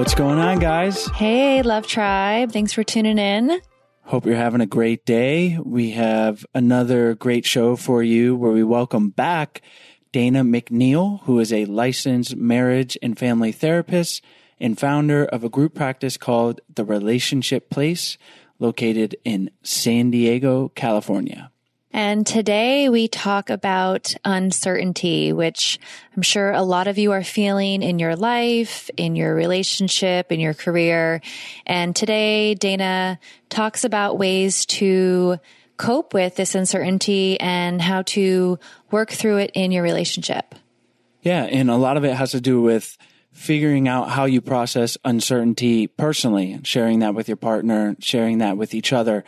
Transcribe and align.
What's 0.00 0.14
going 0.14 0.38
on, 0.38 0.60
guys? 0.60 1.08
Hey, 1.08 1.60
Love 1.60 1.86
Tribe. 1.86 2.52
Thanks 2.52 2.72
for 2.72 2.82
tuning 2.82 3.18
in. 3.18 3.60
Hope 4.04 4.24
you're 4.24 4.34
having 4.34 4.62
a 4.62 4.66
great 4.66 5.04
day. 5.04 5.58
We 5.62 5.90
have 5.90 6.46
another 6.54 7.14
great 7.14 7.44
show 7.44 7.76
for 7.76 8.02
you 8.02 8.34
where 8.34 8.50
we 8.50 8.64
welcome 8.64 9.10
back 9.10 9.60
Dana 10.10 10.42
McNeil, 10.42 11.20
who 11.24 11.38
is 11.38 11.52
a 11.52 11.66
licensed 11.66 12.34
marriage 12.34 12.96
and 13.02 13.18
family 13.18 13.52
therapist 13.52 14.24
and 14.58 14.80
founder 14.80 15.26
of 15.26 15.44
a 15.44 15.50
group 15.50 15.74
practice 15.74 16.16
called 16.16 16.62
The 16.74 16.86
Relationship 16.86 17.68
Place, 17.68 18.16
located 18.58 19.16
in 19.22 19.50
San 19.62 20.10
Diego, 20.10 20.70
California. 20.70 21.52
And 21.92 22.24
today 22.24 22.88
we 22.88 23.08
talk 23.08 23.50
about 23.50 24.14
uncertainty, 24.24 25.32
which 25.32 25.78
I'm 26.14 26.22
sure 26.22 26.52
a 26.52 26.62
lot 26.62 26.86
of 26.86 26.98
you 26.98 27.10
are 27.12 27.24
feeling 27.24 27.82
in 27.82 27.98
your 27.98 28.14
life, 28.14 28.90
in 28.96 29.16
your 29.16 29.34
relationship, 29.34 30.30
in 30.30 30.38
your 30.38 30.54
career. 30.54 31.20
And 31.66 31.94
today 31.94 32.54
Dana 32.54 33.18
talks 33.48 33.82
about 33.82 34.18
ways 34.18 34.66
to 34.66 35.38
cope 35.78 36.14
with 36.14 36.36
this 36.36 36.54
uncertainty 36.54 37.40
and 37.40 37.82
how 37.82 38.02
to 38.02 38.58
work 38.90 39.10
through 39.10 39.38
it 39.38 39.50
in 39.54 39.72
your 39.72 39.82
relationship. 39.82 40.54
Yeah, 41.22 41.44
and 41.44 41.70
a 41.70 41.76
lot 41.76 41.96
of 41.96 42.04
it 42.04 42.14
has 42.14 42.30
to 42.32 42.40
do 42.40 42.62
with 42.62 42.96
figuring 43.32 43.88
out 43.88 44.10
how 44.10 44.26
you 44.26 44.40
process 44.40 44.96
uncertainty 45.04 45.86
personally, 45.86 46.60
sharing 46.62 47.00
that 47.00 47.14
with 47.14 47.28
your 47.28 47.36
partner, 47.36 47.96
sharing 47.98 48.38
that 48.38 48.56
with 48.56 48.74
each 48.74 48.92
other. 48.92 49.24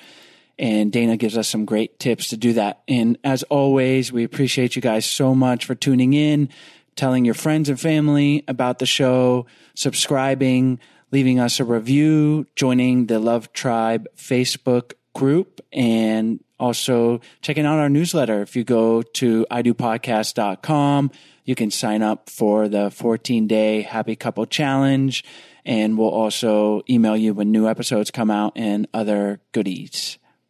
And 0.59 0.93
Dana 0.93 1.17
gives 1.17 1.37
us 1.37 1.49
some 1.49 1.65
great 1.65 1.99
tips 1.99 2.29
to 2.29 2.37
do 2.37 2.53
that. 2.55 2.83
And 2.87 3.19
as 3.25 3.43
always, 3.45 4.13
we 4.13 4.25
appreciate 4.25 4.77
you 4.77 4.83
guys 4.83 5.07
so 5.07 5.35
much 5.35 5.65
for 5.65 5.75
tuning 5.75 6.13
in, 6.13 6.49
telling 6.95 7.25
your 7.25 7.35
friends 7.35 7.69
and 7.69 7.81
family 7.81 8.45
about 8.47 8.79
the 8.79 8.87
show, 8.87 9.47
subscribing, 9.75 10.79
leaving 11.11 11.41
us 11.41 11.59
a 11.61 11.65
review, 11.65 12.47
joining 12.55 13.07
the 13.07 13.19
Love 13.19 13.53
Tribe 13.53 14.07
Facebook 14.17 14.93
group, 15.15 15.61
and 15.73 16.43
also 16.61 17.21
checking 17.41 17.67
out 17.67 17.79
our 17.79 17.89
newsletter. 17.89 18.43
If 18.43 18.55
you 18.57 18.65
go 18.65 19.03
to 19.03 19.47
idopodcast.com, 19.51 21.11
you 21.45 21.55
can 21.55 21.71
sign 21.71 22.03
up 22.03 22.31
for 22.31 22.69
the 22.69 22.91
14 22.91 23.47
day 23.47 23.83
happy 23.83 24.15
couple 24.15 24.47
challenge 24.47 25.25
and 25.65 25.97
we'll 25.97 26.11
also 26.11 26.83
email 26.91 27.17
you 27.17 27.35
when 27.35 27.53
new 27.53 27.69
episodes 27.69 28.11
come 28.11 28.31
out 28.31 28.53
and 28.57 28.89
other 28.93 29.41
goodies. 29.53 30.19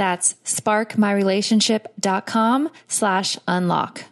That's 0.00 0.34
sparkmyrelationship.com 0.46 2.70
slash 2.88 3.36
unlock. 3.46 4.04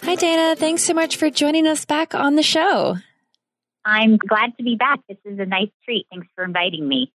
Hi, 0.00 0.14
Dana. 0.14 0.56
Thanks 0.56 0.82
so 0.82 0.94
much 0.94 1.16
for 1.16 1.28
joining 1.28 1.66
us 1.66 1.84
back 1.84 2.14
on 2.14 2.36
the 2.36 2.42
show. 2.42 2.96
I'm 3.84 4.16
glad 4.16 4.56
to 4.56 4.62
be 4.62 4.76
back. 4.76 5.00
This 5.06 5.18
is 5.26 5.38
a 5.38 5.44
nice 5.44 5.68
treat. 5.84 6.06
Thanks 6.10 6.28
for 6.34 6.44
inviting 6.44 6.88
me. 6.88 7.12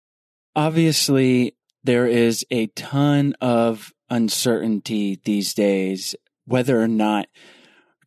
Obviously, 0.57 1.55
there 1.85 2.09
is 2.09 2.45
a 2.51 2.67
ton 2.67 3.37
of 3.41 3.95
uncertainty 4.11 5.21
these 5.23 5.55
days, 5.55 6.17
whether 6.45 6.83
or 6.83 6.89
not 6.89 7.29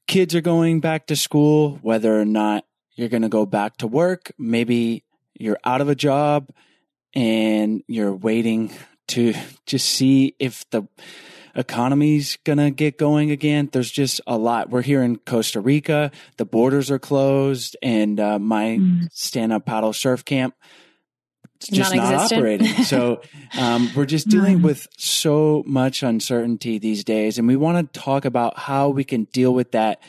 kids 0.08 0.34
are 0.34 0.42
going 0.42 0.80
back 0.80 1.08
to 1.08 1.16
school, 1.16 1.80
whether 1.82 2.20
or 2.20 2.26
not 2.26 2.66
you're 2.96 3.10
going 3.10 3.22
to 3.22 3.30
go 3.30 3.46
back 3.46 3.78
to 3.78 3.88
work. 3.88 4.32
Maybe 4.38 5.04
you're 5.38 5.60
out 5.64 5.82
of 5.82 5.90
a 5.90 5.96
job 5.96 6.50
and 7.14 7.84
you're 7.88 8.16
waiting 8.16 8.72
to 9.10 9.34
just 9.66 9.88
see 9.88 10.36
if 10.40 10.68
the 10.72 10.84
economy's 11.56 12.38
going 12.44 12.58
to 12.58 12.72
get 12.72 12.98
going 12.98 13.32
again. 13.32 13.70
There's 13.72 13.92
just 13.92 14.22
a 14.28 14.38
lot. 14.38 14.70
We're 14.70 14.82
here 14.82 15.02
in 15.04 15.18
Costa 15.18 15.60
Rica. 15.60 16.12
The 16.38 16.46
borders 16.46 16.92
are 16.92 17.00
closed 17.00 17.76
and 17.82 18.20
uh, 18.20 18.40
my 18.40 18.78
mm. 18.80 19.08
stand 19.12 19.54
up 19.54 19.66
paddle 19.66 19.94
surf 19.94 20.24
camp 20.24 20.56
just 21.60 21.96
not 21.96 22.14
operating. 22.14 22.68
so 22.84 23.22
um, 23.58 23.90
we're 23.96 24.06
just 24.06 24.28
dealing 24.28 24.62
with 24.62 24.88
so 24.98 25.64
much 25.66 26.04
uncertainty 26.04 26.78
these 26.78 27.04
days, 27.04 27.38
and 27.38 27.48
we 27.48 27.56
want 27.56 27.94
to 27.94 28.00
talk 28.00 28.26
about 28.26 28.58
how 28.58 28.90
we 28.90 29.04
can 29.04 29.26
deal 29.26 29.54
with 29.54 29.72
that 29.72 30.02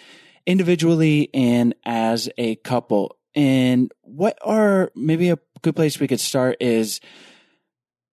individually 0.46 1.30
and 1.32 1.74
as 1.84 2.28
a 2.38 2.56
couple. 2.56 3.16
And 3.34 3.92
what 4.02 4.38
are 4.42 4.90
maybe 4.94 5.30
a 5.30 5.38
good 5.62 5.76
place 5.76 6.00
we 6.00 6.08
could 6.08 6.20
start 6.20 6.56
is 6.60 7.00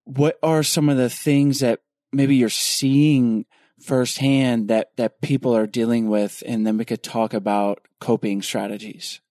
what 0.04 0.38
are 0.44 0.64
some 0.64 0.90
of 0.90 0.98
the 0.98 1.10
things 1.10 1.60
that 1.60 1.80
maybe 2.12 2.36
you're 2.36 2.50
seeing 2.50 3.46
firsthand 3.82 4.68
that 4.70 4.92
that 4.98 5.22
people 5.22 5.56
are 5.56 5.68
dealing 5.68 6.10
with, 6.10 6.44
and 6.46 6.66
then 6.66 6.78
we 6.78 6.86
could 6.86 7.04
talk 7.04 7.34
about 7.34 7.88
coping 8.00 8.42
strategies. 8.42 9.22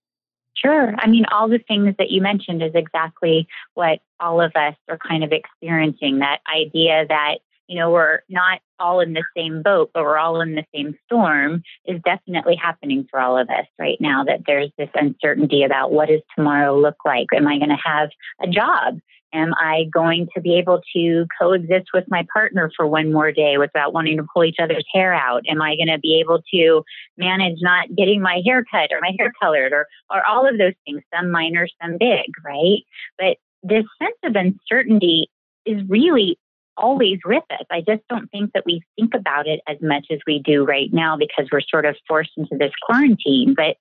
Sure. 0.56 0.94
I 0.98 1.08
mean, 1.08 1.24
all 1.32 1.48
the 1.48 1.58
things 1.58 1.94
that 1.98 2.10
you 2.10 2.22
mentioned 2.22 2.62
is 2.62 2.72
exactly 2.74 3.48
what 3.74 4.00
all 4.20 4.40
of 4.40 4.52
us 4.54 4.74
are 4.88 4.98
kind 4.98 5.24
of 5.24 5.32
experiencing 5.32 6.20
that 6.20 6.38
idea 6.54 7.04
that, 7.08 7.38
you 7.66 7.78
know, 7.78 7.90
we're 7.90 8.20
not 8.28 8.60
all 8.78 9.00
in 9.00 9.14
the 9.14 9.24
same 9.36 9.62
boat, 9.62 9.90
but 9.92 10.04
we're 10.04 10.18
all 10.18 10.40
in 10.40 10.54
the 10.54 10.64
same 10.74 10.96
storm 11.06 11.62
is 11.86 12.00
definitely 12.04 12.56
happening 12.56 13.06
for 13.10 13.18
all 13.20 13.36
of 13.36 13.48
us 13.48 13.66
right 13.78 13.98
now. 14.00 14.22
That 14.24 14.42
there's 14.46 14.70
this 14.78 14.90
uncertainty 14.94 15.64
about 15.64 15.92
what 15.92 16.08
does 16.08 16.20
tomorrow 16.36 16.78
look 16.78 16.96
like? 17.04 17.26
Am 17.34 17.48
I 17.48 17.58
going 17.58 17.70
to 17.70 17.78
have 17.84 18.10
a 18.42 18.46
job? 18.46 19.00
Am 19.34 19.52
I 19.60 19.84
going 19.92 20.28
to 20.34 20.40
be 20.40 20.56
able 20.56 20.80
to 20.94 21.26
coexist 21.40 21.88
with 21.92 22.04
my 22.08 22.24
partner 22.32 22.70
for 22.76 22.86
one 22.86 23.12
more 23.12 23.32
day 23.32 23.58
without 23.58 23.92
wanting 23.92 24.16
to 24.16 24.26
pull 24.32 24.44
each 24.44 24.58
other's 24.62 24.86
hair 24.92 25.12
out? 25.12 25.42
Am 25.48 25.60
I 25.60 25.74
going 25.76 25.88
to 25.88 25.98
be 25.98 26.20
able 26.20 26.40
to 26.54 26.82
manage 27.18 27.58
not 27.60 27.88
getting 27.96 28.22
my 28.22 28.40
hair 28.46 28.64
cut 28.70 28.90
or 28.92 29.00
my 29.00 29.12
hair 29.18 29.32
colored 29.42 29.72
or, 29.72 29.86
or 30.10 30.24
all 30.26 30.48
of 30.48 30.56
those 30.56 30.74
things, 30.86 31.02
some 31.12 31.30
minor, 31.30 31.66
some 31.82 31.98
big, 31.98 32.26
right? 32.44 32.82
But 33.18 33.36
this 33.62 33.84
sense 34.00 34.16
of 34.24 34.36
uncertainty 34.36 35.28
is 35.66 35.82
really 35.88 36.38
always 36.76 37.18
with 37.24 37.44
us. 37.50 37.66
I 37.70 37.80
just 37.80 38.02
don't 38.08 38.30
think 38.30 38.52
that 38.52 38.64
we 38.66 38.82
think 38.96 39.14
about 39.14 39.46
it 39.46 39.60
as 39.68 39.78
much 39.80 40.06
as 40.10 40.18
we 40.26 40.40
do 40.44 40.64
right 40.64 40.92
now 40.92 41.16
because 41.16 41.48
we're 41.50 41.60
sort 41.60 41.86
of 41.86 41.96
forced 42.06 42.32
into 42.36 42.56
this 42.56 42.72
quarantine. 42.86 43.54
But 43.56 43.76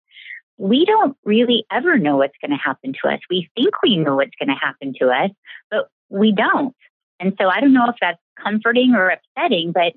we 0.57 0.85
don't 0.85 1.17
really 1.23 1.65
ever 1.71 1.97
know 1.97 2.17
what's 2.17 2.38
going 2.41 2.51
to 2.51 2.63
happen 2.63 2.94
to 3.01 3.09
us. 3.09 3.19
We 3.29 3.50
think 3.55 3.73
we 3.81 3.97
know 3.97 4.15
what's 4.15 4.35
going 4.39 4.50
to 4.50 4.65
happen 4.65 4.94
to 5.00 5.09
us, 5.09 5.31
but 5.71 5.88
we 6.09 6.31
don't. 6.31 6.75
And 7.19 7.33
so 7.39 7.47
I 7.50 7.59
don't 7.59 7.73
know 7.73 7.89
if 7.89 7.95
that's 8.00 8.19
comforting 8.41 8.94
or 8.95 9.09
upsetting, 9.09 9.71
but 9.71 9.94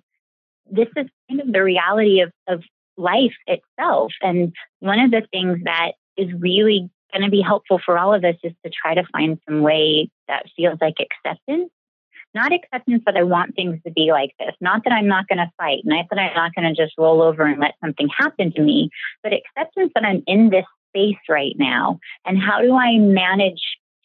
this 0.71 0.89
is 0.97 1.07
kind 1.29 1.41
of 1.41 1.53
the 1.53 1.63
reality 1.63 2.21
of, 2.21 2.33
of 2.49 2.63
life 2.97 3.35
itself. 3.47 4.13
And 4.23 4.55
one 4.81 4.99
of 4.99 5.11
the 5.11 5.23
things 5.31 5.59
that 5.65 5.93
is 6.17 6.33
really 6.39 6.89
going 7.13 7.25
to 7.25 7.31
be 7.31 7.43
helpful 7.43 7.81
for 7.85 7.99
all 7.99 8.15
of 8.15 8.25
us 8.25 8.37
is 8.43 8.53
to 8.65 8.71
try 8.71 8.95
to 8.95 9.05
find 9.13 9.39
some 9.49 9.63
way 9.63 10.09
that 10.29 10.47
feels 10.57 10.79
like 10.81 10.97
acceptance 11.01 11.71
not 12.37 12.53
acceptance 12.53 13.03
that 13.07 13.17
I 13.17 13.23
want 13.23 13.57
things 13.57 13.81
to 13.85 13.91
be 13.91 14.13
like 14.13 14.31
this, 14.39 14.55
not 14.61 14.85
that 14.85 14.93
I'm 14.93 15.09
not 15.09 15.27
going 15.27 15.39
to 15.39 15.51
fight, 15.57 15.81
not 15.85 16.07
that 16.11 16.19
I'm 16.19 16.35
not 16.35 16.55
going 16.55 16.73
to 16.73 16.81
just 16.81 16.95
roll 16.99 17.23
over 17.23 17.45
and 17.45 17.59
let 17.59 17.75
something 17.83 18.09
happen 18.17 18.53
to 18.53 18.63
me, 18.63 18.91
but 19.23 19.33
acceptance 19.33 19.91
that 19.95 20.05
I'm 20.05 20.23
in 20.27 20.51
this 20.51 20.67
space 20.91 21.19
right 21.29 21.55
now. 21.59 21.99
And 22.25 22.39
how 22.39 22.61
do 22.61 22.77
I 22.77 22.99
manage 22.99 23.63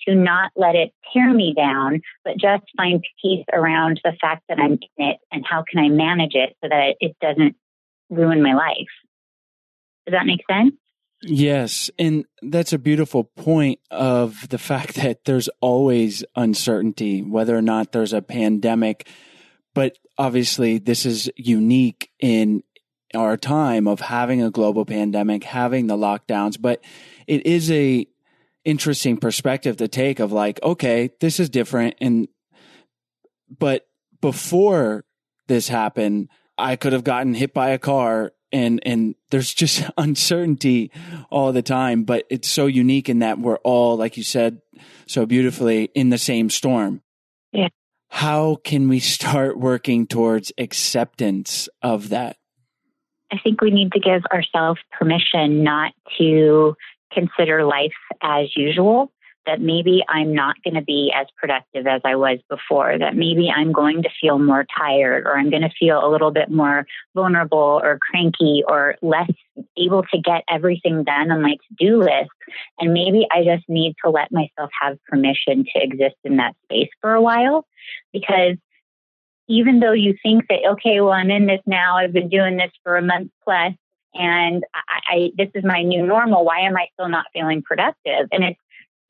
to 0.08 0.16
not 0.16 0.52
let 0.56 0.76
it 0.76 0.94
tear 1.14 1.32
me 1.34 1.54
down, 1.56 2.02
but 2.24 2.38
just 2.38 2.64
find 2.76 3.04
peace 3.22 3.46
around 3.54 4.00
the 4.04 4.14
fact 4.20 4.44
that 4.50 4.60
I'm 4.60 4.80
in 4.98 5.06
it 5.10 5.18
and 5.32 5.46
how 5.46 5.64
can 5.70 5.84
I 5.84 5.90
manage 5.90 6.34
it 6.34 6.56
so 6.64 6.70
that 6.70 6.96
it 7.00 7.16
doesn't 7.22 7.56
ruin 8.10 8.42
my 8.42 8.54
life? 8.54 8.88
Does 10.08 10.14
that 10.14 10.26
make 10.26 10.42
sense? 10.50 10.74
Yes. 11.24 11.92
And 12.00 12.26
that's 12.42 12.74
a 12.74 12.80
beautiful 12.80 13.24
point 13.24 13.80
of 13.92 14.50
the 14.50 14.58
fact 14.58 14.96
that 15.02 15.26
there's 15.26 15.50
always 15.60 16.24
uncertainty, 16.36 17.22
whether 17.22 17.56
or 17.56 17.62
not 17.62 17.92
there's 17.92 18.14
a 18.14 18.22
pandemic. 18.22 19.08
But 19.74 19.98
obviously, 20.18 20.78
this 20.78 21.06
is 21.06 21.30
unique 21.36 22.10
in 22.20 22.64
our 23.14 23.38
time 23.38 23.88
of 23.88 24.00
having 24.00 24.42
a 24.42 24.52
global 24.52 24.86
pandemic, 24.86 25.44
having 25.44 25.88
the 25.88 25.98
lockdowns. 25.98 26.60
But 26.60 26.84
it 27.28 27.46
is 27.46 27.72
a 27.72 28.08
interesting 28.64 29.18
perspective 29.18 29.78
to 29.78 29.88
take 29.88 30.20
of 30.20 30.32
like, 30.32 30.62
okay, 30.64 31.12
this 31.20 31.40
is 31.40 31.50
different. 31.50 31.96
And, 32.00 32.28
but 33.50 33.88
before 34.22 35.06
this 35.48 35.68
happened, 35.68 36.30
I 36.58 36.76
could 36.76 36.94
have 36.94 37.04
gotten 37.04 37.34
hit 37.34 37.54
by 37.54 37.70
a 37.70 37.80
car 37.80 38.34
and 38.52 38.80
and 38.86 39.16
there's 39.30 39.54
just 39.54 39.84
uncertainty 39.98 40.92
all 41.30 41.52
the 41.52 41.62
time 41.62 42.04
but 42.04 42.26
it's 42.30 42.50
so 42.50 42.66
unique 42.66 43.10
in 43.10 43.20
that 43.20 43.40
we're 43.40 43.58
all 43.58 43.98
like 43.98 44.18
you 44.18 44.24
said 44.24 44.62
so 45.12 45.26
beautifully 45.26 45.90
in 45.94 46.10
the 46.10 46.18
same 46.18 46.50
storm. 46.50 47.02
Yeah. 47.52 47.68
How 48.10 48.56
can 48.64 48.90
we 48.90 49.00
start 49.00 49.58
working 49.58 50.08
towards 50.08 50.52
acceptance 50.58 51.70
of 51.82 52.10
that? 52.10 52.38
I 53.32 53.38
think 53.38 53.62
we 53.62 53.72
need 53.72 53.92
to 53.94 54.00
give 54.00 54.24
ourselves 54.34 54.80
permission 54.92 55.64
not 55.64 55.94
to 56.18 56.76
consider 57.14 57.64
life 57.64 57.92
as 58.22 58.56
usual 58.56 59.12
that 59.46 59.60
maybe 59.60 60.04
I'm 60.08 60.34
not 60.34 60.56
going 60.64 60.76
to 60.76 60.82
be 60.82 61.12
as 61.16 61.28
productive 61.36 61.88
as 61.88 62.02
I 62.06 62.16
was 62.16 62.40
before, 62.50 62.98
that 62.98 63.16
maybe 63.16 63.50
I'm 63.50 63.72
going 63.72 64.04
to 64.04 64.10
feel 64.20 64.38
more 64.38 64.66
tired 64.78 65.26
or 65.26 65.38
I'm 65.38 65.50
going 65.50 65.64
to 65.64 65.72
feel 65.80 66.06
a 66.06 66.10
little 66.10 66.32
bit 66.32 66.52
more 66.52 66.86
vulnerable 67.16 67.82
or 67.84 68.00
cranky 68.10 68.64
or 68.68 68.96
less 69.02 69.32
able 69.78 70.04
to 70.04 70.22
get 70.22 70.44
everything 70.50 71.04
done 71.04 71.32
on 71.32 71.42
my 71.42 71.54
to 71.54 71.76
do 71.78 72.00
list. 72.00 72.30
And 72.80 72.94
maybe 72.94 73.28
I 73.32 73.44
just 73.44 73.68
need 73.68 73.96
to 74.04 74.12
let 74.12 74.32
myself 74.32 74.70
have 74.80 74.98
permission 75.06 75.66
to 75.74 75.84
exist 75.84 76.18
in 76.24 76.38
that 76.38 76.56
space 76.66 76.90
for 77.02 77.14
a 77.14 77.22
while 77.22 77.66
because 78.14 78.58
even 79.48 79.80
though 79.80 79.92
you 79.92 80.16
think 80.24 80.48
that, 80.48 80.60
okay, 80.66 81.02
well, 81.02 81.12
I'm 81.12 81.30
in 81.30 81.46
this 81.46 81.62
now, 81.66 81.98
I've 81.98 82.14
been 82.14 82.30
doing 82.30 82.58
this 82.58 82.72
for 82.84 82.96
a 82.96 83.02
month 83.02 83.32
plus, 83.44 83.74
and 84.14 84.64
I, 84.74 85.00
I, 85.10 85.32
this 85.38 85.50
is 85.56 85.64
my 85.64 85.84
new 85.84 86.06
normal. 86.06 86.46
Why 86.46 86.62
am 86.62 86.78
I 86.78 86.88
still 86.94 87.10
not 87.10 87.26
feeling 87.34 87.62
productive? 87.62 88.28
And 88.32 88.44
it's 88.44 88.60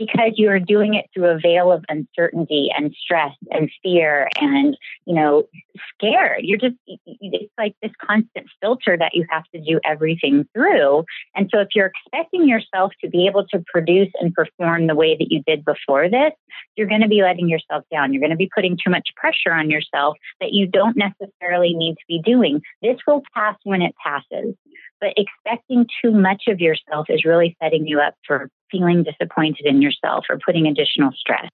because 0.02 0.32
you 0.36 0.50
are 0.50 0.60
doing 0.60 0.96
it 0.96 1.06
through 1.14 1.28
a 1.28 1.38
veil 1.40 1.72
of 1.72 1.84
uncertainty 1.88 2.72
and 2.76 2.96
stress 3.00 3.34
and 3.52 3.70
fear 3.84 4.28
and, 4.40 4.76
you 5.06 5.14
know, 5.14 5.48
scared. 5.94 6.42
You're 6.42 6.58
just, 6.58 6.76
it's 6.88 7.54
like 7.58 7.76
this 7.82 7.92
constant 8.04 8.48
filter 8.60 8.98
that 8.98 9.14
you 9.14 9.26
have 9.30 9.44
to 9.54 9.62
do 9.62 9.80
everything 9.86 10.48
through. 10.54 11.04
And 11.36 11.50
so 11.54 11.60
if 11.60 11.70
you're 11.76 11.92
expecting 11.92 12.48
yourself 12.48 12.94
to 13.04 13.10
be 13.10 13.28
able 13.28 13.46
to 13.48 13.64
produce 13.72 14.10
and 14.20 14.34
perform 14.34 14.88
the 14.88 14.96
way 14.96 15.16
that 15.16 15.32
you 15.32 15.44
did 15.46 15.64
before 15.64 16.10
this, 16.10 16.32
you're 16.76 16.88
going 16.88 17.02
to 17.02 17.08
be 17.08 17.22
letting 17.22 17.48
yourself 17.48 17.84
down. 17.92 18.12
You're 18.12 18.22
going 18.22 18.32
to 18.32 18.36
be 18.36 18.50
putting 18.54 18.78
too 18.84 18.90
much 18.90 19.10
pressure 19.16 19.54
on 19.54 19.70
yourself 19.70 20.18
that 20.40 20.52
you 20.52 20.66
don't 20.66 20.98
necessarily 20.98 21.74
need 21.74 21.94
to 21.94 22.06
be 22.08 22.22
doing. 22.24 22.62
This 22.82 22.98
will 23.06 23.22
pass 23.36 23.56
when 23.64 23.82
it 23.82 23.94
passes. 24.04 24.56
But 25.02 25.14
expecting 25.18 25.88
too 26.02 26.12
much 26.12 26.44
of 26.48 26.60
yourself 26.62 27.08
is 27.10 27.26
really 27.26 27.58
setting 27.62 27.88
you 27.88 28.00
up 28.00 28.14
for 28.26 28.50
feeling 28.72 29.04
disappointed 29.04 29.66
in 29.66 29.82
yourself 29.82 30.26
or 30.30 30.40
putting 30.46 30.68
additional 30.68 31.12
stress. 31.18 31.50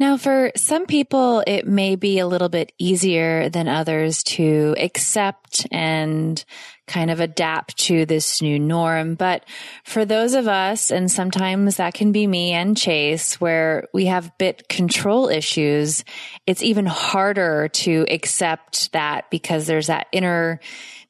Now, 0.00 0.16
for 0.16 0.50
some 0.56 0.86
people, 0.86 1.44
it 1.46 1.66
may 1.66 1.94
be 1.94 2.20
a 2.20 2.26
little 2.26 2.48
bit 2.48 2.72
easier 2.78 3.50
than 3.50 3.68
others 3.68 4.22
to 4.22 4.74
accept 4.78 5.66
and 5.70 6.42
kind 6.86 7.10
of 7.10 7.20
adapt 7.20 7.76
to 7.80 8.06
this 8.06 8.40
new 8.40 8.58
norm. 8.58 9.14
But 9.14 9.44
for 9.84 10.06
those 10.06 10.32
of 10.32 10.48
us, 10.48 10.90
and 10.90 11.10
sometimes 11.10 11.76
that 11.76 11.92
can 11.92 12.12
be 12.12 12.26
me 12.26 12.52
and 12.52 12.78
Chase, 12.78 13.38
where 13.42 13.88
we 13.92 14.06
have 14.06 14.38
bit 14.38 14.70
control 14.70 15.28
issues, 15.28 16.02
it's 16.46 16.62
even 16.62 16.86
harder 16.86 17.68
to 17.68 18.06
accept 18.08 18.92
that 18.92 19.30
because 19.30 19.66
there's 19.66 19.88
that 19.88 20.06
inner 20.12 20.60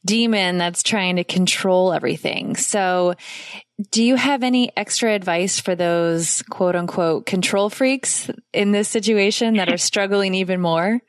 demon 0.04 0.58
that's 0.58 0.82
trying 0.82 1.16
to 1.16 1.24
control 1.24 1.92
everything. 1.92 2.56
So 2.56 3.14
do 3.90 4.02
you 4.02 4.16
have 4.16 4.42
any 4.42 4.70
extra 4.76 5.14
advice 5.14 5.60
for 5.60 5.74
those 5.74 6.42
quote 6.50 6.76
unquote 6.76 7.26
control 7.26 7.70
freaks 7.70 8.30
in 8.52 8.72
this 8.72 8.88
situation 8.88 9.54
that 9.56 9.72
are 9.72 9.78
struggling 9.78 10.34
even 10.34 10.60
more? 10.60 11.00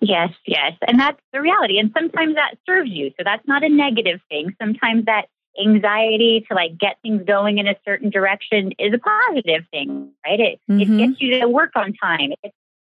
Yes, 0.00 0.30
yes. 0.46 0.72
And 0.86 0.98
that's 0.98 1.20
the 1.32 1.40
reality. 1.40 1.78
And 1.78 1.92
sometimes 1.96 2.34
that 2.36 2.56
serves 2.66 2.90
you. 2.90 3.10
So 3.18 3.24
that's 3.24 3.46
not 3.46 3.62
a 3.62 3.68
negative 3.68 4.20
thing. 4.30 4.54
Sometimes 4.60 5.04
that 5.04 5.26
anxiety 5.62 6.44
to 6.48 6.54
like 6.54 6.78
get 6.78 6.96
things 7.02 7.22
going 7.26 7.58
in 7.58 7.66
a 7.66 7.74
certain 7.84 8.10
direction 8.10 8.72
is 8.78 8.94
a 8.94 8.98
positive 8.98 9.64
thing, 9.70 10.12
right? 10.26 10.40
It, 10.40 10.60
mm-hmm. 10.70 10.80
it 10.80 11.06
gets 11.06 11.20
you 11.20 11.40
to 11.40 11.48
work 11.48 11.72
on 11.76 11.92
time. 11.92 12.30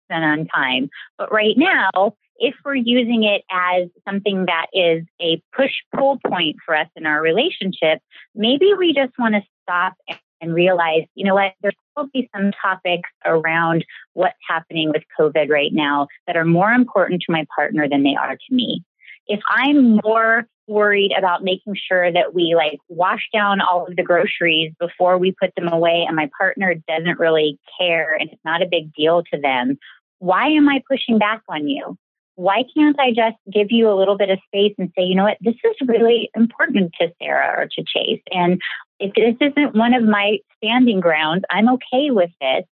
It's 0.10 0.16
on 0.16 0.48
time. 0.48 0.90
But 1.18 1.32
right 1.32 1.58
now, 1.58 2.16
if 2.38 2.56
we're 2.64 2.76
using 2.76 3.24
it 3.24 3.44
as 3.50 3.88
something 4.08 4.46
that 4.46 4.68
is 4.74 5.04
a 5.22 5.42
push 5.56 5.72
pull 5.96 6.20
point 6.28 6.58
for 6.66 6.76
us 6.76 6.88
in 6.96 7.06
our 7.06 7.22
relationship, 7.22 8.00
maybe 8.36 8.74
we 8.78 8.94
just 8.94 9.14
want 9.18 9.36
to 9.36 9.42
stop 9.64 9.94
and 10.42 10.54
realize, 10.54 11.04
you 11.16 11.26
know 11.26 11.34
what, 11.34 11.54
there's 11.62 11.76
probably 11.94 12.30
some 12.36 12.52
topics 12.62 13.10
around 13.26 13.86
what's 14.14 14.36
happening 14.48 14.90
with 14.90 15.04
COVID 15.20 15.50
right 15.50 15.74
now 15.74 16.08
that 16.28 16.36
are 16.36 16.46
more 16.46 16.72
important 16.72 17.22
to 17.22 17.32
my 17.32 17.46
partner 17.56 17.88
than 17.88 18.04
they 18.04 18.16
are 18.16 18.36
to 18.36 18.56
me. 18.56 18.84
If 19.28 19.40
I'm 19.50 20.00
more 20.04 20.46
worried 20.68 21.12
about 21.18 21.44
making 21.44 21.76
sure 21.76 22.12
that 22.12 22.34
we 22.34 22.56
like 22.56 22.80
wash 22.90 23.28
down 23.34 23.62
all 23.62 23.86
of 23.88 23.96
the 23.96 24.04
groceries 24.04 24.74
before 24.80 25.18
we 25.18 25.32
put 25.32 25.54
them 25.56 25.68
away 25.68 26.06
and 26.08 26.16
my 26.16 26.30
partner 26.38 26.74
doesn't 26.88 27.20
really 27.20 27.60
care 27.80 28.14
and 28.14 28.30
it's 28.32 28.42
not 28.46 28.62
a 28.62 28.68
big 28.70 28.94
deal 28.94 29.24
to 29.32 29.40
them, 29.40 29.78
why 30.20 30.48
am 30.48 30.68
I 30.68 30.82
pushing 30.90 31.20
back 31.20 31.42
on 31.50 31.68
you? 31.68 31.98
why 32.36 32.64
can't 32.76 33.00
I 33.00 33.12
just 33.12 33.38
give 33.52 33.68
you 33.70 33.90
a 33.90 33.96
little 33.96 34.18
bit 34.18 34.30
of 34.30 34.40
space 34.48 34.76
and 34.78 34.92
say, 34.96 35.04
you 35.04 35.16
know 35.16 35.24
what, 35.24 35.38
this 35.42 35.56
is 35.64 35.88
really 35.88 36.30
important 36.36 36.94
to 37.00 37.12
Sarah 37.22 37.62
or 37.62 37.66
to 37.66 37.84
Chase. 37.84 38.22
And 38.32 38.62
if 39.00 39.14
this 39.14 39.36
isn't 39.50 39.76
one 39.76 39.94
of 39.94 40.04
my 40.04 40.40
standing 40.58 41.00
grounds, 41.00 41.44
I'm 41.50 41.70
okay 41.70 42.12
with 42.12 42.32
this. 42.42 42.66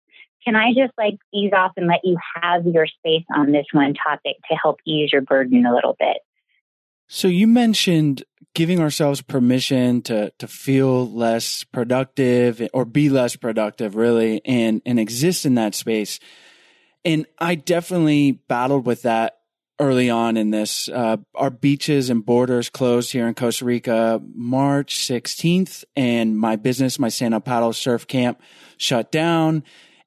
Can 0.46 0.58
I 0.58 0.74
just 0.74 0.92
like 0.98 1.16
ease 1.34 1.54
off 1.56 1.72
and 1.78 1.88
let 1.88 2.02
you 2.04 2.18
have 2.42 2.66
your 2.66 2.88
space 2.88 3.24
on 3.34 3.54
this 3.54 3.66
one 3.72 3.94
topic 3.94 4.36
to 4.52 4.58
help 4.62 4.80
ease 4.86 5.14
your 5.14 5.22
burden 5.22 5.66
a 5.66 5.74
little 5.74 5.96
bit? 5.98 6.18
So 7.07 7.27
you 7.27 7.48
mentioned 7.48 8.24
giving 8.55 8.79
ourselves 8.79 9.22
permission 9.22 10.01
to 10.03 10.31
to 10.38 10.48
feel 10.48 11.10
less 11.12 11.63
productive 11.63 12.62
or 12.74 12.86
be 12.86 13.10
less 13.10 13.36
productive 13.36 13.95
really 13.95 14.41
and 14.45 14.81
and 14.86 15.00
exist 15.00 15.45
in 15.45 15.55
that 15.55 15.75
space. 15.75 16.19
And 17.05 17.25
I 17.38 17.55
definitely 17.55 18.31
battled 18.48 18.86
with 18.86 19.01
that 19.01 19.39
early 19.79 20.10
on 20.10 20.38
in 20.38 20.51
this. 20.51 20.88
Uh, 20.88 21.17
our 21.36 21.50
beaches 21.50 22.10
and 22.10 22.25
borders 22.25 22.69
closed 22.69 23.12
here 23.12 23.27
in 23.27 23.33
Costa 23.33 23.65
Rica 23.65 24.22
March 24.33 24.95
16th, 24.95 25.83
and 25.95 26.38
my 26.38 26.55
business, 26.55 27.00
my 27.00 27.10
stand 27.10 27.33
up 27.33 27.45
paddle 27.45 27.74
surf 27.74 28.07
camp, 28.07 28.41
shut 28.77 29.12
down. 29.12 29.63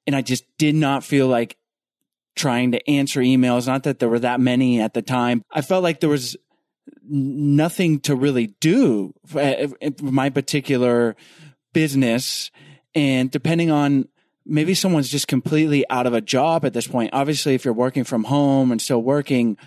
And 0.07 0.15
I 0.15 0.21
just 0.21 0.45
did 0.57 0.73
not 0.73 1.03
feel 1.03 1.27
like 1.27 1.57
trying 2.35 2.71
to 2.71 2.89
answer 2.89 3.19
emails. 3.19 3.67
Not 3.67 3.83
that 3.83 3.99
there 3.99 4.09
were 4.09 4.19
that 4.19 4.39
many 4.39 4.79
at 4.79 4.93
the 4.93 5.01
time. 5.01 5.43
I 5.51 5.61
felt 5.61 5.83
like 5.83 5.99
there 5.99 6.09
was 6.09 6.37
nothing 7.03 7.99
to 8.01 8.15
really 8.15 8.47
do 8.59 9.13
eh, 9.35 9.67
for 9.67 10.05
my 10.05 10.29
particular 10.29 11.15
business. 11.73 12.51
And 12.95 13.29
depending 13.29 13.71
on 13.71 14.07
maybe 14.45 14.73
someone's 14.73 15.09
just 15.09 15.27
completely 15.27 15.87
out 15.89 16.07
of 16.07 16.13
a 16.13 16.21
job 16.21 16.65
at 16.65 16.73
this 16.73 16.87
point. 16.87 17.11
Obviously, 17.13 17.53
if 17.53 17.65
you're 17.65 17.73
working 17.73 18.03
from 18.03 18.23
home 18.23 18.71
and 18.71 18.81
still 18.81 19.01
working, 19.01 19.57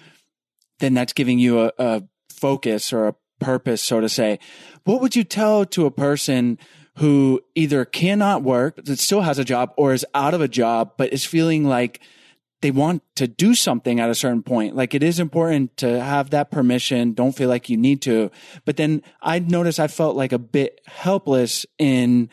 then 0.79 0.95
that's 0.95 1.13
giving 1.13 1.39
you 1.39 1.61
a, 1.61 1.73
a 1.79 2.03
focus 2.31 2.93
or 2.93 3.09
a 3.09 3.15
purpose, 3.39 3.83
so 3.83 4.01
to 4.01 4.09
say. 4.09 4.39
What 4.85 5.01
would 5.01 5.15
you 5.15 5.25
tell 5.25 5.65
to 5.67 5.87
a 5.87 5.91
person 5.91 6.59
who 6.97 7.41
either 7.55 7.85
cannot 7.85 8.43
work, 8.43 8.77
that 8.85 8.99
still 8.99 9.23
has 9.23 9.39
a 9.39 9.45
job, 9.45 9.73
or 9.77 9.93
is 9.93 10.05
out 10.15 10.35
of 10.35 10.41
a 10.41 10.49
job, 10.49 10.93
but 10.97 11.13
is 11.13 11.25
feeling 11.25 11.65
like 11.65 12.01
they 12.63 12.71
want 12.71 13.03
to 13.17 13.27
do 13.27 13.55
something 13.55 14.01
at 14.01 14.11
a 14.11 14.15
certain 14.15 14.43
point. 14.43 14.77
Like 14.77 14.95
it 14.95 15.03
is 15.03 15.19
important 15.19 15.77
to 15.79 16.03
have 16.03 16.31
that 16.31 16.51
permission. 16.51 17.13
Don't 17.13 17.33
feel 17.33 17.49
like 17.49 17.69
you 17.69 17.77
need 17.77 18.03
to. 18.03 18.31
But 18.65 18.77
then 18.77 19.03
I 19.23 19.39
noticed 19.39 19.81
I 19.81 19.89
felt 19.89 20.17
like 20.17 20.33
a 20.33 20.39
bit 20.39 20.81
helpless 20.87 21.65
in 21.79 22.29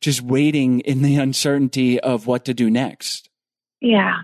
just 0.00 0.20
waiting 0.20 0.80
in 0.80 1.02
the 1.02 1.16
uncertainty 1.26 2.00
of 2.00 2.26
what 2.26 2.44
to 2.46 2.54
do 2.54 2.70
next. 2.70 3.30
Yeah. 3.80 4.18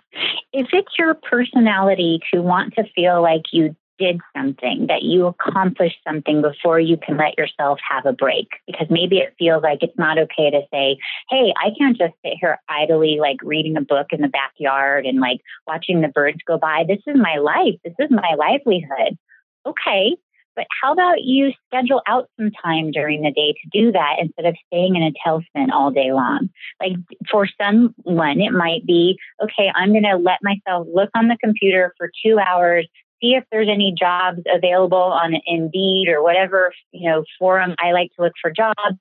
If 0.53 0.69
it's 0.73 0.93
your 0.99 1.15
personality 1.15 2.21
to 2.33 2.41
want 2.41 2.75
to 2.75 2.85
feel 2.95 3.23
like 3.23 3.43
you 3.53 3.75
did 3.99 4.21
something, 4.37 4.87
that 4.89 5.03
you 5.03 5.27
accomplished 5.27 5.99
something 6.07 6.43
before 6.43 6.81
you 6.81 6.97
can 6.97 7.17
let 7.17 7.37
yourself 7.37 7.79
have 7.89 8.07
a 8.07 8.13
break. 8.13 8.49
Because 8.67 8.87
maybe 8.91 9.19
it 9.19 9.35
feels 9.39 9.63
like 9.63 9.83
it's 9.83 9.99
not 9.99 10.19
okay 10.19 10.51
to 10.51 10.63
say, 10.73 10.99
hey, 11.29 11.53
I 11.57 11.71
can't 11.79 11.97
just 11.97 12.15
sit 12.25 12.35
here 12.41 12.59
idly, 12.69 13.19
like 13.21 13.39
reading 13.43 13.77
a 13.77 13.83
book 13.83 14.09
in 14.11 14.21
the 14.21 14.29
backyard 14.29 15.07
and 15.07 15.21
like 15.21 15.41
watching 15.67 16.01
the 16.01 16.09
birds 16.09 16.39
go 16.47 16.59
by. 16.59 16.85
This 16.87 17.03
is 17.07 17.17
my 17.17 17.37
life. 17.37 17.75
This 17.85 17.95
is 17.99 18.11
my 18.11 18.35
livelihood. 18.37 19.19
Okay, 19.67 20.17
but 20.59 20.67
how 20.83 20.93
about 20.93 21.23
you 21.23 21.53
schedule 21.69 22.03
out 22.09 22.29
some 22.37 22.51
time 22.51 22.91
during 22.91 23.23
the 23.23 23.31
day 23.31 23.53
to 23.53 23.69
do 23.71 23.93
that 23.93 24.17
instead 24.19 24.45
of 24.45 24.57
staying 24.67 24.97
in 24.97 25.05
a 25.05 25.13
tailspin 25.25 25.71
all 25.73 25.93
day 25.93 26.13
long? 26.13 26.49
Like 26.81 26.95
for 27.31 27.47
someone, 27.63 28.41
it 28.41 28.53
might 28.53 28.85
be, 28.85 29.19
okay, 29.41 29.71
I'm 29.73 29.91
going 29.91 30.03
to 30.03 30.17
let 30.17 30.41
myself 30.43 30.89
look 30.93 31.11
on 31.15 31.29
the 31.29 31.39
computer 31.41 31.95
for 31.97 32.11
two 32.25 32.41
hours, 32.41 32.89
see 33.21 33.35
if 33.35 33.45
there's 33.51 33.69
any 33.69 33.95
jobs 33.99 34.43
available 34.53 34.99
on 34.99 35.35
Indeed 35.47 36.09
or 36.09 36.23
whatever, 36.23 36.73
you 36.93 37.09
know, 37.09 37.25
forum 37.39 37.75
I 37.79 37.93
like 37.93 38.11
to 38.17 38.23
look 38.23 38.35
for 38.41 38.51
jobs 38.51 38.99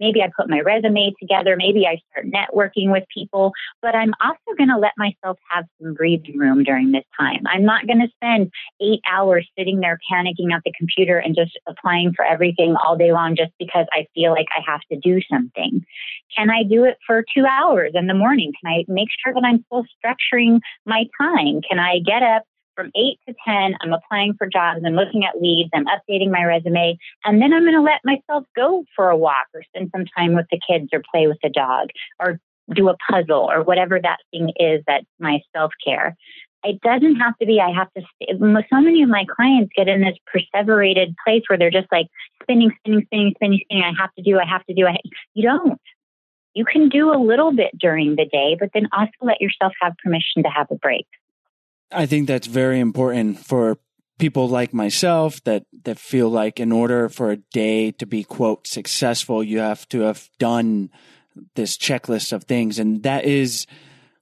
Maybe 0.00 0.22
I 0.22 0.30
put 0.36 0.48
my 0.48 0.60
resume 0.60 1.12
together. 1.20 1.56
Maybe 1.56 1.86
I 1.86 2.00
start 2.10 2.26
networking 2.26 2.90
with 2.90 3.04
people, 3.12 3.52
but 3.80 3.94
I'm 3.94 4.12
also 4.22 4.56
going 4.56 4.68
to 4.68 4.78
let 4.78 4.92
myself 4.96 5.38
have 5.48 5.64
some 5.80 5.94
breathing 5.94 6.38
room 6.38 6.64
during 6.64 6.92
this 6.92 7.04
time. 7.18 7.42
I'm 7.46 7.64
not 7.64 7.86
going 7.86 8.00
to 8.00 8.08
spend 8.16 8.50
eight 8.80 9.00
hours 9.10 9.48
sitting 9.56 9.80
there 9.80 9.98
panicking 10.10 10.52
at 10.52 10.62
the 10.64 10.72
computer 10.76 11.18
and 11.18 11.34
just 11.34 11.58
applying 11.66 12.12
for 12.14 12.24
everything 12.24 12.74
all 12.76 12.96
day 12.96 13.12
long 13.12 13.36
just 13.36 13.52
because 13.58 13.86
I 13.92 14.06
feel 14.14 14.32
like 14.32 14.48
I 14.56 14.62
have 14.70 14.80
to 14.92 14.98
do 14.98 15.20
something. 15.30 15.84
Can 16.36 16.50
I 16.50 16.64
do 16.64 16.84
it 16.84 16.96
for 17.06 17.24
two 17.34 17.44
hours 17.46 17.92
in 17.94 18.06
the 18.06 18.14
morning? 18.14 18.52
Can 18.60 18.72
I 18.72 18.84
make 18.88 19.08
sure 19.24 19.32
that 19.32 19.44
I'm 19.44 19.64
still 19.66 19.84
structuring 20.04 20.60
my 20.84 21.04
time? 21.20 21.60
Can 21.68 21.78
I 21.78 22.00
get 22.04 22.22
up, 22.22 22.42
from 22.74 22.90
8 22.94 23.18
to 23.28 23.34
10, 23.46 23.74
I'm 23.80 23.92
applying 23.92 24.34
for 24.34 24.46
jobs, 24.46 24.82
I'm 24.84 24.94
looking 24.94 25.24
at 25.24 25.40
leads, 25.40 25.70
I'm 25.74 25.86
updating 25.86 26.30
my 26.30 26.44
resume, 26.44 26.98
and 27.24 27.40
then 27.40 27.52
I'm 27.52 27.62
going 27.62 27.74
to 27.74 27.80
let 27.80 28.00
myself 28.04 28.44
go 28.54 28.84
for 28.94 29.10
a 29.10 29.16
walk 29.16 29.46
or 29.54 29.62
spend 29.62 29.90
some 29.94 30.04
time 30.16 30.34
with 30.34 30.46
the 30.50 30.60
kids 30.66 30.88
or 30.92 31.02
play 31.12 31.26
with 31.26 31.38
the 31.42 31.50
dog 31.50 31.88
or 32.20 32.40
do 32.72 32.88
a 32.88 32.96
puzzle 33.10 33.50
or 33.50 33.62
whatever 33.62 34.00
that 34.00 34.18
thing 34.30 34.50
is 34.56 34.82
that's 34.86 35.06
my 35.18 35.40
self 35.54 35.72
care. 35.84 36.16
It 36.62 36.80
doesn't 36.80 37.16
have 37.16 37.36
to 37.38 37.46
be, 37.46 37.60
I 37.60 37.70
have 37.70 37.92
to, 37.92 38.02
so 38.30 38.80
many 38.80 39.02
of 39.02 39.10
my 39.10 39.26
clients 39.36 39.70
get 39.76 39.86
in 39.86 40.00
this 40.00 40.16
perseverated 40.32 41.14
place 41.24 41.42
where 41.46 41.58
they're 41.58 41.70
just 41.70 41.92
like 41.92 42.06
spinning, 42.42 42.72
spinning, 42.80 43.04
spinning, 43.06 43.34
spinning, 43.36 43.60
spinning. 43.64 43.84
I 43.84 43.92
have 44.00 44.14
to 44.14 44.22
do, 44.22 44.38
I 44.38 44.46
have 44.46 44.64
to 44.66 44.74
do. 44.74 44.86
I, 44.86 44.96
you 45.34 45.42
don't. 45.42 45.78
You 46.54 46.64
can 46.64 46.88
do 46.88 47.12
a 47.12 47.18
little 47.20 47.52
bit 47.52 47.76
during 47.78 48.16
the 48.16 48.24
day, 48.24 48.56
but 48.58 48.70
then 48.72 48.88
also 48.92 49.10
let 49.20 49.42
yourself 49.42 49.72
have 49.82 49.92
permission 50.02 50.42
to 50.44 50.48
have 50.48 50.68
a 50.70 50.76
break. 50.76 51.06
I 51.94 52.06
think 52.06 52.26
that's 52.26 52.46
very 52.46 52.80
important 52.80 53.38
for 53.38 53.78
people 54.18 54.48
like 54.48 54.72
myself 54.72 55.42
that 55.44 55.64
that 55.84 55.98
feel 55.98 56.28
like 56.28 56.60
in 56.60 56.72
order 56.72 57.08
for 57.08 57.30
a 57.30 57.36
day 57.36 57.90
to 57.92 58.06
be 58.06 58.22
quote 58.22 58.66
successful 58.66 59.42
you 59.42 59.58
have 59.58 59.88
to 59.88 60.00
have 60.00 60.30
done 60.38 60.90
this 61.54 61.76
checklist 61.76 62.32
of 62.32 62.44
things. 62.44 62.78
And 62.78 63.02
that 63.02 63.24
is 63.24 63.66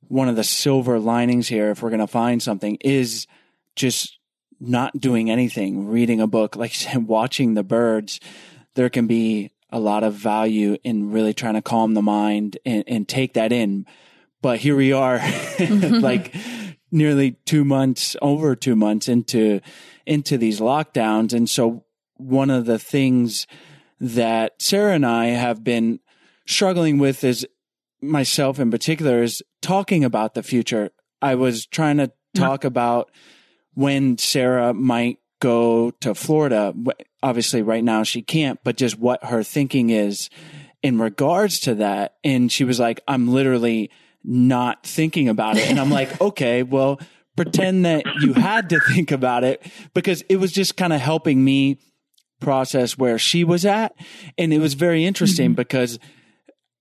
one 0.08 0.28
of 0.28 0.36
the 0.36 0.44
silver 0.44 0.98
linings 0.98 1.48
here. 1.48 1.70
If 1.70 1.82
we're 1.82 1.90
going 1.90 2.00
to 2.00 2.06
find 2.06 2.42
something 2.42 2.76
is 2.80 3.26
just 3.76 4.18
not 4.60 4.98
doing 5.00 5.30
anything, 5.30 5.88
reading 5.88 6.20
a 6.20 6.26
book, 6.26 6.56
like 6.56 6.74
said, 6.74 7.06
watching 7.06 7.54
the 7.54 7.64
birds. 7.64 8.20
There 8.74 8.88
can 8.88 9.06
be 9.06 9.50
a 9.70 9.78
lot 9.78 10.04
of 10.04 10.14
value 10.14 10.76
in 10.84 11.12
really 11.12 11.34
trying 11.34 11.54
to 11.54 11.62
calm 11.62 11.94
the 11.94 12.02
mind 12.02 12.58
and, 12.64 12.84
and 12.86 13.08
take 13.08 13.34
that 13.34 13.52
in. 13.52 13.86
But 14.40 14.58
here 14.58 14.76
we 14.76 14.92
are, 14.92 15.20
like 15.70 16.34
nearly 16.92 17.32
two 17.46 17.64
months, 17.64 18.14
over 18.22 18.54
two 18.54 18.76
months 18.76 19.08
into, 19.08 19.60
into 20.06 20.38
these 20.38 20.60
lockdowns. 20.60 21.32
And 21.32 21.50
so 21.50 21.84
one 22.16 22.50
of 22.50 22.66
the 22.66 22.78
things 22.78 23.46
that 23.98 24.60
Sarah 24.60 24.94
and 24.94 25.06
I 25.06 25.26
have 25.26 25.64
been 25.64 26.00
struggling 26.46 26.98
with 26.98 27.24
is 27.24 27.46
myself 28.00 28.58
in 28.58 28.70
particular 28.70 29.22
is 29.22 29.42
talking 29.60 30.04
about 30.04 30.34
the 30.34 30.42
future. 30.42 30.90
I 31.20 31.36
was 31.36 31.66
trying 31.66 31.98
to 31.98 32.12
talk 32.34 32.64
about 32.64 33.10
when 33.74 34.18
Sarah 34.18 34.74
might 34.74 35.18
go 35.40 35.90
to 36.00 36.14
Florida. 36.14 36.74
Obviously, 37.22 37.62
right 37.62 37.84
now 37.84 38.02
she 38.02 38.22
can't, 38.22 38.58
but 38.64 38.76
just 38.76 38.98
what 38.98 39.24
her 39.24 39.42
thinking 39.42 39.90
is 39.90 40.30
in 40.82 40.98
regards 40.98 41.60
to 41.60 41.76
that. 41.76 42.16
And 42.24 42.50
she 42.50 42.64
was 42.64 42.80
like, 42.80 43.00
I'm 43.06 43.28
literally 43.28 43.90
not 44.24 44.86
thinking 44.86 45.28
about 45.28 45.56
it. 45.56 45.68
And 45.68 45.78
I'm 45.78 45.90
like, 45.90 46.20
okay, 46.20 46.62
well, 46.62 47.00
pretend 47.36 47.84
that 47.84 48.04
you 48.20 48.34
had 48.34 48.68
to 48.70 48.80
think 48.80 49.10
about 49.10 49.44
it 49.44 49.62
because 49.94 50.22
it 50.28 50.36
was 50.36 50.52
just 50.52 50.76
kind 50.76 50.92
of 50.92 51.00
helping 51.00 51.44
me 51.44 51.78
process 52.40 52.98
where 52.98 53.18
she 53.18 53.44
was 53.44 53.64
at. 53.64 53.94
And 54.36 54.52
it 54.52 54.58
was 54.58 54.74
very 54.74 55.04
interesting 55.04 55.50
mm-hmm. 55.50 55.56
because 55.56 55.98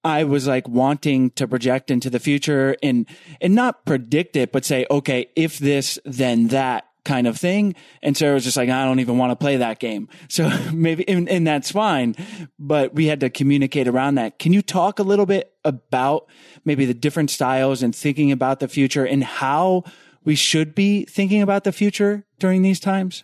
I 0.03 0.23
was 0.23 0.47
like 0.47 0.67
wanting 0.67 1.29
to 1.31 1.47
project 1.47 1.91
into 1.91 2.09
the 2.09 2.19
future 2.19 2.75
and, 2.81 3.07
and 3.39 3.53
not 3.53 3.85
predict 3.85 4.35
it, 4.35 4.51
but 4.51 4.65
say, 4.65 4.85
okay, 4.89 5.27
if 5.35 5.59
this, 5.59 5.99
then 6.05 6.47
that 6.47 6.85
kind 7.03 7.27
of 7.27 7.37
thing. 7.37 7.75
And 8.01 8.15
Sarah 8.15 8.33
was 8.33 8.43
just 8.43 8.57
like, 8.57 8.69
I 8.69 8.85
don't 8.85 8.99
even 8.99 9.17
want 9.17 9.31
to 9.31 9.35
play 9.35 9.57
that 9.57 9.79
game. 9.79 10.07
So 10.29 10.49
maybe, 10.73 11.07
and, 11.07 11.27
and, 11.29 11.47
that's 11.47 11.71
fine, 11.71 12.15
but 12.59 12.93
we 12.93 13.07
had 13.07 13.19
to 13.21 13.29
communicate 13.29 13.87
around 13.87 14.15
that. 14.15 14.39
Can 14.39 14.53
you 14.53 14.61
talk 14.61 14.99
a 14.99 15.03
little 15.03 15.25
bit 15.25 15.53
about 15.63 16.27
maybe 16.63 16.85
the 16.85 16.93
different 16.93 17.29
styles 17.29 17.81
and 17.81 17.95
thinking 17.95 18.31
about 18.31 18.59
the 18.59 18.67
future 18.67 19.05
and 19.05 19.23
how 19.23 19.83
we 20.23 20.35
should 20.35 20.75
be 20.75 21.05
thinking 21.05 21.41
about 21.41 21.63
the 21.63 21.71
future 21.71 22.25
during 22.39 22.61
these 22.61 22.79
times? 22.79 23.23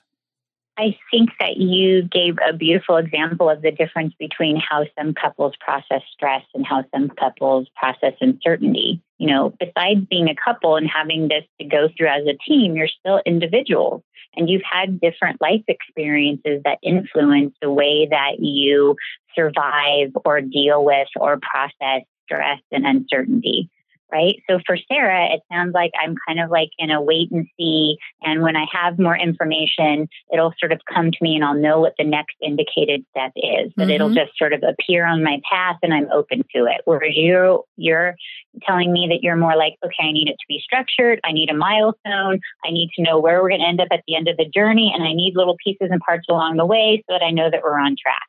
I 0.77 0.95
think 1.09 1.31
that 1.39 1.57
you 1.57 2.03
gave 2.03 2.35
a 2.47 2.53
beautiful 2.53 2.97
example 2.97 3.49
of 3.49 3.63
the 3.63 3.71
difference 3.71 4.13
between 4.19 4.57
how 4.57 4.85
some 4.97 5.15
couples 5.15 5.53
process 5.59 6.03
stress 6.13 6.43
and 6.53 6.65
how 6.65 6.83
some 6.93 7.09
couples 7.09 7.67
process 7.75 8.13
uncertainty. 8.21 9.01
You 9.17 9.27
know, 9.27 9.53
besides 9.59 10.05
being 10.07 10.29
a 10.29 10.35
couple 10.35 10.75
and 10.75 10.87
having 10.87 11.29
this 11.29 11.45
to 11.59 11.65
go 11.67 11.89
through 11.97 12.09
as 12.09 12.27
a 12.27 12.37
team, 12.47 12.75
you're 12.75 12.87
still 12.87 13.21
individuals 13.25 14.03
and 14.35 14.47
you've 14.47 14.61
had 14.71 15.01
different 15.01 15.41
life 15.41 15.63
experiences 15.67 16.61
that 16.63 16.77
influence 16.83 17.55
the 17.59 17.71
way 17.71 18.07
that 18.11 18.39
you 18.39 18.95
survive 19.35 20.11
or 20.25 20.41
deal 20.41 20.85
with 20.85 21.07
or 21.19 21.39
process 21.39 22.03
stress 22.23 22.59
and 22.71 22.85
uncertainty 22.85 23.69
right? 24.11 24.35
So 24.49 24.59
for 24.65 24.77
Sarah, 24.87 25.33
it 25.33 25.41
sounds 25.51 25.73
like 25.73 25.91
I'm 26.01 26.15
kind 26.27 26.39
of 26.39 26.49
like 26.49 26.69
in 26.77 26.91
a 26.91 27.01
wait 27.01 27.31
and 27.31 27.47
see. 27.57 27.97
And 28.21 28.41
when 28.41 28.55
I 28.55 28.65
have 28.71 28.99
more 28.99 29.17
information, 29.17 30.07
it'll 30.31 30.53
sort 30.59 30.71
of 30.71 30.79
come 30.93 31.11
to 31.11 31.17
me 31.21 31.35
and 31.35 31.43
I'll 31.43 31.55
know 31.55 31.79
what 31.79 31.93
the 31.97 32.05
next 32.05 32.35
indicated 32.41 33.05
step 33.11 33.31
is. 33.35 33.71
But 33.75 33.83
mm-hmm. 33.83 33.91
it'll 33.91 34.13
just 34.13 34.37
sort 34.37 34.53
of 34.53 34.63
appear 34.63 35.05
on 35.05 35.23
my 35.23 35.41
path 35.51 35.77
and 35.83 35.93
I'm 35.93 36.09
open 36.11 36.43
to 36.55 36.65
it. 36.65 36.81
Whereas 36.85 37.13
you 37.15 37.63
you're 37.75 38.15
telling 38.63 38.91
me 38.91 39.07
that 39.09 39.21
you're 39.21 39.35
more 39.35 39.55
like, 39.55 39.75
okay, 39.83 40.07
I 40.07 40.11
need 40.11 40.29
it 40.29 40.37
to 40.39 40.45
be 40.47 40.61
structured. 40.63 41.19
I 41.23 41.31
need 41.31 41.49
a 41.49 41.53
milestone. 41.53 42.39
I 42.65 42.71
need 42.71 42.89
to 42.95 43.03
know 43.03 43.19
where 43.19 43.41
we're 43.41 43.49
going 43.49 43.61
to 43.61 43.67
end 43.67 43.81
up 43.81 43.89
at 43.91 44.03
the 44.07 44.15
end 44.15 44.27
of 44.27 44.37
the 44.37 44.49
journey. 44.53 44.91
And 44.93 45.03
I 45.03 45.13
need 45.13 45.33
little 45.35 45.57
pieces 45.63 45.89
and 45.91 46.01
parts 46.01 46.27
along 46.29 46.57
the 46.57 46.65
way 46.65 47.03
so 47.07 47.13
that 47.13 47.23
I 47.23 47.31
know 47.31 47.49
that 47.51 47.61
we're 47.63 47.79
on 47.79 47.95
track. 48.01 48.27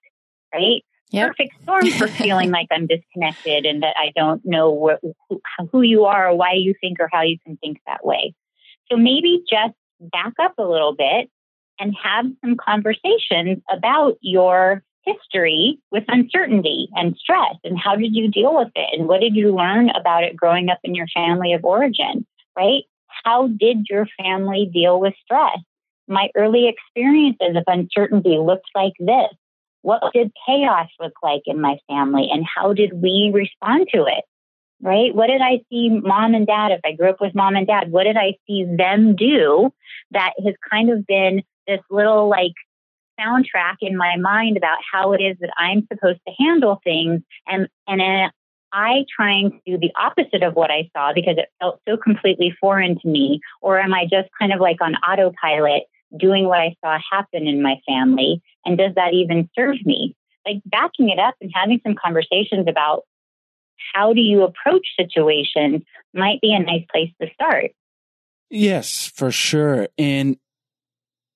Right 0.53 0.83
yep. 1.11 1.29
perfect 1.29 1.63
storm 1.63 1.91
for 1.91 2.09
feeling 2.23 2.51
like 2.51 2.69
I'm 2.71 2.87
disconnected 2.87 3.67
and 3.67 3.83
that 3.83 3.95
I 3.97 4.13
don't 4.17 4.43
know 4.45 4.71
what, 4.71 5.01
who, 5.29 5.41
who 5.73 5.83
you 5.83 6.05
are 6.05 6.31
or 6.31 6.37
why 6.37 6.53
you 6.55 6.75
think 6.81 6.99
or 7.01 7.09
how 7.13 7.23
you 7.23 7.39
can 7.45 7.57
think 7.57 7.79
that 7.87 8.05
way. 8.05 8.35
So 8.91 8.97
maybe 8.97 9.43
just 9.51 9.75
back 10.01 10.35
up 10.41 10.55
a 10.59 10.63
little 10.63 10.95
bit 10.95 11.31
and 11.79 11.95
have 12.03 12.27
some 12.43 12.57
conversations 12.57 13.59
about 13.71 14.17
your 14.21 14.83
history 15.05 15.79
with 15.91 16.05
uncertainty 16.09 16.89
and 16.95 17.17
stress 17.17 17.57
and 17.65 17.79
how 17.79 17.97
did 17.97 18.15
you 18.15 18.29
deal 18.31 18.55
with 18.57 18.71
it 18.75 18.99
and 18.99 19.09
what 19.09 19.21
did 19.21 19.35
you 19.35 19.55
learn 19.55 19.91
about 19.91 20.25
it 20.25 20.37
growing 20.37 20.69
up 20.69 20.79
in 20.85 20.95
your 20.95 21.07
family 21.15 21.53
of 21.53 21.65
origin, 21.65 22.27
right? 22.57 22.83
How 23.25 23.49
did 23.49 23.87
your 23.89 24.07
family 24.23 24.69
deal 24.73 25.01
with 25.01 25.15
stress? 25.25 25.59
My 26.07 26.29
early 26.37 26.69
experiences 26.69 27.57
of 27.57 27.65
uncertainty 27.67 28.39
looked 28.39 28.69
like 28.75 28.95
this. 28.99 29.33
What 29.89 30.03
did 30.13 30.33
chaos 30.47 30.89
look 31.01 31.15
like 31.23 31.41
in 31.47 31.63
my 31.63 31.79
family 31.89 32.29
and 32.31 32.45
how 32.45 32.75
did 32.75 32.93
we 32.93 33.31
respond 33.33 33.89
to 33.95 34.05
it? 34.05 34.23
Right? 34.83 35.15
What 35.15 35.29
did 35.29 35.41
I 35.41 35.61
see 35.71 35.89
mom 35.89 36.35
and 36.35 36.47
dad, 36.47 36.73
if 36.73 36.81
I 36.85 36.93
grew 36.93 37.09
up 37.09 37.23
with 37.23 37.35
mom 37.35 37.57
and 37.57 37.67
dad, 37.67 37.91
what 37.91 38.05
did 38.05 38.19
I 38.19 38.35
see 38.47 38.67
them 38.67 39.17
do 39.17 39.73
that 40.11 40.35
has 40.45 40.55
kind 40.71 40.91
of 40.91 41.07
been 41.07 41.43
this 41.67 41.81
little 41.91 42.29
like 42.29 42.53
soundtrack 43.19 43.77
in 43.81 43.97
my 43.97 44.17
mind 44.19 44.59
about 44.59 44.77
how 44.93 45.15
it 45.15 45.23
is 45.23 45.39
that 45.41 45.55
I'm 45.57 45.89
supposed 45.91 46.21
to 46.29 46.35
handle 46.39 46.83
things 46.85 47.23
and 47.47 47.67
and 47.87 48.03
uh, 48.03 48.29
I 48.75 49.07
trying 49.17 49.53
to 49.53 49.59
do 49.73 49.79
the 49.79 49.91
opposite 49.99 50.43
of 50.43 50.53
what 50.53 50.71
I 50.71 50.91
saw 50.95 51.15
because 51.15 51.39
it 51.39 51.49
felt 51.61 51.81
so 51.89 51.97
completely 51.97 52.55
foreign 52.61 53.01
to 53.01 53.09
me 53.09 53.41
or 53.63 53.81
am 53.81 53.95
I 53.95 54.05
just 54.05 54.29
kind 54.39 54.53
of 54.53 54.61
like 54.61 54.83
on 54.83 54.97
autopilot 54.97 55.85
doing 56.17 56.47
what 56.47 56.61
I 56.61 56.77
saw 56.85 56.99
happen 57.11 57.47
in 57.47 57.63
my 57.63 57.81
family? 57.87 58.43
And 58.65 58.79
does 58.79 58.95
that 58.97 59.15
even 59.15 59.49
serve 59.57 59.77
me? 59.85 60.15
Like 60.47 60.63
backing 60.65 61.11
it 61.11 61.19
up 61.19 61.35
and 61.41 61.51
having 61.55 61.81
some 61.83 61.95
conversations 61.95 62.67
about 62.69 63.03
how 63.95 64.13
do 64.13 64.21
you 64.21 64.43
approach 64.43 64.87
situations 64.99 65.83
might 66.15 66.41
be 66.41 66.53
a 66.53 66.59
nice 66.59 66.85
place 66.91 67.11
to 67.21 67.29
start. 67.35 67.73
Yes, 68.51 69.11
for 69.15 69.31
sure. 69.31 69.89
And 69.99 70.39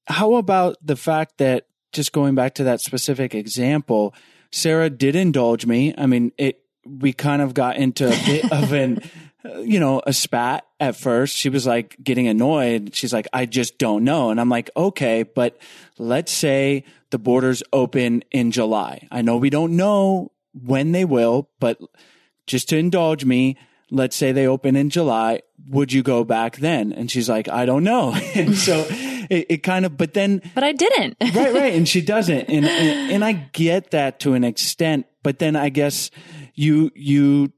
how 0.06 0.34
about 0.34 0.76
the 0.82 0.96
fact 0.96 1.38
that 1.38 1.66
just 1.92 2.12
going 2.12 2.34
back 2.34 2.54
to 2.54 2.64
that 2.64 2.80
specific 2.80 3.34
example, 3.34 4.14
Sarah 4.50 4.90
did 4.90 5.14
indulge 5.14 5.66
me. 5.66 5.94
I 5.96 6.06
mean, 6.06 6.32
it 6.38 6.58
we 6.84 7.12
kind 7.12 7.40
of 7.40 7.54
got 7.54 7.76
into 7.76 8.06
a 8.06 8.24
bit 8.26 8.50
of 8.50 8.72
an 8.72 9.00
you 9.44 9.80
know, 9.80 10.02
a 10.06 10.12
spat 10.12 10.66
at 10.78 10.96
first. 10.96 11.36
She 11.36 11.48
was 11.48 11.66
like 11.66 11.96
getting 12.02 12.28
annoyed. 12.28 12.94
She's 12.94 13.12
like, 13.12 13.26
I 13.32 13.46
just 13.46 13.78
don't 13.78 14.04
know. 14.04 14.30
And 14.30 14.40
I'm 14.40 14.48
like, 14.48 14.70
okay, 14.76 15.22
but 15.22 15.58
let's 15.98 16.32
say 16.32 16.84
the 17.10 17.18
borders 17.18 17.62
open 17.72 18.22
in 18.30 18.50
July. 18.50 19.08
I 19.10 19.22
know 19.22 19.36
we 19.36 19.50
don't 19.50 19.76
know 19.76 20.32
when 20.52 20.92
they 20.92 21.04
will, 21.04 21.48
but 21.60 21.78
just 22.46 22.68
to 22.70 22.76
indulge 22.76 23.24
me, 23.24 23.56
let's 23.90 24.16
say 24.16 24.32
they 24.32 24.46
open 24.46 24.76
in 24.76 24.90
July. 24.90 25.42
Would 25.68 25.92
you 25.92 26.02
go 26.02 26.24
back 26.24 26.56
then? 26.56 26.92
And 26.92 27.10
she's 27.10 27.28
like, 27.28 27.48
I 27.48 27.66
don't 27.66 27.84
know. 27.84 28.14
and 28.34 28.56
so 28.56 28.86
it, 28.88 29.46
it, 29.48 29.62
kind 29.62 29.84
of, 29.84 29.96
but 29.96 30.14
then, 30.14 30.42
but 30.54 30.64
I 30.64 30.72
didn't. 30.72 31.16
right, 31.34 31.54
right. 31.54 31.74
And 31.74 31.88
she 31.88 32.00
doesn't. 32.00 32.48
And, 32.48 32.64
and, 32.66 33.12
and 33.12 33.24
I 33.24 33.32
get 33.32 33.90
that 33.92 34.20
to 34.20 34.34
an 34.34 34.44
extent, 34.44 35.06
but 35.22 35.38
then 35.38 35.56
I 35.56 35.68
guess 35.68 36.10
you, 36.54 36.90
you 36.94 37.52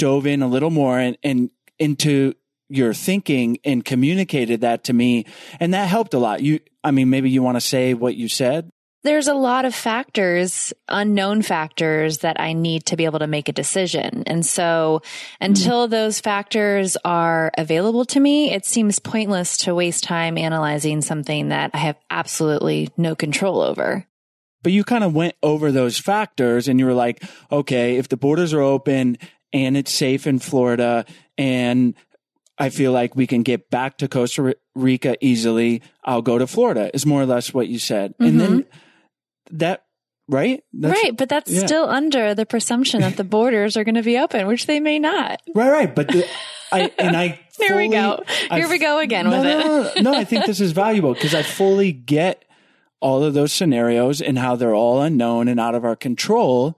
dove 0.00 0.26
in 0.26 0.42
a 0.42 0.48
little 0.48 0.70
more 0.70 0.98
and, 0.98 1.16
and 1.22 1.50
into 1.78 2.34
your 2.68 2.94
thinking 2.94 3.58
and 3.64 3.84
communicated 3.84 4.62
that 4.62 4.84
to 4.84 4.92
me. 4.92 5.26
And 5.58 5.74
that 5.74 5.88
helped 5.88 6.14
a 6.14 6.18
lot. 6.18 6.42
You, 6.42 6.60
I 6.82 6.90
mean, 6.90 7.10
maybe 7.10 7.30
you 7.30 7.42
want 7.42 7.56
to 7.56 7.60
say 7.60 7.94
what 7.94 8.16
you 8.16 8.28
said. 8.28 8.70
There's 9.02 9.28
a 9.28 9.34
lot 9.34 9.64
of 9.64 9.74
factors, 9.74 10.74
unknown 10.86 11.40
factors 11.40 12.18
that 12.18 12.38
I 12.38 12.52
need 12.52 12.84
to 12.86 12.96
be 12.96 13.06
able 13.06 13.20
to 13.20 13.26
make 13.26 13.48
a 13.48 13.52
decision. 13.52 14.24
And 14.26 14.44
so 14.44 15.00
until 15.40 15.84
mm-hmm. 15.84 15.90
those 15.90 16.20
factors 16.20 16.98
are 17.02 17.50
available 17.56 18.04
to 18.06 18.20
me, 18.20 18.52
it 18.52 18.66
seems 18.66 18.98
pointless 18.98 19.56
to 19.58 19.74
waste 19.74 20.04
time 20.04 20.36
analyzing 20.36 21.00
something 21.00 21.48
that 21.48 21.70
I 21.72 21.78
have 21.78 21.96
absolutely 22.10 22.90
no 22.98 23.14
control 23.14 23.62
over. 23.62 24.06
But 24.62 24.72
you 24.72 24.84
kind 24.84 25.02
of 25.02 25.14
went 25.14 25.34
over 25.42 25.72
those 25.72 25.98
factors 25.98 26.68
and 26.68 26.78
you 26.78 26.84
were 26.84 26.92
like, 26.92 27.24
okay, 27.50 27.96
if 27.96 28.08
the 28.08 28.18
borders 28.18 28.52
are 28.52 28.60
open 28.60 29.16
and 29.52 29.76
it's 29.76 29.92
safe 29.92 30.26
in 30.26 30.38
Florida 30.38 31.04
and 31.36 31.94
I 32.60 32.68
feel 32.68 32.92
like 32.92 33.16
we 33.16 33.26
can 33.26 33.42
get 33.42 33.70
back 33.70 33.96
to 33.98 34.06
Costa 34.06 34.54
Rica 34.74 35.16
easily. 35.24 35.80
I'll 36.04 36.20
go 36.20 36.36
to 36.36 36.46
Florida 36.46 36.90
is 36.92 37.06
more 37.06 37.22
or 37.22 37.26
less 37.26 37.54
what 37.54 37.68
you 37.68 37.78
said. 37.78 38.12
Mm-hmm. 38.12 38.24
And 38.24 38.40
then 38.40 38.50
mm-hmm. 38.60 39.56
that, 39.56 39.84
right? 40.28 40.62
That's, 40.74 41.02
right. 41.02 41.16
But 41.16 41.30
that's 41.30 41.50
yeah. 41.50 41.64
still 41.64 41.88
under 41.88 42.34
the 42.34 42.44
presumption 42.44 43.00
that 43.00 43.16
the 43.16 43.24
borders 43.36 43.78
are 43.78 43.84
going 43.84 43.94
to 43.94 44.02
be 44.02 44.18
open, 44.18 44.46
which 44.46 44.66
they 44.66 44.78
may 44.78 44.98
not. 44.98 45.40
Right. 45.54 45.70
Right. 45.70 45.94
But 45.94 46.08
the, 46.08 46.28
I, 46.70 46.92
and 46.98 47.16
I, 47.16 47.40
fully, 47.54 47.68
here 47.68 47.76
we 47.78 47.88
go. 47.88 48.22
Here 48.50 48.66
I, 48.66 48.70
we 48.70 48.78
go 48.78 48.98
again 48.98 49.24
no, 49.24 49.30
with 49.30 49.44
no, 49.44 49.58
it. 49.58 49.64
No, 49.64 50.02
no, 50.02 50.12
no, 50.12 50.18
I 50.18 50.24
think 50.24 50.44
this 50.44 50.60
is 50.60 50.72
valuable 50.72 51.14
because 51.14 51.34
I 51.34 51.42
fully 51.42 51.92
get 51.92 52.44
all 53.00 53.24
of 53.24 53.32
those 53.32 53.54
scenarios 53.54 54.20
and 54.20 54.38
how 54.38 54.56
they're 54.56 54.74
all 54.74 55.00
unknown 55.00 55.48
and 55.48 55.58
out 55.58 55.74
of 55.74 55.86
our 55.86 55.96
control. 55.96 56.76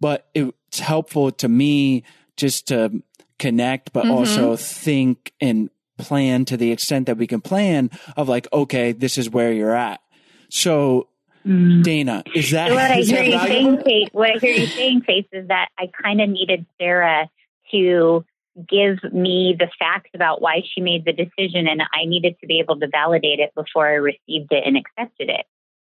But 0.00 0.26
it, 0.32 0.54
it's 0.70 0.78
helpful 0.78 1.32
to 1.32 1.48
me 1.48 2.04
just 2.36 2.68
to 2.68 3.02
connect, 3.40 3.92
but 3.92 4.06
Mhm. 4.06 4.10
also 4.10 4.54
think 4.56 5.32
and 5.40 5.68
plan 5.98 6.44
to 6.46 6.56
the 6.56 6.70
extent 6.70 7.06
that 7.06 7.16
we 7.16 7.26
can 7.26 7.40
plan 7.40 7.90
of 8.16 8.28
like, 8.28 8.46
okay, 8.52 8.92
this 8.92 9.18
is 9.18 9.28
where 9.28 9.52
you're 9.52 9.74
at. 9.74 10.00
So 10.48 11.08
Mm. 11.46 11.82
Dana, 11.82 12.22
is 12.34 12.50
that, 12.50 12.70
what 12.70 12.90
I 12.90 12.96
hear 13.00 13.22
you 13.22 13.30
valuable? 13.32 13.48
saying, 13.48 13.82
Chase, 13.88 14.08
what 14.12 14.30
I 14.30 14.38
hear 14.40 14.52
you 14.52 14.70
saying, 14.76 15.02
Chase, 15.08 15.24
is 15.32 15.48
that 15.48 15.68
I 15.78 15.86
kind 16.02 16.20
of 16.20 16.28
needed 16.28 16.66
Sarah 16.78 17.30
to 17.70 18.26
give 18.68 18.98
me 19.10 19.56
the 19.58 19.70
facts 19.78 20.10
about 20.12 20.42
why 20.42 20.62
she 20.70 20.82
made 20.82 21.06
the 21.06 21.14
decision, 21.14 21.66
and 21.66 21.80
I 21.80 22.04
needed 22.04 22.36
to 22.40 22.46
be 22.46 22.58
able 22.58 22.78
to 22.78 22.88
validate 22.88 23.38
it 23.38 23.54
before 23.54 23.86
I 23.86 23.94
received 23.94 24.52
it 24.52 24.64
and 24.66 24.76
accepted 24.76 25.30
it. 25.30 25.46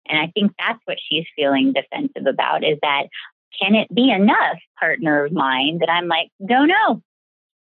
And 0.08 0.20
I 0.20 0.28
think 0.28 0.52
that's 0.60 0.80
what 0.86 1.00
she's 1.10 1.26
feeling 1.36 1.74
defensive 1.74 2.28
about: 2.28 2.64
is 2.64 2.78
that 2.84 3.08
can 3.62 3.76
it 3.76 3.94
be 3.94 4.12
enough, 4.12 4.58
partner 4.80 5.26
of 5.26 5.32
mine, 5.32 5.80
that 5.80 5.90
I'm 5.90 6.08
like, 6.08 6.30
don't 6.46 6.68
know, 6.68 7.02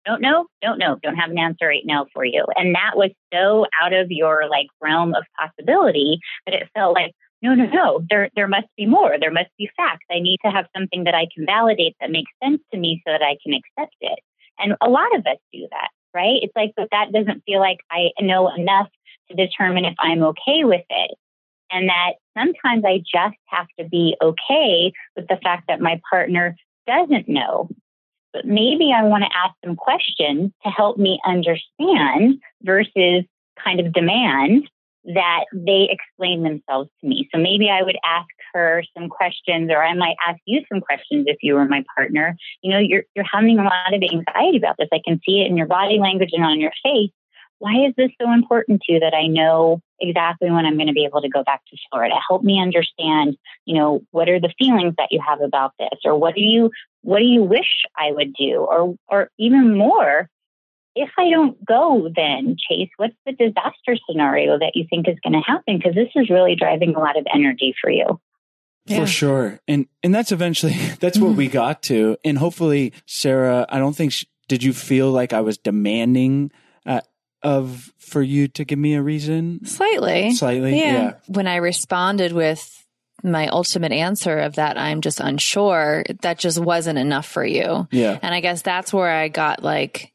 don't 0.07 0.21
know, 0.23 0.47
don't 0.63 0.79
know, 0.79 0.99
don't 1.03 1.17
have 1.17 1.31
an 1.31 1.39
answer 1.39 1.67
right 1.67 1.85
now 1.85 2.07
for 2.13 2.25
you. 2.25 2.45
And 2.57 2.75
that 2.75 2.97
was 2.97 3.11
so 3.33 3.67
out 3.81 3.93
of 3.93 4.11
your 4.11 4.49
like 4.49 4.69
realm 4.81 5.15
of 5.15 5.25
possibility 5.39 6.21
that 6.47 6.55
it 6.55 6.69
felt 6.75 6.95
like 6.95 7.13
no, 7.43 7.55
no, 7.55 7.65
no, 7.67 8.05
there, 8.11 8.29
there 8.37 8.49
must 8.49 8.67
be 8.77 8.85
more. 8.85 9.17
There 9.19 9.31
must 9.31 9.49
be 9.57 9.71
facts. 9.77 10.05
I 10.11 10.21
need 10.21 10.39
to 10.45 10.51
have 10.51 10.67
something 10.77 11.05
that 11.05 11.15
I 11.15 11.27
can 11.35 11.47
validate 11.47 11.97
that 12.01 12.11
makes 12.11 12.31
sense 12.43 12.61
to 12.71 12.79
me 12.79 13.03
so 13.07 13.13
that 13.13 13.23
I 13.23 13.37
can 13.43 13.55
accept 13.55 13.97
it. 14.03 14.19
And 14.59 14.77
a 14.83 14.91
lot 14.91 15.15
of 15.17 15.25
us 15.27 15.39
do 15.53 15.67
that, 15.71 15.89
right? 16.13 16.39
It's 16.43 16.55
like, 16.55 16.73
but 16.77 16.89
that 16.93 17.13
doesn't 17.13 17.45
feel 17.45 17.61
like 17.61 17.79
I 17.91 18.11
know 18.21 18.53
enough 18.55 18.89
to 19.31 19.37
determine 19.37 19.87
if 19.87 19.95
I'm 19.99 20.23
okay 20.23 20.65
with 20.65 20.85
it. 20.91 21.11
And 21.71 21.89
that 21.89 22.13
sometimes 22.37 22.85
I 22.85 22.99
just 22.99 23.37
have 23.47 23.67
to 23.79 23.89
be 23.89 24.17
okay 24.23 24.93
with 25.17 25.29
the 25.29 25.39
fact 25.43 25.65
that 25.69 25.81
my 25.81 26.01
partner 26.11 26.57
doesn't 26.87 27.29
know. 27.29 27.69
But 28.33 28.47
maybe 28.47 28.93
I 28.95 29.03
want 29.05 29.25
to 29.25 29.37
ask 29.37 29.55
some 29.65 29.77
questions 29.77 30.53
to 30.65 30.71
help 30.71 30.99
me 30.99 31.21
understand 31.27 32.41
versus 32.63 33.25
kind 33.63 33.81
of 33.81 33.93
demand 33.93 34.69
that 35.05 35.45
they 35.53 35.89
explain 35.91 36.43
themselves 36.43 36.91
to 37.01 37.09
me. 37.09 37.29
So 37.33 37.41
maybe 37.41 37.71
I 37.71 37.83
would 37.83 37.97
ask 38.05 38.29
her 38.53 38.83
some 38.97 39.09
questions 39.09 39.71
or 39.71 39.83
I 39.83 39.95
might 39.95 40.17
ask 40.27 40.39
you 40.45 40.63
some 40.71 40.81
questions 40.81 41.25
if 41.27 41.39
you 41.43 41.55
were 41.55 41.65
my 41.65 41.85
partner. 41.97 42.37
You 42.63 42.73
know, 42.73 42.79
you're 42.79 43.05
you're 43.15 43.25
having 43.31 43.59
a 43.59 43.65
lot 43.65 43.95
of 43.95 44.03
anxiety 44.03 44.59
about 44.59 44.77
this. 44.79 44.89
I 44.93 45.01
can 45.05 45.21
see 45.25 45.41
it 45.41 45.47
in 45.47 45.57
your 45.57 45.67
body 45.67 45.99
language 45.99 46.31
and 46.33 46.45
on 46.45 46.61
your 46.61 46.73
face. 46.83 47.11
Why 47.61 47.87
is 47.87 47.95
this 47.97 48.11
so 48.21 48.33
important 48.33 48.83
to 48.83 48.95
you 48.95 49.01
that 49.01 49.15
I 49.15 49.27
know 49.29 49.81
exactly 50.01 50.51
when 50.51 50.67
I'm 50.67 50.77
going 50.77 50.89
to 50.89 50.93
be 50.93 51.05
able 51.05 51.23
to 51.23 51.29
go 51.29 51.45
back 51.45 51.61
to 51.67 51.77
Florida? 51.91 52.17
Help 52.27 52.43
me 52.43 52.61
understand, 52.61 53.37
you 53.65 53.77
know, 53.77 54.01
what 54.11 54.29
are 54.29 54.41
the 54.41 54.53
feelings 54.59 54.95
that 54.99 55.09
you 55.13 55.21
have 55.25 55.41
about 55.41 55.73
this 55.79 56.01
or 56.05 56.19
what 56.19 56.35
do 56.35 56.41
you 56.41 56.71
what 57.03 57.21
do 57.21 57.25
you 57.25 57.43
wish 57.43 57.85
I 57.97 58.11
would 58.13 58.35
do 58.35 58.67
or 58.69 58.97
or 59.09 59.31
even 59.39 59.77
more 59.77 60.29
if 60.95 61.11
I 61.19 61.31
don't 61.31 61.65
go, 61.65 62.11
then 62.15 62.57
Chase, 62.69 62.91
what's 62.97 63.15
the 63.25 63.33
disaster 63.33 63.97
scenario 64.09 64.59
that 64.59 64.73
you 64.75 64.87
think 64.91 65.09
is 65.09 65.17
going 65.23 65.35
to 65.35 65.41
happen? 65.41 65.79
Because 65.79 65.95
this 65.95 66.09
is 66.17 66.31
really 66.31 66.57
driving 66.57 66.95
a 66.95 66.99
lot 66.99 67.17
of 67.17 67.27
energy 67.33 67.75
for 67.81 67.91
you. 67.91 68.21
Yeah. 68.87 69.01
For 69.01 69.07
sure. 69.07 69.61
And, 69.69 69.87
and 70.03 70.15
that's 70.15 70.33
eventually, 70.33 70.75
that's 71.01 71.19
what 71.19 71.37
we 71.37 71.49
got 71.49 71.83
to. 71.85 72.17
And 72.25 72.39
hopefully, 72.39 72.93
Sarah, 73.07 73.67
I 73.69 73.79
don't 73.79 73.95
think, 73.95 74.13
sh 74.13 74.25
did 74.49 74.65
you 74.65 74.73
feel 74.73 75.13
like 75.13 75.33
I 75.33 75.43
was 75.43 75.59
demanding, 75.59 76.51
uh, 76.85 77.03
of, 77.43 77.93
for 77.99 78.23
you 78.23 78.49
to 78.49 78.65
give 78.65 78.79
me 78.79 78.95
a 78.95 79.03
reason? 79.03 79.65
Slightly. 79.65 80.33
Slightly. 80.35 80.79
Yeah. 80.79 80.93
Yeah. 80.93 81.13
When 81.29 81.47
I 81.47 81.57
responded 81.57 82.33
with 82.33 82.77
my 83.23 83.49
ultimate 83.49 83.93
answer 83.93 84.39
of 84.39 84.55
that 84.55 84.79
I'm 84.79 85.01
just 85.01 85.21
unsure, 85.21 86.05
that 86.23 86.39
just 86.39 86.59
wasn't 86.59 86.99
enough 86.99 87.27
for 87.27 87.45
you. 87.45 87.87
Yeah. 87.91 88.19
And 88.23 88.35
I 88.35 88.41
guess 88.41 88.63
that's 88.63 88.93
where 88.93 89.11
I 89.11 89.29
got 89.29 89.63
like, 89.63 90.13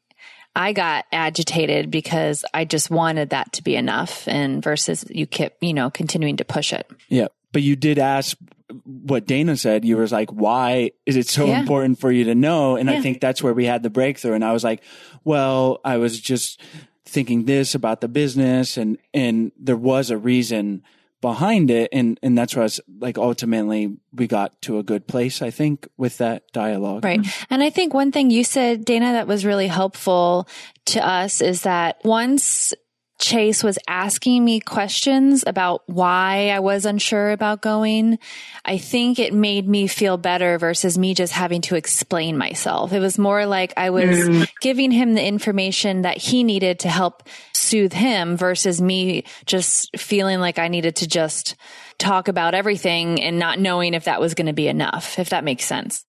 I 0.54 0.72
got 0.72 1.04
agitated 1.12 1.90
because 1.90 2.44
I 2.54 2.64
just 2.64 2.90
wanted 2.90 3.30
that 3.30 3.52
to 3.54 3.62
be 3.62 3.76
enough 3.76 4.26
and 4.26 4.62
versus 4.62 5.04
you 5.08 5.26
kept, 5.26 5.62
you 5.62 5.74
know, 5.74 5.90
continuing 5.90 6.38
to 6.38 6.44
push 6.44 6.72
it. 6.72 6.90
Yeah. 7.08 7.28
But 7.52 7.62
you 7.62 7.76
did 7.76 7.98
ask 7.98 8.36
what 8.84 9.26
Dana 9.26 9.56
said. 9.56 9.84
You 9.84 9.98
was 9.98 10.12
like, 10.12 10.30
why 10.30 10.90
is 11.04 11.16
it 11.16 11.28
so 11.28 11.46
Yeah. 11.46 11.60
important 11.60 12.00
for 12.00 12.10
you 12.10 12.24
to 12.24 12.34
know? 12.34 12.76
And 12.76 12.90
I 12.90 13.00
think 13.00 13.20
that's 13.20 13.42
where 13.42 13.54
we 13.54 13.66
had 13.66 13.82
the 13.82 13.90
breakthrough. 13.90 14.32
And 14.32 14.44
I 14.44 14.52
was 14.52 14.64
like, 14.64 14.82
well, 15.24 15.80
I 15.84 15.98
was 15.98 16.20
just 16.20 16.60
thinking 17.06 17.44
this 17.44 17.74
about 17.74 18.00
the 18.00 18.08
business 18.08 18.76
and, 18.76 18.98
and 19.14 19.52
there 19.58 19.76
was 19.76 20.10
a 20.10 20.18
reason 20.18 20.82
behind 21.22 21.70
it. 21.70 21.88
And, 21.92 22.18
and 22.22 22.36
that's 22.36 22.54
why 22.54 22.68
like, 22.98 23.16
ultimately 23.16 23.96
we 24.12 24.26
got 24.26 24.60
to 24.62 24.78
a 24.78 24.82
good 24.82 25.06
place, 25.06 25.40
I 25.40 25.50
think, 25.50 25.88
with 25.96 26.18
that 26.18 26.52
dialogue. 26.52 27.04
Right. 27.04 27.26
And 27.48 27.62
I 27.62 27.70
think 27.70 27.94
one 27.94 28.12
thing 28.12 28.30
you 28.30 28.44
said, 28.44 28.84
Dana, 28.84 29.12
that 29.12 29.26
was 29.26 29.44
really 29.44 29.66
helpful 29.66 30.46
to 30.86 31.06
us 31.06 31.40
is 31.40 31.62
that 31.62 32.00
once 32.04 32.74
Chase 33.18 33.64
was 33.64 33.78
asking 33.88 34.44
me 34.44 34.60
questions 34.60 35.42
about 35.46 35.82
why 35.86 36.50
I 36.50 36.60
was 36.60 36.84
unsure 36.84 37.30
about 37.30 37.62
going, 37.62 38.18
I 38.64 38.76
think 38.76 39.18
it 39.18 39.32
made 39.32 39.66
me 39.66 39.86
feel 39.86 40.18
better 40.18 40.58
versus 40.58 40.98
me 40.98 41.14
just 41.14 41.32
having 41.32 41.62
to 41.62 41.76
explain 41.76 42.36
myself. 42.36 42.92
It 42.92 43.00
was 43.00 43.18
more 43.18 43.46
like 43.46 43.72
I 43.76 43.90
was 43.90 44.28
mm. 44.28 44.50
giving 44.60 44.90
him 44.90 45.14
the 45.14 45.24
information 45.24 46.02
that 46.02 46.18
he 46.18 46.44
needed 46.44 46.80
to 46.80 46.88
help 46.88 47.26
soothe 47.54 47.94
him 47.94 48.36
versus 48.36 48.80
me 48.82 49.24
just 49.46 49.96
feeling 49.96 50.38
like 50.38 50.58
I 50.58 50.68
needed 50.68 50.96
to 50.96 51.08
just 51.08 51.56
talk 51.98 52.28
about 52.28 52.54
everything 52.54 53.22
and 53.22 53.38
not 53.38 53.58
knowing 53.58 53.94
if 53.94 54.04
that 54.04 54.20
was 54.20 54.34
going 54.34 54.46
to 54.46 54.52
be 54.52 54.68
enough, 54.68 55.18
if 55.18 55.30
that 55.30 55.44
makes 55.44 55.64
sense. 55.64 56.04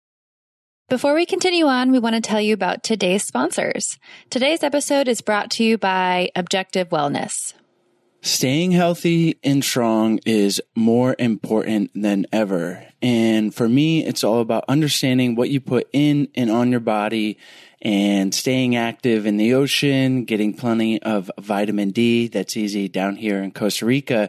Before 0.92 1.14
we 1.14 1.24
continue 1.24 1.64
on, 1.64 1.90
we 1.90 1.98
want 1.98 2.16
to 2.16 2.20
tell 2.20 2.38
you 2.38 2.52
about 2.52 2.82
today's 2.82 3.24
sponsors. 3.24 3.98
Today's 4.28 4.62
episode 4.62 5.08
is 5.08 5.22
brought 5.22 5.50
to 5.52 5.64
you 5.64 5.78
by 5.78 6.30
Objective 6.36 6.90
Wellness. 6.90 7.54
Staying 8.20 8.72
healthy 8.72 9.38
and 9.42 9.64
strong 9.64 10.20
is 10.26 10.60
more 10.76 11.16
important 11.18 11.92
than 11.94 12.26
ever. 12.30 12.86
And 13.00 13.54
for 13.54 13.70
me, 13.70 14.04
it's 14.04 14.22
all 14.22 14.40
about 14.40 14.66
understanding 14.68 15.34
what 15.34 15.48
you 15.48 15.60
put 15.60 15.88
in 15.94 16.28
and 16.34 16.50
on 16.50 16.70
your 16.70 16.80
body 16.80 17.38
and 17.80 18.34
staying 18.34 18.76
active 18.76 19.24
in 19.24 19.38
the 19.38 19.54
ocean, 19.54 20.26
getting 20.26 20.52
plenty 20.52 21.02
of 21.02 21.30
vitamin 21.40 21.88
D 21.90 22.28
that's 22.28 22.54
easy 22.54 22.86
down 22.86 23.16
here 23.16 23.42
in 23.42 23.50
Costa 23.50 23.86
Rica. 23.86 24.28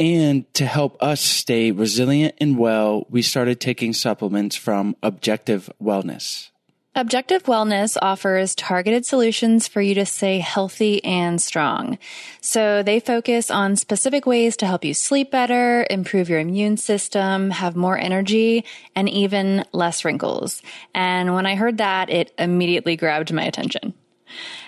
And 0.00 0.52
to 0.54 0.64
help 0.64 0.96
us 1.02 1.20
stay 1.20 1.72
resilient 1.72 2.34
and 2.38 2.56
well, 2.56 3.06
we 3.10 3.20
started 3.20 3.60
taking 3.60 3.92
supplements 3.92 4.56
from 4.56 4.96
Objective 5.02 5.70
Wellness. 5.80 6.48
Objective 6.94 7.44
Wellness 7.44 7.96
offers 8.00 8.54
targeted 8.54 9.06
solutions 9.06 9.68
for 9.68 9.80
you 9.80 9.94
to 9.94 10.06
stay 10.06 10.38
healthy 10.38 11.04
and 11.04 11.40
strong. 11.40 11.98
So 12.40 12.82
they 12.82 12.98
focus 12.98 13.50
on 13.50 13.76
specific 13.76 14.26
ways 14.26 14.56
to 14.56 14.66
help 14.66 14.84
you 14.84 14.94
sleep 14.94 15.30
better, 15.30 15.86
improve 15.88 16.28
your 16.28 16.40
immune 16.40 16.78
system, 16.78 17.50
have 17.50 17.76
more 17.76 17.96
energy, 17.96 18.64
and 18.96 19.08
even 19.08 19.64
less 19.72 20.04
wrinkles. 20.04 20.62
And 20.94 21.34
when 21.34 21.46
I 21.46 21.54
heard 21.54 21.78
that, 21.78 22.10
it 22.10 22.32
immediately 22.38 22.96
grabbed 22.96 23.32
my 23.32 23.44
attention. 23.44 23.94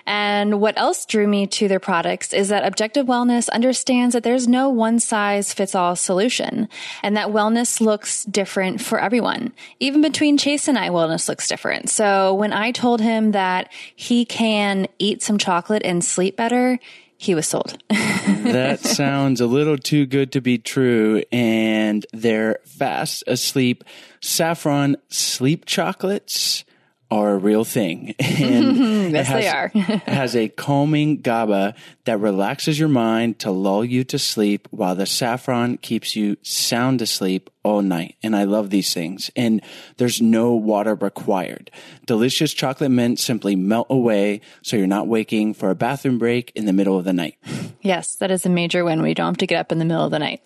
And 0.07 0.61
what 0.61 0.79
else 0.79 1.07
drew 1.07 1.27
me 1.27 1.47
to 1.49 1.69
their 1.69 1.81
products 1.81 2.33
is 2.33 2.49
that 2.49 2.65
Objective 2.65 3.07
Wellness 3.07 3.49
understands 3.51 4.15
that 4.15 4.23
there's 4.23 4.49
no 4.49 4.69
one 4.69 4.99
size 4.99 5.53
fits 5.53 5.75
all 5.75 5.97
solution 5.97 6.69
and 7.03 7.17
that 7.17 7.29
wellness 7.29 7.81
looks 7.81 8.25
different 8.25 8.81
for 8.81 8.99
everyone. 9.01 9.53
Even 9.81 10.01
between 10.01 10.39
Chase 10.39 10.69
and 10.69 10.79
I, 10.79 10.89
wellness 10.89 11.29
looks 11.29 11.49
different. 11.49 11.89
So 11.91 12.35
when 12.35 12.53
I 12.53 12.73
told 12.73 13.01
him 13.01 13.33
that 13.33 13.73
he 13.95 14.25
can 14.25 14.89
eat 14.99 15.23
some 15.23 15.39
chocolate 15.39 15.83
and 15.85 16.05
sleep 16.05 16.37
better, 16.37 16.79
he 17.23 17.37
was 17.37 17.47
sold. 17.47 17.79
that 17.89 18.81
sounds 18.81 19.41
a 19.41 19.47
little 19.47 19.79
too 19.79 20.07
good 20.07 20.33
to 20.33 20.41
be 20.41 20.59
true. 20.59 21.23
And 21.31 22.05
their 22.13 22.59
fast 22.65 23.23
asleep 23.29 23.85
saffron 24.21 24.97
sleep 25.09 25.65
chocolates 25.65 26.65
are 27.13 27.33
a 27.33 27.37
real 27.37 27.65
thing. 27.65 28.15
And 28.43 29.13
Yes, 29.13 29.29
has, 29.29 29.45
they 29.45 29.49
are. 29.49 29.69
has 30.07 30.35
a 30.35 30.49
calming 30.49 31.21
GABA 31.21 31.75
that 32.05 32.19
relaxes 32.19 32.79
your 32.79 32.89
mind 32.89 33.39
to 33.41 33.51
lull 33.51 33.85
you 33.85 34.05
to 34.05 34.19
sleep 34.19 34.67
while 34.71 34.95
the 34.95 35.07
saffron 35.07 35.77
keeps 35.77 36.17
you 36.17 36.39
sound 36.43 37.03
asleep 37.03 37.51
all 37.63 37.83
night. 37.83 38.17
And 38.23 38.35
I 38.35 38.45
love 38.45 38.71
these 38.71 38.93
things. 38.93 39.31
And 39.37 39.61
there's 39.99 40.21
no 40.21 40.55
water 40.55 40.95
required. 40.95 41.71
Delicious 42.07 42.53
chocolate 42.53 42.91
mint 42.91 43.21
simply 43.21 43.55
melt 43.55 43.87
away 43.91 44.41
so 44.63 44.77
you're 44.77 44.87
not 44.87 45.07
waking 45.07 45.55
for 45.55 45.71
a 45.71 45.75
bathroom 45.77 46.19
break 46.19 46.51
in 46.57 46.65
the 46.65 46.73
middle 46.73 46.99
of 46.99 47.05
the 47.05 47.13
night. 47.13 47.37
Yes, 47.83 48.17
that 48.17 48.31
is 48.31 48.47
a 48.47 48.49
major 48.49 48.85
win. 48.85 49.03
We 49.03 49.15
don't 49.15 49.27
have 49.27 49.37
to 49.37 49.47
get 49.47 49.61
up 49.61 49.71
in 49.71 49.79
the 49.79 49.85
middle 49.85 50.05
of 50.05 50.11
the 50.11 50.19
night. 50.19 50.41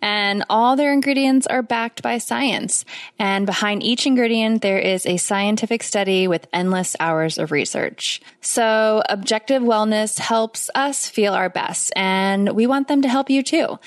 And 0.00 0.44
all 0.48 0.76
their 0.76 0.92
ingredients 0.92 1.46
are 1.48 1.62
backed 1.62 2.02
by 2.02 2.18
science. 2.18 2.84
And 3.18 3.44
behind 3.44 3.82
each 3.82 4.06
ingredient, 4.06 4.62
there 4.62 4.78
is 4.78 5.04
a 5.04 5.16
scientific 5.18 5.82
study 5.82 6.11
with 6.28 6.46
endless 6.52 6.96
hours 7.00 7.38
of 7.38 7.52
research. 7.52 8.20
So 8.40 9.02
Objective 9.08 9.62
Wellness 9.62 10.18
helps 10.18 10.70
us 10.74 11.08
feel 11.08 11.34
our 11.34 11.48
best 11.48 11.92
and 11.96 12.52
we 12.52 12.66
want 12.66 12.88
them 12.88 13.02
to 13.02 13.08
help 13.08 13.30
you 13.30 13.42
too. 13.42 13.78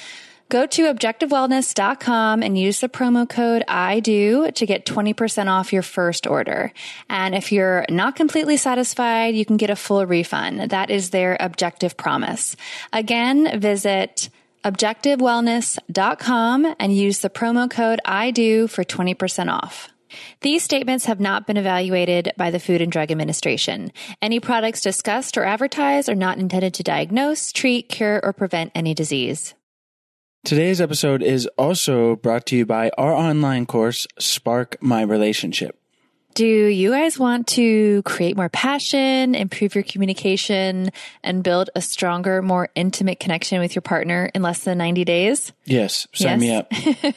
Go 0.49 0.67
to 0.67 0.93
objectivewellness.com 0.93 2.43
and 2.43 2.57
use 2.57 2.79
the 2.79 2.87
promo 2.87 3.27
code 3.27 3.63
I 3.67 3.99
do 3.99 4.51
to 4.51 4.65
get 4.67 4.85
20% 4.85 5.47
off 5.47 5.73
your 5.73 5.81
first 5.81 6.27
order. 6.27 6.71
And 7.09 7.33
if 7.33 7.51
you're 7.51 7.83
not 7.89 8.15
completely 8.15 8.57
satisfied, 8.57 9.33
you 9.33 9.43
can 9.43 9.57
get 9.57 9.71
a 9.71 9.75
full 9.75 10.05
refund. 10.05 10.69
That 10.69 10.91
is 10.91 11.09
their 11.09 11.35
objective 11.39 11.97
promise. 11.97 12.55
Again, 12.93 13.59
visit 13.59 14.29
objectivewellness.com 14.63 16.75
and 16.79 16.95
use 16.95 17.19
the 17.19 17.29
promo 17.29 17.69
code 17.69 17.99
I 18.05 18.29
do 18.29 18.67
for 18.67 18.83
20% 18.83 19.51
off. 19.51 19.89
These 20.41 20.63
statements 20.63 21.05
have 21.05 21.19
not 21.19 21.47
been 21.47 21.57
evaluated 21.57 22.31
by 22.37 22.51
the 22.51 22.59
Food 22.59 22.81
and 22.81 22.91
Drug 22.91 23.11
Administration. 23.11 23.91
Any 24.21 24.39
products 24.39 24.81
discussed 24.81 25.37
or 25.37 25.45
advertised 25.45 26.09
are 26.09 26.15
not 26.15 26.37
intended 26.37 26.73
to 26.75 26.83
diagnose, 26.83 27.51
treat, 27.51 27.89
cure, 27.89 28.19
or 28.23 28.33
prevent 28.33 28.71
any 28.75 28.93
disease. 28.93 29.53
Today's 30.43 30.79
episode 30.79 31.23
is 31.23 31.47
also 31.57 32.15
brought 32.17 32.45
to 32.47 32.55
you 32.55 32.65
by 32.67 32.91
our 32.97 33.13
online 33.13 33.65
course, 33.65 34.05
Spark 34.19 34.77
My 34.79 35.01
Relationship. 35.01 35.79
Do 36.35 36.45
you 36.45 36.91
guys 36.91 37.17
want 37.17 37.47
to 37.47 38.01
create 38.01 38.35
more 38.35 38.49
passion, 38.49 39.35
improve 39.35 39.73
your 39.73 39.85
communication, 39.85 40.89
and 41.23 41.41
build 41.41 41.69
a 41.77 41.81
stronger, 41.81 42.41
more 42.41 42.67
intimate 42.75 43.21
connection 43.21 43.61
with 43.61 43.73
your 43.73 43.81
partner 43.81 44.29
in 44.35 44.41
less 44.41 44.65
than 44.65 44.77
90 44.79 45.05
days? 45.05 45.53
Yes, 45.63 46.09
sign 46.13 46.41
me 46.41 46.53
up. 46.53 46.69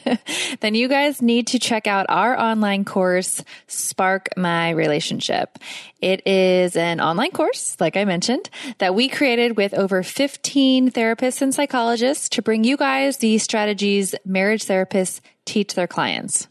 then 0.61 0.73
you 0.73 0.87
guys 0.87 1.21
need 1.21 1.47
to 1.47 1.59
check 1.59 1.85
out 1.85 2.05
our 2.07 2.39
online 2.39 2.85
course, 2.85 3.43
Spark 3.67 4.29
My 4.37 4.69
Relationship. 4.69 5.59
It 5.99 6.25
is 6.25 6.77
an 6.77 7.01
online 7.01 7.31
course, 7.31 7.75
like 7.77 7.97
I 7.97 8.05
mentioned, 8.05 8.49
that 8.77 8.95
we 8.95 9.09
created 9.09 9.57
with 9.57 9.73
over 9.73 10.01
15 10.01 10.91
therapists 10.91 11.41
and 11.41 11.53
psychologists 11.53 12.29
to 12.29 12.41
bring 12.41 12.63
you 12.63 12.77
guys 12.77 13.17
the 13.17 13.37
strategies 13.39 14.15
marriage 14.23 14.63
therapists 14.63 15.19
teach 15.43 15.73
their 15.73 15.87
clients 15.87 16.47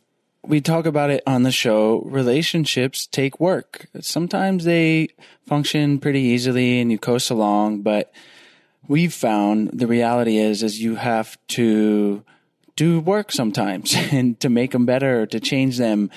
we 0.49 0.63
talk 0.63 0.87
about 0.87 1.11
it 1.11 1.23
on 1.27 1.43
the 1.43 1.53
show. 1.53 2.01
Relationships 2.07 3.07
take 3.07 3.39
work. 3.39 3.87
Sometimes 4.01 4.65
they 4.65 5.09
function 5.47 5.99
pretty 5.99 6.21
easily 6.21 6.81
and 6.81 6.91
you 6.91 6.99
coast 6.99 7.31
along, 7.31 7.83
but 7.83 8.11
we've 8.89 9.13
found 9.13 9.71
the 9.75 9.87
reality 9.87 10.39
is, 10.39 10.63
is 10.63 10.81
you 10.81 10.97
have 10.97 11.37
to 11.49 12.25
do 12.77 12.99
work 12.99 13.31
sometimes 13.31 13.95
and 14.11 14.41
to 14.41 14.49
make 14.49 14.71
them 14.71 14.87
better, 14.87 15.27
to 15.27 15.39
change 15.39 15.77
them 15.77 16.11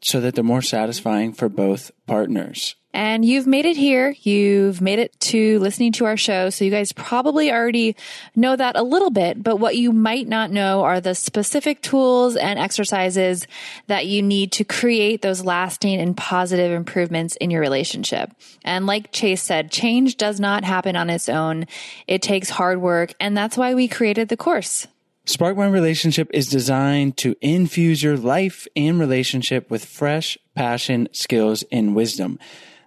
so 0.00 0.20
that 0.20 0.36
they're 0.36 0.44
more 0.44 0.62
satisfying 0.62 1.32
for 1.32 1.48
both 1.48 1.90
partners. 2.06 2.76
And 2.98 3.24
you've 3.24 3.46
made 3.46 3.64
it 3.64 3.76
here. 3.76 4.16
You've 4.22 4.80
made 4.80 4.98
it 4.98 5.20
to 5.20 5.60
listening 5.60 5.92
to 5.92 6.04
our 6.06 6.16
show. 6.16 6.50
So 6.50 6.64
you 6.64 6.70
guys 6.72 6.90
probably 6.90 7.48
already 7.52 7.94
know 8.34 8.56
that 8.56 8.74
a 8.74 8.82
little 8.82 9.10
bit, 9.10 9.40
but 9.40 9.60
what 9.60 9.76
you 9.76 9.92
might 9.92 10.26
not 10.26 10.50
know 10.50 10.82
are 10.82 11.00
the 11.00 11.14
specific 11.14 11.80
tools 11.80 12.34
and 12.34 12.58
exercises 12.58 13.46
that 13.86 14.08
you 14.08 14.20
need 14.20 14.50
to 14.50 14.64
create 14.64 15.22
those 15.22 15.44
lasting 15.44 16.00
and 16.00 16.16
positive 16.16 16.72
improvements 16.72 17.36
in 17.36 17.52
your 17.52 17.60
relationship. 17.60 18.32
And 18.64 18.84
like 18.86 19.12
Chase 19.12 19.44
said, 19.44 19.70
change 19.70 20.16
does 20.16 20.40
not 20.40 20.64
happen 20.64 20.96
on 20.96 21.08
its 21.08 21.28
own. 21.28 21.68
It 22.08 22.20
takes 22.20 22.50
hard 22.50 22.80
work. 22.80 23.14
And 23.20 23.36
that's 23.36 23.56
why 23.56 23.74
we 23.74 23.86
created 23.86 24.28
the 24.28 24.36
course. 24.36 24.88
Spark 25.24 25.56
My 25.56 25.68
Relationship 25.68 26.30
is 26.34 26.48
designed 26.48 27.16
to 27.18 27.36
infuse 27.40 28.02
your 28.02 28.16
life 28.16 28.66
and 28.74 28.98
relationship 28.98 29.70
with 29.70 29.84
fresh 29.84 30.36
passion, 30.56 31.08
skills, 31.12 31.62
and 31.70 31.94
wisdom. 31.94 32.40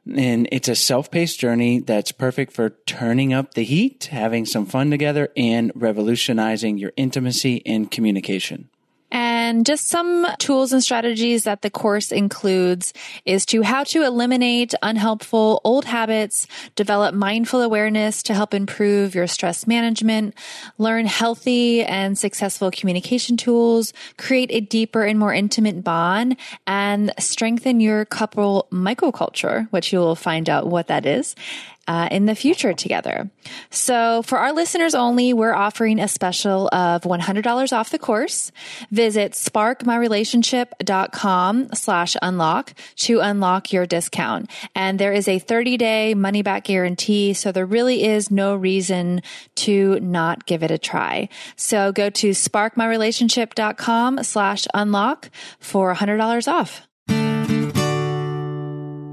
And 0.05 0.49
it's 0.51 0.67
a 0.67 0.75
self 0.75 1.11
paced 1.11 1.39
journey 1.39 1.79
that's 1.79 2.11
perfect 2.11 2.53
for 2.53 2.71
turning 2.85 3.33
up 3.33 3.53
the 3.53 3.63
heat, 3.63 4.05
having 4.05 4.45
some 4.45 4.65
fun 4.65 4.89
together, 4.89 5.29
and 5.37 5.71
revolutionizing 5.75 6.77
your 6.77 6.91
intimacy 6.97 7.61
and 7.65 7.91
communication. 7.91 8.69
And 9.51 9.65
just 9.65 9.89
some 9.89 10.25
tools 10.39 10.71
and 10.71 10.81
strategies 10.81 11.43
that 11.43 11.61
the 11.61 11.69
course 11.69 12.13
includes 12.13 12.93
is 13.25 13.45
to 13.47 13.63
how 13.63 13.83
to 13.83 14.05
eliminate 14.05 14.73
unhelpful 14.81 15.59
old 15.65 15.83
habits, 15.83 16.47
develop 16.77 17.13
mindful 17.13 17.61
awareness 17.61 18.23
to 18.23 18.33
help 18.33 18.53
improve 18.53 19.13
your 19.13 19.27
stress 19.27 19.67
management, 19.67 20.35
learn 20.77 21.05
healthy 21.05 21.83
and 21.83 22.17
successful 22.17 22.71
communication 22.71 23.35
tools, 23.35 23.91
create 24.15 24.51
a 24.53 24.61
deeper 24.61 25.03
and 25.03 25.19
more 25.19 25.33
intimate 25.33 25.83
bond, 25.83 26.37
and 26.65 27.13
strengthen 27.19 27.81
your 27.81 28.05
couple 28.05 28.69
microculture, 28.71 29.67
which 29.71 29.91
you'll 29.91 30.15
find 30.15 30.49
out 30.49 30.67
what 30.67 30.87
that 30.87 31.05
is 31.05 31.35
uh, 31.91 32.07
in 32.09 32.25
the 32.25 32.35
future 32.35 32.73
together. 32.73 33.29
So 33.69 34.21
for 34.21 34.37
our 34.37 34.53
listeners 34.53 34.95
only, 34.95 35.33
we're 35.33 35.53
offering 35.53 35.99
a 35.99 36.07
special 36.07 36.69
of 36.71 37.01
$100 37.01 37.73
off 37.73 37.89
the 37.89 37.99
course. 37.99 38.53
Visit 38.91 39.33
sparkmyrelationship.com 39.33 41.69
slash 41.73 42.15
unlock 42.21 42.73
to 42.95 43.19
unlock 43.19 43.73
your 43.73 43.85
discount. 43.85 44.49
And 44.73 44.97
there 44.99 45.11
is 45.11 45.27
a 45.27 45.39
30 45.39 45.75
day 45.75 46.13
money 46.13 46.43
back 46.43 46.63
guarantee. 46.63 47.33
So 47.33 47.51
there 47.51 47.65
really 47.65 48.05
is 48.05 48.31
no 48.31 48.55
reason 48.55 49.21
to 49.55 49.99
not 49.99 50.45
give 50.45 50.63
it 50.63 50.71
a 50.71 50.77
try. 50.77 51.27
So 51.57 51.91
go 51.91 52.09
to 52.09 52.29
sparkmyrelationship.com 52.29 54.23
slash 54.23 54.65
unlock 54.73 55.29
for 55.59 55.93
$100 55.93 56.47
off. 56.47 56.87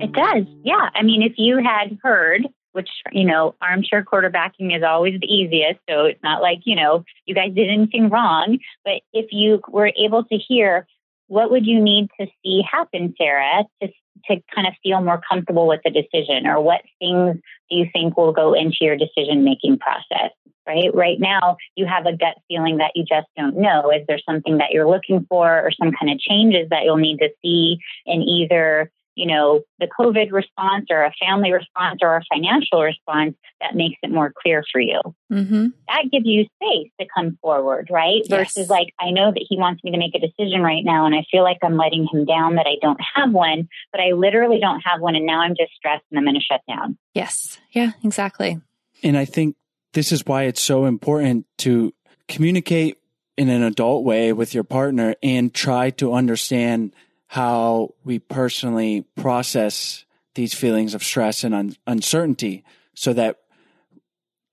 It 0.01 0.13
does. 0.13 0.45
Yeah. 0.63 0.91
I 0.95 1.03
mean, 1.03 1.23
if 1.23 1.33
you 1.39 1.57
had 1.57 1.99
heard 2.05 2.47
which, 2.79 2.91
you 3.11 3.25
know, 3.25 3.57
armchair 3.61 4.05
quarterbacking 4.05 4.77
is 4.77 4.85
always 4.85 5.19
the 5.19 5.27
easiest. 5.27 5.81
So 5.91 6.05
it's 6.05 6.23
not 6.23 6.41
like, 6.41 6.61
you 6.65 6.77
know, 6.77 7.05
you 7.27 7.35
guys 7.35 7.53
did 7.53 7.69
anything 7.69 8.09
wrong. 8.09 8.59
But 8.85 9.03
if 9.13 9.33
you 9.33 9.61
were 9.69 9.91
able 9.99 10.23
to 10.23 10.37
hear, 10.37 10.87
what 11.27 11.51
would 11.51 11.67
you 11.67 11.83
need 11.83 12.09
to 12.21 12.29
see 12.45 12.63
happen, 12.71 13.15
Sarah, 13.19 13.65
to, 13.83 13.89
to 14.29 14.41
kind 14.55 14.69
of 14.69 14.75
feel 14.81 15.03
more 15.03 15.21
comfortable 15.29 15.67
with 15.67 15.81
the 15.85 15.91
decision? 15.91 16.47
Or 16.47 16.61
what 16.61 16.83
things 17.01 17.35
do 17.69 17.77
you 17.77 17.87
think 17.93 18.17
will 18.17 18.33
go 18.33 18.55
into 18.55 18.77
your 18.83 18.97
decision 18.97 19.43
making 19.43 19.81
process? 19.81 20.31
Right. 20.65 20.95
Right 20.95 21.19
now, 21.19 21.57
you 21.75 21.85
have 21.87 22.07
a 22.07 22.17
gut 22.17 22.37
feeling 22.47 22.77
that 22.77 22.93
you 22.95 23.03
just 23.03 23.27
don't 23.37 23.57
know. 23.57 23.91
Is 23.91 24.07
there 24.07 24.21
something 24.25 24.59
that 24.59 24.71
you're 24.71 24.89
looking 24.89 25.27
for 25.29 25.63
or 25.63 25.73
some 25.73 25.91
kind 25.99 26.13
of 26.13 26.21
changes 26.21 26.69
that 26.69 26.85
you'll 26.85 26.99
need 26.99 27.19
to 27.19 27.31
see 27.43 27.79
in 28.07 28.23
either 28.23 28.93
you 29.19 29.27
know, 29.27 29.63
the 29.81 29.89
COVID 29.99 30.31
response 30.31 30.87
or 30.91 31.03
a 31.03 31.13
family 31.21 31.53
response 31.53 31.99
or 32.03 32.17
a 32.17 32.23
financial 32.33 32.83
response 32.83 33.35
that 33.61 33.75
makes 33.75 33.97
it 34.03 34.13
more 34.13 34.33
clear 34.43 34.63
for 34.71 34.81
you. 34.81 35.01
Mm-hmm. 35.33 35.67
That 35.89 36.05
gives 36.13 36.25
you 36.25 36.45
space 36.55 36.91
to 37.01 37.07
come 37.13 37.37
forward, 37.43 37.89
right? 37.91 38.23
Yes. 38.25 38.29
Versus 38.31 38.71
like, 38.71 38.95
I 39.01 39.11
know 39.11 39.33
that 39.33 39.45
he 39.49 39.59
wants 39.59 39.83
me 39.83 39.91
to 39.91 39.99
make 39.99 40.15
a 40.15 40.21
decision 40.21 40.63
right 40.63 40.85
now 40.85 41.07
and 41.07 41.17
I 41.17 41.25
feel 41.31 41.43
like 41.43 41.59
I'm 41.63 41.77
letting 41.77 42.07
him 42.13 42.25
down 42.25 42.55
that 42.55 42.67
I 42.67 42.77
don't 42.81 43.01
have 43.17 43.33
one, 43.33 43.69
but 43.91 44.01
I 44.01 44.13
literally 44.13 44.61
don't 44.61 44.83
have 44.83 45.01
one 45.01 45.17
and 45.17 45.27
now 45.27 45.41
I'm 45.41 45.57
just 45.59 45.73
stressed 45.75 46.05
and 46.11 46.19
I'm 46.19 46.25
going 46.25 46.37
to 46.37 46.41
shut 46.41 46.61
down. 46.69 46.97
Yes. 47.13 47.59
Yeah, 47.73 47.93
exactly. 48.05 48.61
And 49.03 49.19
I 49.19 49.25
think 49.25 49.57
this 49.95 50.13
is 50.13 50.25
why 50.25 50.45
it's 50.45 50.63
so 50.63 50.85
important 50.85 51.47
to 51.59 51.93
communicate 52.29 52.99
in 53.37 53.49
an 53.49 53.65
adult 53.65 54.05
way 54.05 54.33
with 54.33 54.55
your 54.55 54.65
partner 54.65 55.17
and 55.25 55.53
try 55.53 55.91
to 55.91 56.13
understand 56.13 56.93
how 57.29 57.95
we 58.05 58.19
personally 58.19 59.07
process 59.17 60.05
these 60.35 60.55
feelings 60.55 60.95
of 60.95 61.03
stress 61.03 61.45
and 61.45 61.55
un- 61.55 61.77
uncertainty 61.87 62.65
so 62.95 63.13
that 63.13 63.39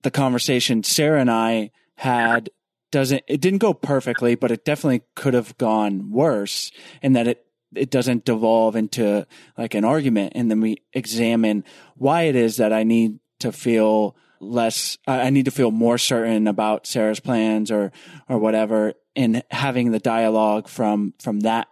the 0.04 0.12
conversation 0.12 0.84
Sarah 0.84 1.22
and 1.22 1.32
I 1.32 1.72
had 1.96 2.50
doesn't 2.92 3.24
it 3.28 3.42
didn't 3.42 3.60
go 3.60 3.74
perfectly 3.74 4.36
but 4.36 4.52
it 4.52 4.64
definitely 4.64 5.02
could 5.16 5.34
have 5.34 5.58
gone 5.58 6.12
worse 6.12 6.72
and 7.02 7.16
that 7.16 7.28
it 7.28 7.46
it 7.76 7.90
doesn't 7.90 8.26
devolve 8.26 8.76
into 8.76 9.26
like 9.58 9.74
an 9.74 9.86
argument. 9.86 10.34
And 10.36 10.50
then 10.50 10.62
we 10.62 10.78
examine 10.94 11.64
why 11.96 12.24
it 12.24 12.36
is 12.36 12.58
that 12.58 12.74
I 12.74 12.84
need 12.84 13.20
to 13.40 13.52
feel 13.52 14.16
less 14.40 14.98
I 15.08 15.30
need 15.30 15.46
to 15.46 15.52
feel 15.52 15.72
more 15.72 15.98
certain 15.98 16.48
about 16.48 16.88
Sarah's 16.88 17.20
plans 17.20 17.72
or 17.72 17.92
or 18.30 18.38
whatever 18.38 18.94
and 19.16 19.44
having 19.50 19.92
the 19.92 20.00
dialogue 20.00 20.68
from 20.68 21.14
from 21.20 21.42
that 21.42 21.68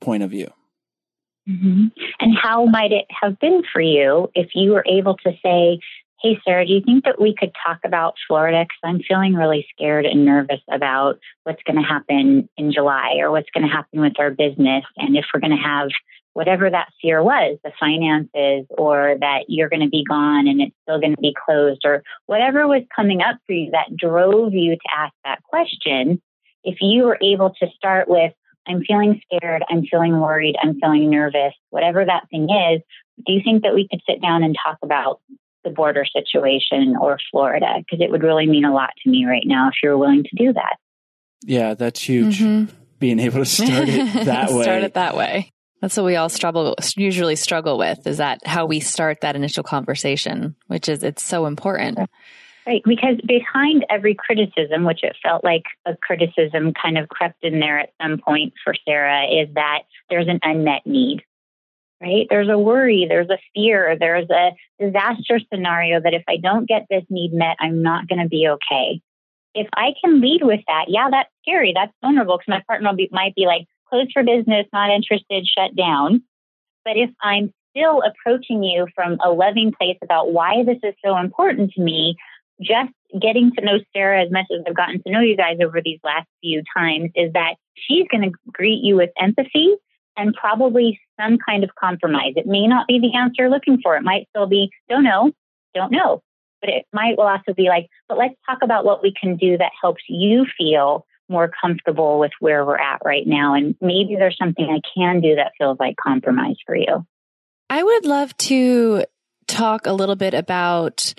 point 0.00 0.22
of 0.22 0.30
view. 0.30 0.50
Mm-hmm. 1.48 1.86
And 2.20 2.38
how 2.40 2.66
might 2.66 2.92
it 2.92 3.06
have 3.22 3.38
been 3.38 3.62
for 3.72 3.80
you 3.80 4.30
if 4.34 4.50
you 4.54 4.72
were 4.72 4.84
able 4.86 5.16
to 5.18 5.32
say, 5.42 5.80
Hey, 6.20 6.36
Sarah, 6.44 6.66
do 6.66 6.72
you 6.72 6.80
think 6.84 7.04
that 7.04 7.20
we 7.20 7.32
could 7.32 7.52
talk 7.64 7.78
about 7.84 8.14
Florida? 8.26 8.64
Because 8.64 8.80
I'm 8.82 9.00
feeling 9.06 9.34
really 9.34 9.64
scared 9.72 10.04
and 10.04 10.24
nervous 10.24 10.60
about 10.68 11.20
what's 11.44 11.62
going 11.62 11.80
to 11.80 11.88
happen 11.88 12.48
in 12.56 12.72
July 12.72 13.14
or 13.20 13.30
what's 13.30 13.50
going 13.54 13.64
to 13.64 13.72
happen 13.72 14.00
with 14.00 14.18
our 14.18 14.32
business. 14.32 14.84
And 14.96 15.16
if 15.16 15.26
we're 15.32 15.38
going 15.38 15.56
to 15.56 15.62
have 15.62 15.90
whatever 16.32 16.68
that 16.68 16.88
fear 17.00 17.22
was, 17.22 17.58
the 17.62 17.70
finances, 17.78 18.66
or 18.76 19.16
that 19.20 19.44
you're 19.48 19.68
going 19.68 19.82
to 19.82 19.88
be 19.88 20.04
gone 20.08 20.48
and 20.48 20.60
it's 20.60 20.74
still 20.82 21.00
going 21.00 21.14
to 21.14 21.20
be 21.20 21.34
closed, 21.46 21.82
or 21.84 22.02
whatever 22.26 22.66
was 22.66 22.82
coming 22.94 23.22
up 23.22 23.36
for 23.46 23.52
you 23.52 23.70
that 23.70 23.96
drove 23.96 24.54
you 24.54 24.72
to 24.74 24.88
ask 24.96 25.14
that 25.24 25.42
question, 25.44 26.20
if 26.64 26.78
you 26.80 27.04
were 27.04 27.18
able 27.22 27.54
to 27.60 27.66
start 27.76 28.08
with, 28.08 28.32
I'm 28.68 28.82
feeling 28.84 29.20
scared. 29.24 29.64
I'm 29.68 29.84
feeling 29.84 30.20
worried. 30.20 30.56
I'm 30.62 30.78
feeling 30.80 31.10
nervous. 31.10 31.54
Whatever 31.70 32.04
that 32.04 32.28
thing 32.30 32.44
is, 32.44 32.82
do 33.26 33.32
you 33.32 33.40
think 33.42 33.62
that 33.62 33.74
we 33.74 33.88
could 33.88 34.00
sit 34.08 34.20
down 34.22 34.42
and 34.42 34.56
talk 34.64 34.78
about 34.82 35.20
the 35.64 35.70
border 35.70 36.04
situation 36.04 36.96
or 37.00 37.18
Florida? 37.30 37.74
Because 37.78 38.00
it 38.04 38.10
would 38.10 38.22
really 38.22 38.46
mean 38.46 38.64
a 38.64 38.72
lot 38.72 38.90
to 39.02 39.10
me 39.10 39.26
right 39.26 39.44
now 39.44 39.68
if 39.68 39.74
you're 39.82 39.98
willing 39.98 40.24
to 40.24 40.36
do 40.36 40.52
that. 40.52 40.76
Yeah, 41.42 41.74
that's 41.74 42.00
huge. 42.00 42.40
Mm-hmm. 42.40 42.74
Being 42.98 43.20
able 43.20 43.38
to 43.38 43.44
start 43.44 43.88
it 43.88 44.24
that 44.26 44.50
way. 44.50 44.62
Start 44.62 44.82
it 44.82 44.94
that 44.94 45.16
way. 45.16 45.52
That's 45.80 45.96
what 45.96 46.06
we 46.06 46.16
all 46.16 46.28
struggle 46.28 46.74
usually 46.96 47.36
struggle 47.36 47.78
with 47.78 48.04
is 48.06 48.16
that 48.16 48.44
how 48.44 48.66
we 48.66 48.80
start 48.80 49.20
that 49.20 49.36
initial 49.36 49.62
conversation, 49.62 50.56
which 50.66 50.88
is 50.88 51.04
it's 51.04 51.22
so 51.22 51.46
important. 51.46 51.98
Right, 52.68 52.82
because 52.84 53.16
behind 53.26 53.86
every 53.88 54.14
criticism, 54.14 54.84
which 54.84 55.02
it 55.02 55.16
felt 55.22 55.42
like 55.42 55.62
a 55.86 55.96
criticism 55.96 56.74
kind 56.74 56.98
of 56.98 57.08
crept 57.08 57.42
in 57.42 57.60
there 57.60 57.78
at 57.78 57.94
some 58.02 58.18
point 58.18 58.52
for 58.62 58.74
Sarah, 58.86 59.24
is 59.24 59.48
that 59.54 59.84
there's 60.10 60.28
an 60.28 60.38
unmet 60.42 60.86
need. 60.86 61.22
Right? 61.98 62.26
There's 62.28 62.50
a 62.50 62.58
worry, 62.58 63.06
there's 63.08 63.30
a 63.30 63.38
fear, 63.54 63.96
there's 63.98 64.28
a 64.28 64.50
disaster 64.78 65.40
scenario 65.50 65.98
that 65.98 66.12
if 66.12 66.22
I 66.28 66.36
don't 66.36 66.68
get 66.68 66.84
this 66.90 67.04
need 67.08 67.32
met, 67.32 67.56
I'm 67.58 67.82
not 67.82 68.06
going 68.06 68.20
to 68.20 68.28
be 68.28 68.46
okay. 68.46 69.00
If 69.54 69.68
I 69.74 69.94
can 70.04 70.20
lead 70.20 70.42
with 70.42 70.60
that, 70.68 70.84
yeah, 70.88 71.08
that's 71.10 71.30
scary, 71.42 71.72
that's 71.74 71.92
vulnerable 72.02 72.36
because 72.36 72.52
my 72.52 72.62
partner 72.68 72.92
be, 72.94 73.08
might 73.10 73.34
be 73.34 73.46
like, 73.46 73.66
closed 73.88 74.10
for 74.12 74.22
business, 74.22 74.66
not 74.74 74.90
interested, 74.90 75.46
shut 75.46 75.74
down. 75.74 76.22
But 76.84 76.98
if 76.98 77.08
I'm 77.22 77.50
still 77.70 78.02
approaching 78.02 78.62
you 78.62 78.86
from 78.94 79.16
a 79.24 79.30
loving 79.30 79.72
place 79.72 79.98
about 80.02 80.32
why 80.32 80.64
this 80.64 80.78
is 80.82 80.94
so 81.02 81.16
important 81.16 81.72
to 81.72 81.80
me, 81.80 82.16
just 82.60 82.92
getting 83.20 83.52
to 83.52 83.64
know 83.64 83.78
Sarah 83.92 84.22
as 84.22 84.30
much 84.30 84.46
as 84.52 84.64
I've 84.66 84.76
gotten 84.76 85.02
to 85.02 85.10
know 85.10 85.20
you 85.20 85.36
guys 85.36 85.58
over 85.62 85.80
these 85.82 86.00
last 86.04 86.26
few 86.42 86.62
times 86.76 87.10
is 87.14 87.32
that 87.32 87.54
she's 87.74 88.06
going 88.10 88.30
to 88.30 88.38
greet 88.52 88.80
you 88.82 88.96
with 88.96 89.10
empathy 89.20 89.74
and 90.16 90.34
probably 90.34 91.00
some 91.18 91.38
kind 91.38 91.64
of 91.64 91.70
compromise. 91.78 92.34
It 92.36 92.46
may 92.46 92.66
not 92.66 92.86
be 92.86 92.98
the 92.98 93.16
answer 93.16 93.42
you're 93.42 93.50
looking 93.50 93.78
for. 93.82 93.96
It 93.96 94.02
might 94.02 94.28
still 94.30 94.46
be, 94.46 94.70
don't 94.88 95.04
know, 95.04 95.32
don't 95.74 95.92
know. 95.92 96.22
But 96.60 96.70
it 96.70 96.86
might 96.92 97.16
will 97.16 97.28
also 97.28 97.54
be 97.54 97.68
like, 97.68 97.86
but 98.08 98.18
let's 98.18 98.34
talk 98.44 98.58
about 98.62 98.84
what 98.84 99.02
we 99.02 99.14
can 99.18 99.36
do 99.36 99.56
that 99.58 99.70
helps 99.80 100.02
you 100.08 100.44
feel 100.58 101.06
more 101.28 101.50
comfortable 101.60 102.18
with 102.18 102.32
where 102.40 102.64
we're 102.64 102.78
at 102.78 103.02
right 103.04 103.26
now. 103.26 103.54
And 103.54 103.76
maybe 103.80 104.16
there's 104.16 104.36
something 104.36 104.64
I 104.64 104.80
can 104.96 105.20
do 105.20 105.36
that 105.36 105.52
feels 105.56 105.78
like 105.78 105.94
compromise 106.02 106.56
for 106.66 106.74
you. 106.74 107.06
I 107.70 107.82
would 107.82 108.06
love 108.06 108.36
to 108.38 109.04
talk 109.46 109.86
a 109.86 109.92
little 109.92 110.16
bit 110.16 110.34
about 110.34 111.14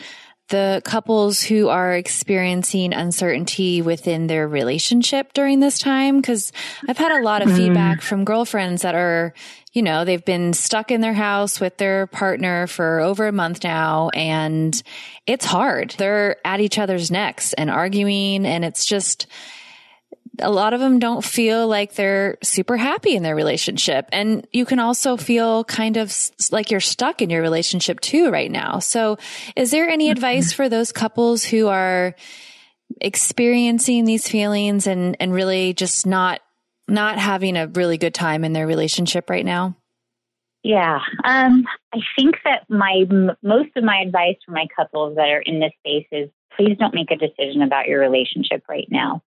the 0.49 0.81
couples 0.83 1.41
who 1.41 1.69
are 1.69 1.93
experiencing 1.93 2.93
uncertainty 2.93 3.81
within 3.81 4.27
their 4.27 4.47
relationship 4.47 5.33
during 5.33 5.59
this 5.59 5.79
time? 5.79 6.21
Cause 6.21 6.51
I've 6.88 6.97
had 6.97 7.12
a 7.12 7.23
lot 7.23 7.41
of 7.41 7.49
mm. 7.49 7.57
feedback 7.57 8.01
from 8.01 8.25
girlfriends 8.25 8.81
that 8.81 8.95
are, 8.95 9.33
you 9.73 9.81
know, 9.81 10.05
they've 10.05 10.23
been 10.23 10.53
stuck 10.53 10.91
in 10.91 11.01
their 11.01 11.13
house 11.13 11.59
with 11.59 11.77
their 11.77 12.07
partner 12.07 12.67
for 12.67 12.99
over 12.99 13.27
a 13.27 13.31
month 13.31 13.63
now 13.63 14.09
and 14.09 14.81
it's 15.25 15.45
hard. 15.45 15.91
They're 15.97 16.38
at 16.45 16.59
each 16.59 16.77
other's 16.77 17.09
necks 17.09 17.53
and 17.53 17.69
arguing 17.69 18.45
and 18.45 18.65
it's 18.65 18.85
just, 18.85 19.27
a 20.41 20.49
lot 20.49 20.73
of 20.73 20.80
them 20.80 20.99
don't 20.99 21.23
feel 21.23 21.67
like 21.67 21.93
they're 21.93 22.38
super 22.43 22.78
happy 22.78 23.15
in 23.15 23.23
their 23.23 23.36
relationship. 23.36 24.08
And 24.12 24.47
you 24.52 24.65
can 24.65 24.80
also 24.80 25.17
feel 25.17 25.63
kind 25.63 25.97
of 25.97 26.13
like 26.52 26.71
you're 26.71 26.80
stuck 26.80 27.21
in 27.21 27.30
your 27.30 27.41
relationship 27.41 27.99
too 27.99 28.30
right 28.32 28.52
now. 28.52 28.80
So 28.80 29.17
is 29.56 29.71
there 29.71 29.88
any 29.88 30.06
mm-hmm. 30.06 30.12
advice 30.12 30.54
for 30.54 30.69
those 30.69 30.91
couples 30.91 31.43
who 31.43 31.67
are 31.67 32.15
experiencing 33.02 34.06
these 34.06 34.28
feelings 34.28 34.88
and, 34.88 35.15
and 35.19 35.34
really 35.34 35.73
just 35.73 36.06
not, 36.06 36.41
not 36.88 37.19
having 37.19 37.56
a 37.56 37.67
really 37.67 37.97
good 37.97 38.13
time 38.13 38.43
in 38.43 38.54
their 38.54 38.67
relationship 38.67 39.30
right 39.30 39.45
now? 39.45 39.75
Yeah. 40.63 40.99
Um, 41.23 41.65
I 41.93 41.99
think 42.17 42.36
that 42.43 42.65
my, 42.67 43.06
m- 43.10 43.38
most 43.41 43.69
of 43.78 43.84
my 43.84 44.02
advice 44.06 44.36
for 44.45 44.52
my 44.52 44.67
couples 44.75 45.15
that 45.15 45.30
are 45.30 45.39
in 45.39 45.60
this 45.60 45.71
space 45.80 46.08
is 46.12 46.30
please 46.58 46.78
don't 46.78 46.93
make 46.93 47.12
a 47.12 47.15
decision 47.15 47.62
about 47.62 47.88
your 47.88 48.02
relationship 48.02 48.63
right 48.67 48.88
now 48.89 49.21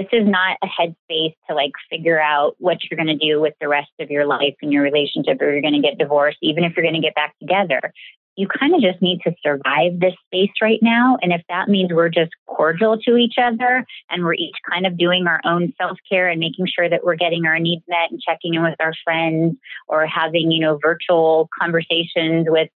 this 0.00 0.08
is 0.12 0.26
not 0.26 0.56
a 0.62 0.66
headspace 0.66 1.34
to 1.48 1.54
like 1.54 1.72
figure 1.90 2.20
out 2.20 2.54
what 2.58 2.78
you're 2.84 2.96
going 2.96 3.18
to 3.18 3.26
do 3.26 3.38
with 3.38 3.52
the 3.60 3.68
rest 3.68 3.90
of 4.00 4.10
your 4.10 4.24
life 4.24 4.54
and 4.62 4.72
your 4.72 4.82
relationship 4.82 5.40
or 5.42 5.52
you're 5.52 5.60
going 5.60 5.74
to 5.74 5.80
get 5.80 5.98
divorced 5.98 6.38
even 6.40 6.64
if 6.64 6.74
you're 6.74 6.84
going 6.84 6.94
to 6.94 7.06
get 7.06 7.14
back 7.14 7.38
together. 7.38 7.92
You 8.36 8.48
kind 8.48 8.74
of 8.74 8.80
just 8.80 9.02
need 9.02 9.20
to 9.24 9.34
survive 9.44 10.00
this 10.00 10.14
space 10.26 10.52
right 10.62 10.78
now 10.80 11.18
and 11.20 11.32
if 11.32 11.42
that 11.50 11.68
means 11.68 11.90
we're 11.92 12.08
just 12.08 12.30
cordial 12.46 12.98
to 12.98 13.16
each 13.16 13.34
other 13.38 13.84
and 14.08 14.24
we're 14.24 14.34
each 14.34 14.56
kind 14.70 14.86
of 14.86 14.96
doing 14.96 15.26
our 15.26 15.40
own 15.44 15.74
self-care 15.76 16.30
and 16.30 16.40
making 16.40 16.66
sure 16.74 16.88
that 16.88 17.04
we're 17.04 17.16
getting 17.16 17.44
our 17.44 17.58
needs 17.58 17.82
met 17.86 18.10
and 18.10 18.22
checking 18.26 18.54
in 18.54 18.62
with 18.62 18.76
our 18.80 18.94
friends 19.04 19.56
or 19.86 20.06
having 20.06 20.50
you 20.50 20.60
know 20.60 20.78
virtual 20.82 21.50
conversations 21.60 22.46
with 22.48 22.70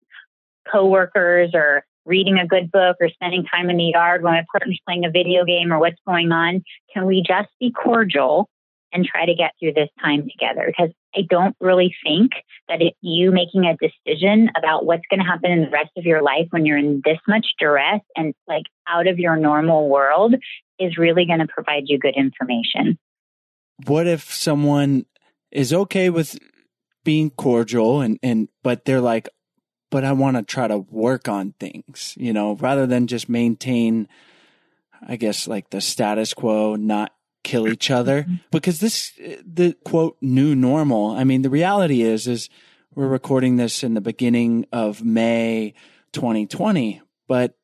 coworkers 0.71 1.53
or 1.55 1.87
reading 2.07 2.39
a 2.39 2.47
good 2.47 2.71
book 2.71 2.97
or 3.01 3.09
spending 3.11 3.45
time 3.45 3.71
in 3.71 3.77
the 3.77 3.93
yard 3.95 4.23
when 4.23 4.35
my 4.35 4.45
partner's 4.51 4.81
playing 4.87 5.05
a 5.05 5.11
video 5.11 5.45
game 5.45 5.73
or 5.73 5.79
what's 5.79 6.01
going 6.07 6.33
on? 6.33 6.63
Can 6.93 7.07
we 7.07 7.23
just 7.27 7.49
be 7.61 7.73
cordial 7.73 8.49
and 8.93 9.05
try 9.05 9.27
to 9.27 9.35
get 9.35 9.53
through 9.59 9.73
this 9.73 9.89
time 10.03 10.29
together? 10.31 10.67
Because 10.67 10.93
I 11.17 11.23
don't 11.29 11.57
really 11.61 11.95
think 12.05 12.33
that 12.69 12.81
you 13.01 13.33
making 13.33 13.65
a 13.67 13.77
decision 13.77 14.51
about 14.57 14.87
what's 14.87 15.03
going 15.11 15.21
to 15.21 15.27
happen 15.27 15.51
in 15.51 15.63
the 15.63 15.71
rest 15.71 15.91
of 15.97 16.05
your 16.05 16.23
life 16.23 16.47
when 16.51 16.65
you're 16.65 16.79
in 16.79 17.03
this 17.05 17.19
much 17.27 17.47
duress 17.59 18.01
and 18.17 18.35
like 18.47 18.65
out 18.89 19.07
of 19.07 19.19
your 19.19 19.37
normal 19.37 19.89
world 19.89 20.35
is 20.79 20.97
really 20.97 21.27
going 21.27 21.41
to 21.41 21.47
provide 21.47 21.85
you 21.87 21.99
good 21.99 22.17
information. 22.17 22.99
What 23.87 24.07
if 24.07 24.33
someone 24.33 25.07
is 25.51 25.73
okay 25.73 26.11
with 26.11 26.39
being 27.05 27.31
cordial 27.31 28.01
and, 28.01 28.19
and 28.23 28.49
but 28.63 28.85
they're 28.85 29.01
like, 29.01 29.29
but 29.95 30.03
I 30.03 30.11
want 30.11 30.37
to 30.37 30.43
try 30.43 30.67
to 30.67 30.79
work 30.79 31.29
on 31.29 31.55
things, 31.61 32.15
you 32.17 32.33
know, 32.33 32.57
rather 32.57 32.85
than 32.85 33.07
just 33.07 33.29
maintain, 33.29 34.09
I 35.07 35.15
guess, 35.15 35.47
like 35.47 35.71
the 35.71 35.81
status 35.81 36.35
quo, 36.35 36.75
not 36.75 37.13
kill 37.45 37.69
each 37.69 37.93
other. 37.93 38.25
Mm-hmm. 38.25 38.35
Because 38.51 38.81
this, 38.81 39.13
the 39.17 39.77
quote, 39.85 40.17
new 40.21 40.57
normal, 40.57 41.13
I 41.13 41.23
mean, 41.23 41.43
the 41.43 41.49
reality 41.49 42.03
is, 42.03 42.27
is 42.27 42.51
we're 42.97 43.07
recording 43.07 43.55
this 43.55 43.85
in 43.85 43.95
the 43.95 44.01
beginning 44.01 44.67
of 44.73 45.05
May 45.05 45.75
2020, 46.11 47.01
but 47.29 47.55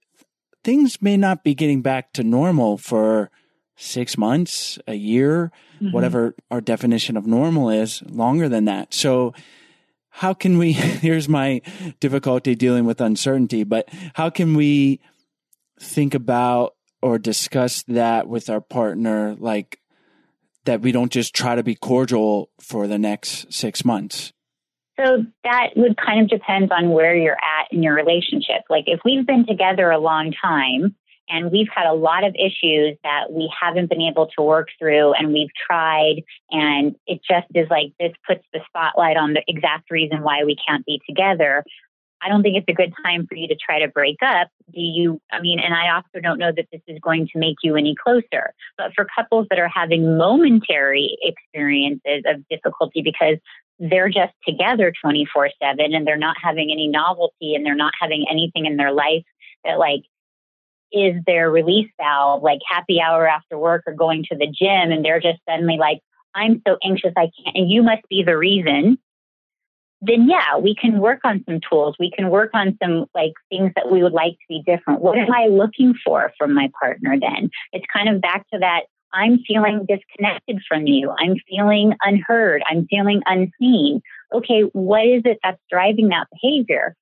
things 0.63 1.03
may 1.03 1.17
not 1.17 1.43
be 1.43 1.57
getting 1.57 1.83
back 1.83 2.13
to 2.13 2.23
normal 2.23 2.79
for 2.79 3.33
six 3.75 4.17
months, 4.17 4.79
a 4.87 4.95
year, 4.95 5.51
mm-hmm. 5.81 5.93
whatever 5.93 6.37
our 6.49 6.61
definition 6.61 7.17
of 7.17 7.27
normal 7.27 7.71
is, 7.71 8.05
longer 8.09 8.49
than 8.49 8.67
that. 8.67 8.95
So, 8.95 9.35
how 10.11 10.35
can 10.35 10.59
we, 10.59 10.73
here's 10.73 11.29
my 11.29 11.63
difficulty 12.01 12.55
dealing 12.55 12.85
with 12.85 13.01
uncertainty, 13.01 13.65
but 13.65 13.89
how 14.15 14.31
can 14.31 14.55
we 14.55 15.01
think 15.79 16.15
about 16.15 16.75
or 17.03 17.19
discuss 17.19 17.83
that 17.85 18.29
with 18.29 18.51
our 18.51 18.61
partner, 18.61 19.35
like 19.39 19.81
that 20.65 20.83
we 20.83 20.93
don't 20.93 21.11
just 21.11 21.35
try 21.35 21.55
to 21.55 21.63
be 21.63 21.75
cordial 21.75 22.51
for 22.61 22.87
the 22.87 22.99
next 22.99 23.53
six 23.53 23.85
months? 23.85 24.33
So 24.99 25.25
that 25.45 25.69
would 25.77 25.97
kind 25.97 26.21
of 26.21 26.29
depend 26.29 26.73
on 26.73 26.91
where 26.91 27.17
you're 27.17 27.33
at 27.33 27.73
in 27.73 27.83
your 27.83 27.95
relationship. 27.95 28.65
Like 28.69 28.85
if 28.87 29.01
we've 29.05 29.27
been 29.27 29.47
together 29.47 29.91
a 29.91 29.99
long 29.99 30.35
time, 30.43 30.95
and 31.31 31.51
we've 31.51 31.69
had 31.75 31.87
a 31.87 31.95
lot 31.95 32.25
of 32.25 32.35
issues 32.35 32.99
that 33.05 33.31
we 33.31 33.51
haven't 33.59 33.89
been 33.89 34.03
able 34.03 34.27
to 34.37 34.43
work 34.43 34.69
through 34.79 35.15
and 35.15 35.33
we've 35.33 35.51
tried. 35.67 36.23
And 36.51 36.97
it 37.07 37.21
just 37.29 37.47
is 37.55 37.69
like 37.71 37.93
this 37.99 38.13
puts 38.27 38.45
the 38.53 38.61
spotlight 38.67 39.17
on 39.17 39.35
the 39.35 39.43
exact 39.47 39.91
reason 39.91 40.23
why 40.23 40.45
we 40.45 40.57
can't 40.67 40.85
be 40.85 41.01
together. 41.09 41.65
I 42.23 42.29
don't 42.29 42.43
think 42.43 42.57
it's 42.57 42.69
a 42.69 42.75
good 42.75 42.93
time 43.03 43.27
for 43.27 43.35
you 43.35 43.49
to 43.49 43.57
try 43.57 43.79
to 43.79 43.89
break 43.89 44.19
up. 44.23 44.49
Do 44.75 44.81
you? 44.81 45.21
I 45.33 45.41
mean, 45.41 45.59
and 45.59 45.73
I 45.73 45.95
also 45.95 46.21
don't 46.23 46.39
know 46.39 46.53
that 46.55 46.67
this 46.71 46.83
is 46.87 46.99
going 47.01 47.29
to 47.33 47.39
make 47.39 47.57
you 47.63 47.77
any 47.77 47.95
closer. 47.95 48.53
But 48.77 48.93
for 48.95 49.07
couples 49.17 49.47
that 49.49 49.59
are 49.59 49.71
having 49.73 50.19
momentary 50.19 51.17
experiences 51.23 52.25
of 52.27 52.47
difficulty 52.49 53.01
because 53.01 53.39
they're 53.79 54.11
just 54.11 54.35
together 54.47 54.93
24 55.01 55.51
7 55.63 55.95
and 55.95 56.07
they're 56.07 56.19
not 56.19 56.37
having 56.43 56.71
any 56.71 56.89
novelty 56.89 57.55
and 57.55 57.65
they're 57.65 57.75
not 57.75 57.95
having 57.99 58.27
anything 58.31 58.67
in 58.67 58.77
their 58.77 58.93
life 58.93 59.25
that 59.65 59.79
like 59.79 60.03
is 60.93 61.17
their 61.27 61.51
release 61.51 61.91
valve, 62.01 62.43
like 62.43 62.61
happy 62.69 63.01
hour 63.01 63.27
after 63.27 63.59
work 63.59 63.85
or 63.87 63.95
going 63.95 64.25
to 64.31 64.37
the 64.37 64.47
gym, 64.47 64.93
and 64.93 65.05
they're 65.05 65.21
just 65.21 65.41
suddenly 65.49 65.77
like, 65.77 66.01
I'm 66.35 66.63
so 66.67 66.77
anxious, 66.85 67.13
I 67.17 67.31
can't, 67.43 67.57
and 67.57 67.71
you 67.71 67.83
must 67.83 68.03
be 68.09 68.23
the 68.23 68.37
reason, 68.37 68.99
then 70.03 70.29
yeah, 70.29 70.57
we 70.57 70.75
can 70.75 70.99
work 70.99 71.21
on 71.25 71.45
some 71.47 71.61
tools. 71.69 71.97
We 71.99 72.11
can 72.11 72.31
work 72.31 72.51
on 72.55 72.79
some 72.83 73.07
like 73.15 73.33
things 73.51 73.73
that 73.77 73.91
we 73.91 74.03
would 74.03 74.13
like 74.13 74.33
to 74.33 74.47
be 74.49 74.63
different. 74.65 75.03
What 75.03 75.19
am 75.19 75.33
I 75.33 75.49
looking 75.49 75.95
for 76.05 76.33
from 76.39 76.55
my 76.55 76.71
partner 76.81 77.17
then? 77.21 77.51
It's 77.73 77.85
kind 77.93 78.09
of 78.09 78.21
back 78.21 78.49
to 78.53 78.59
that 78.61 78.85
I'm 79.13 79.41
feeling 79.47 79.87
disconnected 79.89 80.61
from 80.69 80.87
you. 80.87 81.13
I'm 81.19 81.35
feeling 81.49 81.95
unheard. 82.03 82.63
I'm 82.69 82.87
feeling 82.89 83.23
unseen. 83.27 84.01
Okay, 84.33 84.63
what 84.73 85.05
is 85.05 85.23
it 85.25 85.39
that's 85.43 85.61
driving 85.71 86.09
that 86.09 86.29
behavior? 86.33 86.95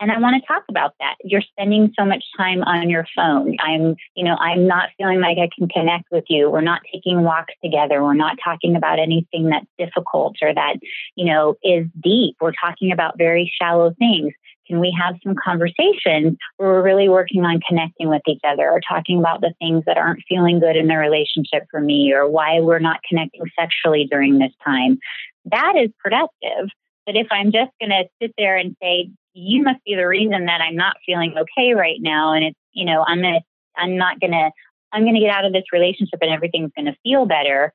And 0.00 0.12
I 0.12 0.18
want 0.20 0.40
to 0.40 0.46
talk 0.46 0.62
about 0.68 0.94
that. 1.00 1.16
You're 1.24 1.42
spending 1.42 1.92
so 1.98 2.04
much 2.04 2.24
time 2.36 2.62
on 2.62 2.88
your 2.88 3.04
phone. 3.16 3.56
I'm, 3.60 3.96
you 4.14 4.24
know, 4.24 4.36
I'm 4.36 4.66
not 4.66 4.90
feeling 4.96 5.20
like 5.20 5.38
I 5.38 5.48
can 5.56 5.68
connect 5.68 6.04
with 6.12 6.24
you. 6.28 6.48
We're 6.50 6.60
not 6.60 6.82
taking 6.92 7.22
walks 7.22 7.54
together. 7.64 8.02
We're 8.02 8.14
not 8.14 8.36
talking 8.42 8.76
about 8.76 9.00
anything 9.00 9.50
that's 9.50 9.66
difficult 9.76 10.36
or 10.40 10.54
that, 10.54 10.76
you 11.16 11.24
know, 11.24 11.56
is 11.64 11.86
deep. 12.00 12.36
We're 12.40 12.52
talking 12.52 12.92
about 12.92 13.18
very 13.18 13.52
shallow 13.60 13.92
things. 13.98 14.32
can 14.68 14.78
we 14.78 14.96
have 14.96 15.16
some 15.24 15.34
conversations 15.34 16.36
where 16.58 16.70
we're 16.70 16.82
really 16.82 17.08
working 17.08 17.44
on 17.44 17.60
connecting 17.66 18.08
with 18.08 18.22
each 18.28 18.42
other 18.46 18.70
or 18.70 18.80
talking 18.86 19.18
about 19.18 19.40
the 19.40 19.54
things 19.58 19.82
that 19.86 19.98
aren't 19.98 20.22
feeling 20.28 20.60
good 20.60 20.76
in 20.76 20.86
the 20.86 20.96
relationship 20.96 21.66
for 21.70 21.80
me 21.80 22.12
or 22.12 22.28
why 22.28 22.60
we're 22.60 22.78
not 22.78 23.00
connecting 23.08 23.42
sexually 23.58 24.06
during 24.08 24.38
this 24.38 24.52
time? 24.64 24.98
That 25.46 25.74
is 25.76 25.90
productive. 25.98 26.68
But 27.06 27.16
if 27.16 27.26
I'm 27.30 27.50
just 27.50 27.72
going 27.80 27.90
to 27.90 28.04
sit 28.20 28.34
there 28.36 28.58
and 28.58 28.76
say, 28.82 29.10
you 29.38 29.62
must 29.62 29.82
be 29.84 29.94
the 29.94 30.06
reason 30.06 30.46
that 30.46 30.60
I'm 30.60 30.76
not 30.76 30.96
feeling 31.06 31.34
okay 31.38 31.74
right 31.74 31.98
now, 32.00 32.32
and 32.32 32.44
it's, 32.44 32.58
you 32.72 32.84
know, 32.84 33.04
I'm 33.06 33.20
going 33.20 33.34
to, 33.34 33.40
I'm 33.76 33.96
not 33.96 34.20
going 34.20 34.32
to, 34.32 34.50
I'm 34.92 35.02
going 35.02 35.14
to 35.14 35.20
get 35.20 35.30
out 35.30 35.44
of 35.44 35.52
this 35.52 35.64
relationship 35.72 36.18
and 36.20 36.30
everything's 36.30 36.72
going 36.76 36.86
to 36.86 36.96
feel 37.02 37.26
better 37.26 37.72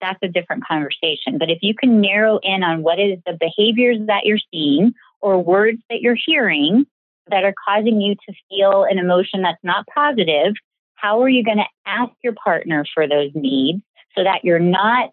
that's 0.00 0.18
a 0.22 0.28
different 0.28 0.66
conversation. 0.66 1.38
But 1.38 1.50
if 1.50 1.58
you 1.62 1.74
can 1.74 2.00
narrow 2.00 2.38
in 2.42 2.62
on 2.62 2.82
what 2.82 2.98
is 2.98 3.18
the 3.26 3.36
behaviors 3.38 3.98
that 4.06 4.24
you're 4.24 4.38
seeing 4.52 4.92
or 5.20 5.42
words 5.42 5.78
that 5.90 6.00
you're 6.00 6.16
hearing 6.26 6.86
that 7.28 7.44
are 7.44 7.54
causing 7.66 8.00
you 8.00 8.14
to 8.14 8.34
feel 8.48 8.84
an 8.84 8.98
emotion 8.98 9.42
that's 9.42 9.62
not 9.62 9.86
positive, 9.92 10.54
how 10.94 11.22
are 11.22 11.28
you 11.28 11.44
going 11.44 11.58
to 11.58 11.66
ask 11.86 12.12
your 12.22 12.34
partner 12.34 12.84
for 12.94 13.08
those 13.08 13.30
needs 13.34 13.82
so 14.16 14.24
that 14.24 14.44
you're 14.44 14.58
not 14.58 15.10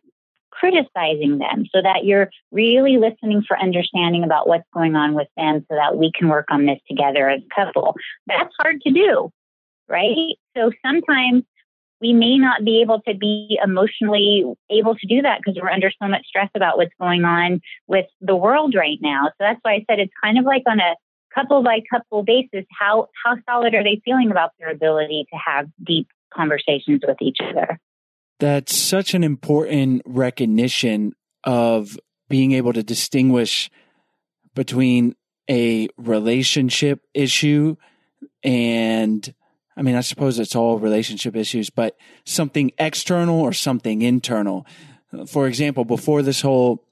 criticizing 0.60 1.40
them, 1.40 1.66
so 1.74 1.82
that 1.82 2.06
you're 2.06 2.30
really 2.52 2.98
listening 2.98 3.44
for 3.48 3.58
understanding 3.60 4.24
about 4.24 4.48
what's 4.48 4.68
going 4.74 4.96
on 4.96 5.14
with 5.14 5.28
them 5.36 5.66
so 5.70 5.76
that 5.76 5.98
we 5.98 6.12
can 6.18 6.30
work 6.30 6.46
on 6.50 6.66
this 6.66 6.80
together 6.88 7.30
as 7.30 7.42
a 7.42 7.56
couple? 7.56 7.96
That's 8.28 8.54
hard 8.60 8.82
to 8.82 8.92
do, 8.92 9.32
right? 9.88 10.36
So 10.56 10.72
sometimes 10.86 11.44
we 12.02 12.14
may 12.14 12.38
not 12.38 12.66
be 12.66 12.82
able 12.82 13.02
to 13.08 13.16
be 13.16 13.58
emotionally 13.64 14.44
able 14.70 14.96
to 14.96 15.08
do 15.08 15.22
that 15.22 15.40
because 15.40 15.60
we're 15.60 15.70
under 15.70 15.92
so 16.02 16.08
much 16.08 16.26
stress 16.28 16.50
about 16.54 16.78
what's 16.78 16.94
going 17.00 17.24
on 17.24 17.62
with 17.88 18.06
the 18.20 18.36
world 18.36 18.76
right 18.76 19.00
now. 19.02 19.28
So 19.28 19.36
that's 19.40 19.60
why 19.62 19.76
I 19.76 19.86
said 19.90 20.00
it's 20.00 20.14
kind 20.22 20.38
of 20.38 20.44
like 20.44 20.64
on 20.68 20.80
a 20.80 20.96
couple 21.34 21.64
by 21.64 21.82
couple 21.90 22.24
basis. 22.24 22.66
How 22.78 23.08
how 23.24 23.38
solid 23.50 23.74
are 23.74 23.84
they 23.84 24.02
feeling 24.04 24.32
about 24.32 24.52
their 24.60 24.70
ability 24.70 25.26
to 25.32 25.40
have 25.40 25.68
deep 25.84 26.08
conversations 26.34 27.02
with 27.08 27.18
each 27.22 27.38
other? 27.42 27.80
That's 28.44 28.76
such 28.76 29.14
an 29.14 29.24
important 29.24 30.02
recognition 30.06 31.14
of 31.46 31.98
being 32.28 32.52
able 32.52 32.74
to 32.74 32.84
distinguish 32.84 33.72
between 34.54 35.16
a 35.50 35.88
relationship 35.96 37.00
issue 37.14 37.78
and 38.44 39.34
I 39.78 39.82
mean, 39.82 39.96
I 39.96 40.02
suppose 40.02 40.40
it's 40.40 40.58
all 40.58 40.78
relationship 40.78 41.38
issues, 41.38 41.70
but 41.70 41.96
something 42.26 42.74
external 42.78 43.40
or 43.40 43.54
something 43.54 44.02
internal. 44.02 44.68
For 45.26 45.48
example, 45.48 45.86
before 45.86 46.22
this 46.22 46.42
whole 46.42 46.84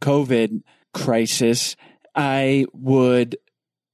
COVID 0.00 0.62
crisis, 0.92 1.76
I 2.16 2.66
would 2.72 3.36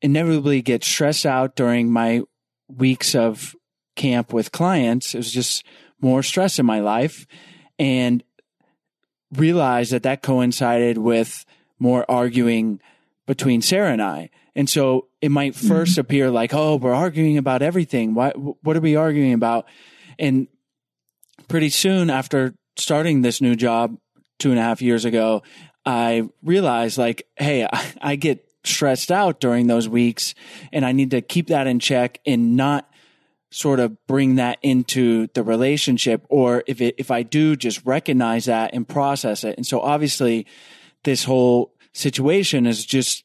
inevitably 0.01 0.62
get 0.62 0.84
stressed 0.84 1.26
out 1.26 1.55
during 1.55 1.93
my 1.93 2.22
weeks 2.66 3.14
of 3.14 3.55
camp 3.95 4.32
with 4.32 4.53
clients. 4.53 5.14
It 5.14 5.18
was 5.18 5.30
just 5.30 5.66
more 6.01 6.22
stress 6.22 6.59
in 6.59 6.66
my 6.66 6.80
life 6.80 7.26
and 7.78 8.22
realized 9.32 9.92
that 9.92 10.05
that 10.05 10.22
coincided 10.22 10.99
with 10.99 11.44
more 11.78 12.05
arguing 12.11 12.80
between 13.26 13.62
Sarah 13.62 13.92
and 13.92 14.03
I. 14.03 14.30
And 14.55 14.68
so 14.68 15.09
it 15.20 15.30
might 15.30 15.53
1st 15.53 15.68
mm-hmm. 15.68 16.01
appear 16.01 16.30
like, 16.30 16.55
oh, 16.55 16.76
we're 16.76 16.94
arguing 16.94 17.38
about 17.38 17.62
everything. 17.62 18.14
What, 18.14 18.34
what 18.64 18.76
are 18.76 18.80
we 18.80 18.96
arguing 18.96 19.32
about? 19.32 19.66
And 20.18 20.49
pretty 21.46 21.70
soon 21.70 22.11
after 22.11 22.55
starting 22.76 23.22
this 23.22 23.40
new 23.40 23.55
job 23.55 23.99
two 24.38 24.51
and 24.51 24.59
a 24.59 24.62
half 24.62 24.82
years 24.82 25.05
ago, 25.05 25.42
I 25.84 26.28
realized 26.42 26.99
like, 26.99 27.26
hey, 27.36 27.64
I, 27.72 27.92
I 28.01 28.16
get 28.16 28.44
stressed 28.64 29.11
out 29.11 29.40
during 29.40 29.66
those 29.66 29.88
weeks 29.88 30.34
and 30.72 30.84
I 30.84 30.92
need 30.92 31.12
to 31.12 31.20
keep 31.20 31.49
that 31.49 31.66
in 31.66 31.78
check 31.78 32.18
and 32.26 32.57
not 32.57 32.90
sort 33.51 33.80
of 33.80 33.96
bring 34.07 34.36
that 34.36 34.59
into 34.62 35.28
the 35.34 35.42
relationship 35.42 36.24
or 36.28 36.62
if 36.66 36.80
it, 36.80 36.94
if 36.99 37.11
I 37.11 37.22
do 37.22 37.57
just 37.57 37.84
recognize 37.84 38.44
that 38.44 38.74
and 38.74 38.86
process 38.86 39.44
it. 39.44 39.57
And 39.57 39.66
so 39.66 39.80
obviously 39.80 40.46
this 41.05 41.24
whole 41.24 41.72
situation 41.92 42.66
is 42.66 42.84
just 42.84 43.24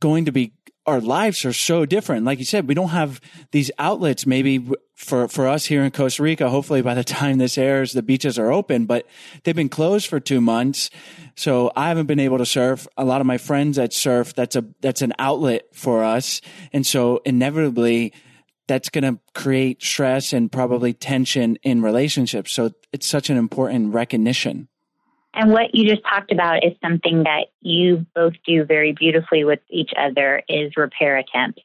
going 0.00 0.24
to 0.24 0.32
be 0.32 0.52
our 0.86 1.00
lives 1.00 1.44
are 1.44 1.52
so 1.52 1.86
different. 1.86 2.24
Like 2.24 2.40
you 2.40 2.44
said, 2.44 2.66
we 2.66 2.74
don't 2.74 2.88
have 2.88 3.20
these 3.52 3.70
outlets. 3.78 4.26
Maybe 4.26 4.68
for, 4.96 5.28
for 5.28 5.46
us 5.46 5.66
here 5.66 5.84
in 5.84 5.92
Costa 5.92 6.22
Rica, 6.22 6.50
hopefully 6.50 6.82
by 6.82 6.94
the 6.94 7.04
time 7.04 7.38
this 7.38 7.56
airs, 7.56 7.92
the 7.92 8.02
beaches 8.02 8.38
are 8.38 8.50
open, 8.50 8.86
but 8.86 9.06
they've 9.44 9.54
been 9.54 9.68
closed 9.68 10.08
for 10.08 10.18
two 10.18 10.40
months. 10.40 10.90
So 11.36 11.70
I 11.76 11.88
haven't 11.88 12.06
been 12.06 12.18
able 12.18 12.38
to 12.38 12.46
surf. 12.46 12.88
A 12.96 13.04
lot 13.04 13.20
of 13.20 13.28
my 13.28 13.38
friends 13.38 13.76
that 13.76 13.92
surf, 13.92 14.34
that's 14.34 14.56
a, 14.56 14.64
that's 14.80 15.02
an 15.02 15.12
outlet 15.18 15.66
for 15.72 16.02
us. 16.02 16.40
And 16.72 16.84
so 16.84 17.20
inevitably 17.24 18.12
that's 18.72 18.88
going 18.88 19.04
to 19.04 19.20
create 19.34 19.82
stress 19.82 20.32
and 20.32 20.50
probably 20.50 20.94
tension 20.94 21.56
in 21.62 21.82
relationships. 21.82 22.52
So 22.52 22.70
it's 22.90 23.06
such 23.06 23.28
an 23.28 23.36
important 23.36 23.92
recognition. 23.92 24.66
And 25.34 25.52
what 25.52 25.74
you 25.74 25.86
just 25.86 26.02
talked 26.08 26.32
about 26.32 26.64
is 26.64 26.72
something 26.82 27.24
that 27.24 27.48
you 27.60 28.06
both 28.14 28.32
do 28.46 28.64
very 28.64 28.92
beautifully 28.92 29.44
with 29.44 29.60
each 29.68 29.90
other 29.94 30.42
is 30.48 30.72
repair 30.74 31.18
attempts, 31.18 31.60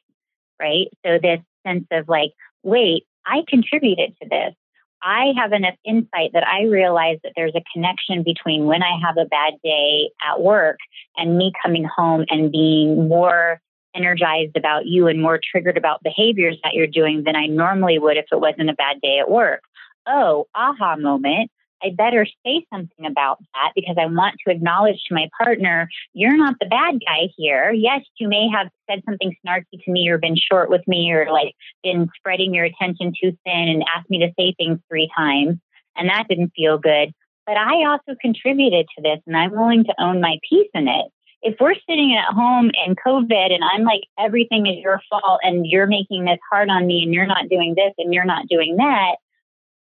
right? 0.60 0.88
So 1.02 1.18
this 1.18 1.40
sense 1.66 1.86
of 1.92 2.10
like, 2.10 2.32
wait, 2.62 3.06
I 3.24 3.42
contributed 3.48 4.14
to 4.22 4.28
this. 4.28 4.54
I 5.02 5.32
have 5.38 5.52
enough 5.52 5.76
insight 5.86 6.32
that 6.34 6.46
I 6.46 6.64
realize 6.64 7.20
that 7.24 7.32
there's 7.36 7.54
a 7.56 7.64
connection 7.72 8.22
between 8.22 8.66
when 8.66 8.82
I 8.82 8.98
have 9.02 9.16
a 9.16 9.24
bad 9.24 9.54
day 9.64 10.10
at 10.30 10.42
work 10.42 10.76
and 11.16 11.38
me 11.38 11.52
coming 11.64 11.84
home 11.84 12.26
and 12.28 12.52
being 12.52 13.08
more 13.08 13.62
energized 13.94 14.56
about 14.56 14.86
you 14.86 15.06
and 15.06 15.20
more 15.20 15.40
triggered 15.42 15.76
about 15.76 16.02
behaviors 16.02 16.58
that 16.62 16.74
you're 16.74 16.86
doing 16.86 17.24
than 17.24 17.36
I 17.36 17.46
normally 17.46 17.98
would 17.98 18.16
if 18.16 18.26
it 18.30 18.40
wasn't 18.40 18.70
a 18.70 18.74
bad 18.74 19.00
day 19.00 19.18
at 19.18 19.30
work. 19.30 19.62
Oh, 20.06 20.46
aha 20.54 20.96
moment. 20.96 21.50
I 21.82 21.90
better 21.90 22.26
say 22.44 22.66
something 22.72 23.06
about 23.06 23.38
that 23.54 23.72
because 23.74 23.96
I 23.98 24.06
want 24.06 24.36
to 24.44 24.52
acknowledge 24.52 25.00
to 25.06 25.14
my 25.14 25.28
partner, 25.40 25.88
you're 26.12 26.36
not 26.36 26.56
the 26.60 26.66
bad 26.66 27.00
guy 27.06 27.28
here. 27.36 27.70
Yes, 27.70 28.00
you 28.18 28.28
may 28.28 28.48
have 28.52 28.68
said 28.90 29.02
something 29.04 29.34
snarky 29.46 29.84
to 29.84 29.90
me 29.90 30.08
or 30.08 30.18
been 30.18 30.36
short 30.36 30.70
with 30.70 30.86
me 30.88 31.12
or 31.12 31.30
like 31.30 31.54
been 31.82 32.08
spreading 32.16 32.52
your 32.52 32.64
attention 32.64 33.12
too 33.12 33.36
thin 33.44 33.68
and 33.68 33.84
asked 33.94 34.10
me 34.10 34.18
to 34.20 34.32
say 34.38 34.54
things 34.56 34.80
three 34.88 35.08
times. 35.16 35.58
And 35.96 36.08
that 36.08 36.26
didn't 36.28 36.52
feel 36.56 36.78
good. 36.78 37.12
But 37.46 37.56
I 37.56 37.84
also 37.86 38.14
contributed 38.20 38.86
to 38.96 39.02
this 39.02 39.20
and 39.26 39.36
I'm 39.36 39.52
willing 39.52 39.84
to 39.84 39.94
own 39.98 40.20
my 40.20 40.38
piece 40.48 40.70
in 40.74 40.88
it. 40.88 41.06
If 41.42 41.56
we're 41.60 41.74
sitting 41.88 42.16
at 42.16 42.34
home 42.34 42.70
in 42.84 42.96
COVID 42.96 43.52
and 43.52 43.62
I'm 43.62 43.84
like, 43.84 44.02
everything 44.18 44.66
is 44.66 44.78
your 44.82 45.00
fault 45.08 45.40
and 45.42 45.64
you're 45.66 45.86
making 45.86 46.24
this 46.24 46.38
hard 46.50 46.68
on 46.68 46.86
me 46.86 47.02
and 47.02 47.14
you're 47.14 47.26
not 47.26 47.48
doing 47.48 47.74
this 47.76 47.92
and 47.98 48.12
you're 48.12 48.24
not 48.24 48.48
doing 48.48 48.76
that, 48.76 49.16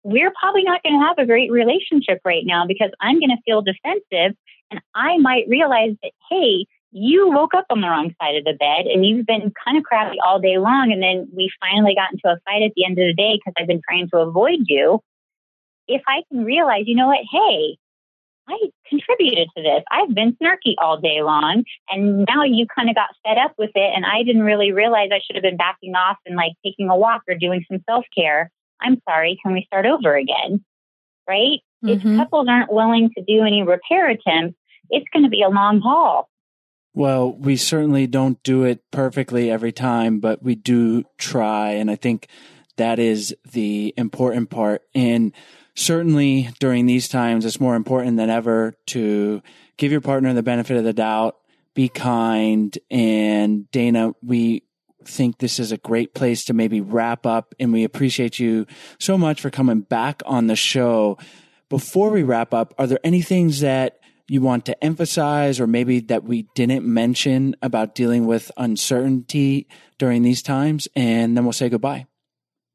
we're 0.03 0.33
probably 0.39 0.63
not 0.63 0.83
going 0.83 1.01
to 1.01 1.07
have 1.07 1.19
a 1.19 1.27
great 1.27 1.51
relationship 1.51 2.21
right 2.25 2.45
now 2.45 2.67
because 2.67 2.91
I'm 3.01 3.19
going 3.19 3.31
to 3.31 3.43
feel 3.45 3.63
defensive 3.63 4.37
and 4.71 4.81
I 4.95 5.19
might 5.19 5.49
realize 5.49 5.95
that, 6.03 6.13
hey, 6.31 6.67
you 6.93 7.31
woke 7.31 7.55
up 7.55 7.67
on 7.71 7.81
the 7.81 7.89
wrong 7.89 8.15
side 8.21 8.37
of 8.37 8.45
the 8.45 8.55
bed 8.55 8.87
and 8.87 9.05
you've 9.05 9.27
been 9.27 9.53
kind 9.65 9.77
of 9.77 9.85
crappy 9.85 10.17
all 10.25 10.41
day 10.41 10.59
long. 10.59 10.93
And 10.93 11.03
then 11.03 11.29
we 11.35 11.51
finally 11.61 11.95
got 11.95 12.13
into 12.13 12.29
a 12.29 12.41
fight 12.45 12.63
at 12.63 12.73
the 12.75 12.85
end 12.85 12.99
of 12.99 13.07
the 13.07 13.15
day 13.15 13.37
because 13.37 13.55
I've 13.59 13.67
been 13.67 13.83
trying 13.87 14.09
to 14.11 14.19
avoid 14.19 14.61
you. 14.67 15.01
If 15.89 16.03
I 16.07 16.23
can 16.31 16.45
realize, 16.45 16.85
you 16.87 16.97
know 16.97 17.07
what, 17.07 17.25
hey, 17.31 17.77
I 18.49 18.59
contributed 18.89 19.49
to 19.57 19.63
this. 19.63 19.83
I've 19.91 20.15
been 20.15 20.37
snarky 20.41 20.75
all 20.79 21.01
day 21.01 21.23
long. 21.23 21.65
And 21.91 22.27
now 22.29 22.45
you 22.45 22.67
kind 22.75 22.89
of 22.89 22.95
got 22.95 23.11
fed 23.25 23.39
up 23.39 23.55
with 23.59 23.71
it. 23.75 23.93
And 23.95 24.05
I 24.05 24.23
didn't 24.23 24.43
really 24.43 24.73
realize 24.73 25.11
I 25.13 25.21
should 25.25 25.37
have 25.37 25.43
been 25.43 25.57
backing 25.57 25.95
off 25.95 26.17
and 26.27 26.37
like 26.37 26.53
taking 26.65 26.89
a 26.89 26.97
walk 26.97 27.23
or 27.29 27.35
doing 27.35 27.65
some 27.71 27.83
self 27.89 28.05
care. 28.17 28.51
I'm 28.81 29.01
sorry, 29.09 29.39
can 29.43 29.53
we 29.53 29.65
start 29.67 29.87
over 29.87 30.15
again? 30.15 30.65
Right? 31.29 31.61
Mm-hmm. 31.85 32.09
If 32.09 32.17
couples 32.19 32.47
aren't 32.49 32.73
willing 32.73 33.11
to 33.17 33.25
do 33.25 33.43
any 33.43 33.63
repair 33.63 34.09
attempts, 34.09 34.57
it's 34.91 35.07
going 35.13 35.25
to 35.25 35.31
be 35.31 35.43
a 35.43 35.49
long 35.49 35.81
haul. 35.81 36.29
Well, 36.95 37.33
we 37.33 37.57
certainly 37.57 38.07
don't 38.07 38.43
do 38.43 38.65
it 38.65 38.83
perfectly 38.91 39.51
every 39.51 39.73
time, 39.73 40.19
but 40.19 40.43
we 40.43 40.55
do 40.55 41.05
try. 41.19 41.73
And 41.73 41.91
I 41.91 41.97
think 41.97 42.29
that 42.77 42.99
is 42.99 43.37
the 43.53 43.93
important 43.97 44.49
part. 44.49 44.83
And 44.95 45.33
certainly 45.77 46.51
during 46.59 46.87
these 46.87 47.09
times, 47.09 47.45
it's 47.45 47.61
more 47.61 47.77
important 47.77 48.17
than 48.17 48.31
ever 48.31 48.75
to 48.87 49.43
give 49.77 49.93
your 49.93 50.01
partner 50.01 50.33
the 50.33 50.43
benefit 50.43 50.77
of 50.77 50.85
the 50.85 50.93
doubt, 50.93 51.37
be 51.75 51.89
kind. 51.89 52.77
And 52.91 53.71
Dana, 53.71 54.13
we 54.23 54.65
think 55.05 55.39
this 55.39 55.61
is 55.61 55.71
a 55.71 55.77
great 55.77 56.15
place 56.15 56.45
to 56.47 56.55
maybe 56.55 56.81
wrap 56.81 57.27
up. 57.27 57.55
And 57.61 57.73
we 57.73 57.85
appreciate 57.85 58.39
you 58.39 58.67
so 58.99 59.17
much 59.17 59.41
for 59.41 59.51
coming 59.51 59.81
back 59.81 60.23
on 60.27 60.49
the 60.49 60.57
show. 60.57 61.19
Before 61.69 62.11
we 62.11 62.23
wrap 62.23 62.55
up, 62.55 62.75
are 62.79 62.87
there 62.87 63.01
any 63.05 63.23
things 63.23 63.61
that 63.61 64.01
you 64.29 64.41
want 64.41 64.65
to 64.65 64.85
emphasize 64.85 65.61
or 65.61 65.67
maybe 65.67 66.01
that 66.01 66.25
we 66.25 66.49
didn't 66.55 66.85
mention 66.85 67.55
about 67.63 67.95
dealing 67.95 68.27
with 68.27 68.51
uncertainty 68.57 69.69
during 69.99 70.23
these 70.23 70.43
times? 70.43 70.89
And 70.97 71.37
then 71.37 71.45
we'll 71.45 71.53
say 71.53 71.69
goodbye. 71.69 72.07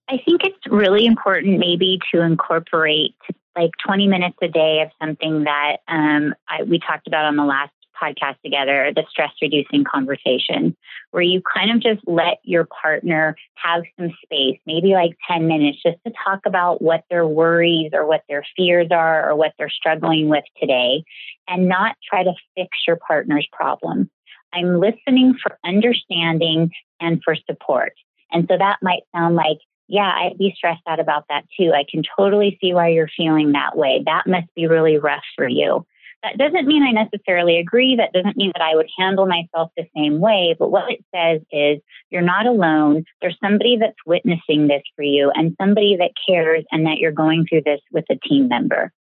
I 0.08 0.18
think 0.26 0.42
it's 0.44 0.61
really 0.72 1.06
important 1.06 1.60
maybe 1.60 2.00
to 2.14 2.22
incorporate 2.22 3.16
like 3.56 3.72
20 3.86 4.08
minutes 4.08 4.38
a 4.42 4.48
day 4.48 4.82
of 4.82 4.90
something 5.02 5.44
that 5.44 5.78
um, 5.88 6.34
I, 6.48 6.64
we 6.64 6.80
talked 6.80 7.08
about 7.08 7.26
on 7.26 7.36
the 7.36 7.44
last 7.44 7.72
podcast 8.02 8.42
together, 8.44 8.92
the 8.96 9.04
stress 9.10 9.32
reducing 9.42 9.84
conversation, 9.84 10.76
where 11.12 11.22
you 11.22 11.42
kind 11.42 11.72
of 11.72 11.82
just 11.82 12.02
let 12.08 12.40
your 12.44 12.66
partner 12.82 13.36
have 13.56 13.84
some 14.00 14.10
space, 14.24 14.58
maybe 14.66 14.94
like 14.94 15.12
10 15.30 15.48
minutes, 15.48 15.80
just 15.84 15.98
to 16.08 16.14
talk 16.26 16.40
about 16.46 16.82
what 16.82 17.04
their 17.10 17.28
worries 17.28 17.92
or 17.94 18.08
what 18.08 18.24
their 18.28 18.44
fears 18.56 18.88
are 18.92 19.30
or 19.30 19.36
what 19.36 19.54
they're 19.60 19.70
struggling 19.70 20.30
with 20.30 20.44
today, 20.60 21.04
and 21.48 21.68
not 21.68 21.96
try 22.08 22.24
to 22.24 22.34
fix 22.56 22.70
your 22.88 22.96
partner's 22.96 23.48
problem. 23.52 24.10
I'm 24.54 24.80
listening 24.80 25.36
for 25.42 25.58
understanding 25.64 26.72
and 27.00 27.22
for 27.24 27.36
support. 27.50 27.94
And 28.32 28.48
so 28.50 28.58
that 28.58 28.78
might 28.82 29.04
sound 29.14 29.36
like, 29.36 29.60
yeah, 29.92 30.10
I'd 30.10 30.38
be 30.38 30.54
stressed 30.56 30.84
out 30.88 31.02
about 31.02 31.26
that 31.28 31.44
too. 31.60 31.74
I 31.74 31.84
can 31.90 32.02
totally 32.18 32.58
see 32.62 32.74
why 32.74 32.88
you're 32.88 33.10
feeling 33.16 33.52
that 33.52 33.78
way. 33.78 34.02
That 34.06 34.24
must 34.26 34.48
be 34.56 34.66
really 34.66 34.98
rough 34.98 35.26
for 35.36 35.46
you. 35.46 35.86
That 36.24 36.38
doesn't 36.38 36.66
mean 36.66 36.82
I 36.82 36.92
necessarily 36.92 37.58
agree. 37.58 37.98
That 37.98 38.14
doesn't 38.14 38.38
mean 38.38 38.54
that 38.56 38.62
I 38.62 38.74
would 38.74 38.88
handle 38.98 39.26
myself 39.26 39.72
the 39.76 39.84
same 39.94 40.22
way. 40.22 40.56
But 40.58 40.72
what 40.72 40.90
it 40.90 41.04
says 41.14 41.42
is 41.52 41.82
you're 42.10 42.22
not 42.22 42.46
alone. 42.46 43.04
There's 43.22 43.38
somebody 43.44 43.76
that's 43.78 43.98
witnessing 44.06 44.68
this 44.68 44.84
for 44.96 45.04
you 45.04 45.30
and 45.36 45.58
somebody 45.60 45.98
that 45.98 46.12
cares 46.26 46.64
and 46.72 46.86
that 46.86 47.00
you're 47.00 47.12
going 47.12 47.46
through 47.50 47.64
this 47.66 47.82
with 47.92 48.06
a 48.10 48.16
team 48.26 48.48
member. 48.48 48.94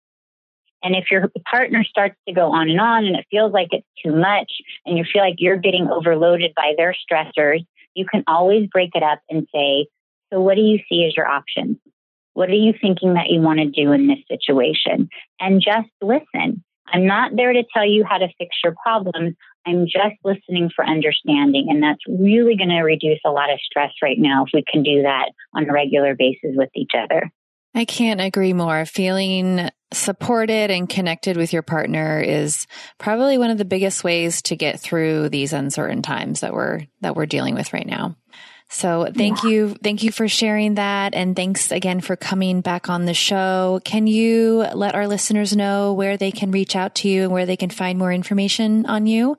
And 0.81 0.95
if 0.95 1.11
your 1.11 1.29
partner 1.51 1.83
starts 1.83 2.15
to 2.27 2.33
go 2.33 2.51
on 2.51 2.67
and 2.67 2.81
on 2.81 3.05
and 3.05 3.15
it 3.15 3.27
feels 3.29 3.53
like 3.53 3.67
it's 3.71 3.85
too 4.03 4.15
much 4.15 4.51
and 4.87 4.97
you 4.97 5.03
feel 5.03 5.21
like 5.21 5.35
you're 5.37 5.57
getting 5.57 5.87
overloaded 5.87 6.53
by 6.55 6.73
their 6.77 6.95
stressors, 6.95 7.63
you 7.93 8.05
can 8.09 8.23
always 8.27 8.67
break 8.71 8.91
it 8.95 9.03
up 9.03 9.19
and 9.29 9.45
say, 9.53 9.85
So, 10.31 10.41
what 10.41 10.55
do 10.55 10.61
you 10.61 10.79
see 10.89 11.05
as 11.05 11.15
your 11.15 11.27
options? 11.27 11.77
What 12.33 12.49
are 12.49 12.53
you 12.53 12.73
thinking 12.79 13.15
that 13.15 13.29
you 13.29 13.41
want 13.41 13.59
to 13.59 13.65
do 13.65 13.91
in 13.91 14.07
this 14.07 14.19
situation? 14.27 15.09
And 15.39 15.61
just 15.61 15.89
listen. 16.01 16.63
I'm 16.91 17.05
not 17.05 17.31
there 17.35 17.53
to 17.53 17.63
tell 17.73 17.85
you 17.85 18.03
how 18.03 18.17
to 18.17 18.27
fix 18.37 18.55
your 18.63 18.75
problems. 18.81 19.35
I'm 19.65 19.85
just 19.85 20.15
listening 20.23 20.71
for 20.75 20.85
understanding. 20.85 21.67
And 21.69 21.83
that's 21.83 22.01
really 22.07 22.55
going 22.55 22.69
to 22.69 22.81
reduce 22.81 23.19
a 23.25 23.29
lot 23.29 23.51
of 23.51 23.59
stress 23.59 23.91
right 24.01 24.17
now 24.17 24.45
if 24.45 24.49
we 24.53 24.63
can 24.63 24.83
do 24.83 25.03
that 25.03 25.31
on 25.53 25.69
a 25.69 25.73
regular 25.73 26.15
basis 26.15 26.55
with 26.55 26.69
each 26.75 26.91
other. 26.97 27.29
I 27.75 27.85
can't 27.85 28.21
agree 28.21 28.53
more. 28.53 28.85
Feeling 28.85 29.69
supported 29.93 30.71
and 30.71 30.89
connected 30.89 31.37
with 31.37 31.53
your 31.53 31.61
partner 31.61 32.19
is 32.19 32.67
probably 32.97 33.37
one 33.37 33.51
of 33.51 33.57
the 33.57 33.65
biggest 33.65 34.03
ways 34.03 34.41
to 34.43 34.55
get 34.55 34.79
through 34.79 35.29
these 35.29 35.53
uncertain 35.53 36.01
times 36.01 36.41
that 36.41 36.53
we're 36.53 36.81
that 37.01 37.15
we're 37.15 37.25
dealing 37.25 37.55
with 37.55 37.73
right 37.73 37.87
now. 37.87 38.15
So 38.69 39.11
thank 39.15 39.43
yeah. 39.43 39.49
you. 39.49 39.75
Thank 39.83 40.03
you 40.03 40.11
for 40.11 40.27
sharing 40.27 40.75
that. 40.75 41.15
And 41.15 41.35
thanks 41.35 41.71
again 41.71 42.01
for 42.01 42.15
coming 42.15 42.61
back 42.61 42.87
on 42.87 43.05
the 43.05 43.15
show. 43.15 43.81
Can 43.83 44.05
you 44.05 44.63
let 44.75 44.93
our 44.93 45.07
listeners 45.07 45.55
know 45.55 45.93
where 45.93 46.17
they 46.17 46.31
can 46.31 46.51
reach 46.51 46.75
out 46.75 46.93
to 46.95 47.09
you 47.09 47.23
and 47.23 47.31
where 47.31 47.47
they 47.47 47.57
can 47.57 47.71
find 47.71 47.97
more 47.97 48.13
information 48.13 48.85
on 48.85 49.07
you? 49.07 49.37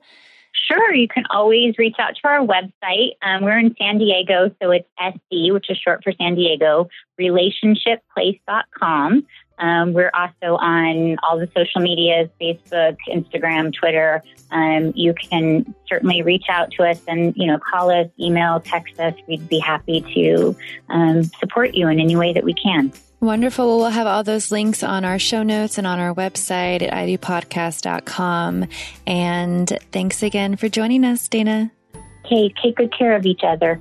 Sure. 0.67 0.93
You 0.93 1.07
can 1.07 1.23
always 1.29 1.77
reach 1.77 1.95
out 1.97 2.17
to 2.21 2.27
our 2.27 2.45
website. 2.45 3.11
Um, 3.21 3.43
we're 3.43 3.57
in 3.57 3.73
San 3.77 3.99
Diego, 3.99 4.53
so 4.61 4.71
it's 4.71 4.85
SD, 4.99 5.53
which 5.53 5.69
is 5.69 5.77
short 5.77 6.03
for 6.03 6.11
San 6.13 6.35
Diego, 6.35 6.89
relationshipplace.com. 7.19 9.25
Um, 9.59 9.93
we're 9.93 10.11
also 10.13 10.57
on 10.57 11.17
all 11.23 11.37
the 11.37 11.49
social 11.55 11.81
medias 11.81 12.29
Facebook, 12.39 12.97
Instagram, 13.07 13.73
Twitter. 13.73 14.23
Um, 14.51 14.91
you 14.95 15.13
can 15.13 15.73
certainly 15.87 16.21
reach 16.23 16.45
out 16.49 16.71
to 16.71 16.83
us 16.83 16.99
and, 17.07 17.33
you 17.35 17.47
know, 17.47 17.59
call 17.59 17.91
us, 17.91 18.07
email, 18.19 18.59
text 18.59 18.99
us. 18.99 19.13
We'd 19.27 19.47
be 19.47 19.59
happy 19.59 20.01
to 20.15 20.55
um, 20.89 21.23
support 21.39 21.73
you 21.75 21.87
in 21.87 21.99
any 21.99 22.15
way 22.15 22.33
that 22.33 22.43
we 22.43 22.53
can. 22.53 22.91
Wonderful. 23.21 23.77
we'll 23.77 23.89
have 23.89 24.07
all 24.07 24.23
those 24.23 24.51
links 24.51 24.81
on 24.81 25.05
our 25.05 25.19
show 25.19 25.43
notes 25.43 25.77
and 25.77 25.85
on 25.85 25.99
our 25.99 26.13
website 26.13 26.81
at 26.81 26.91
idopodcast.com. 26.91 28.65
And 29.05 29.79
thanks 29.91 30.23
again 30.23 30.55
for 30.55 30.67
joining 30.69 31.05
us, 31.05 31.27
Dana. 31.27 31.71
Okay, 32.25 32.51
take 32.63 32.77
good 32.77 32.91
care 32.97 33.15
of 33.15 33.27
each 33.27 33.41
other. 33.43 33.79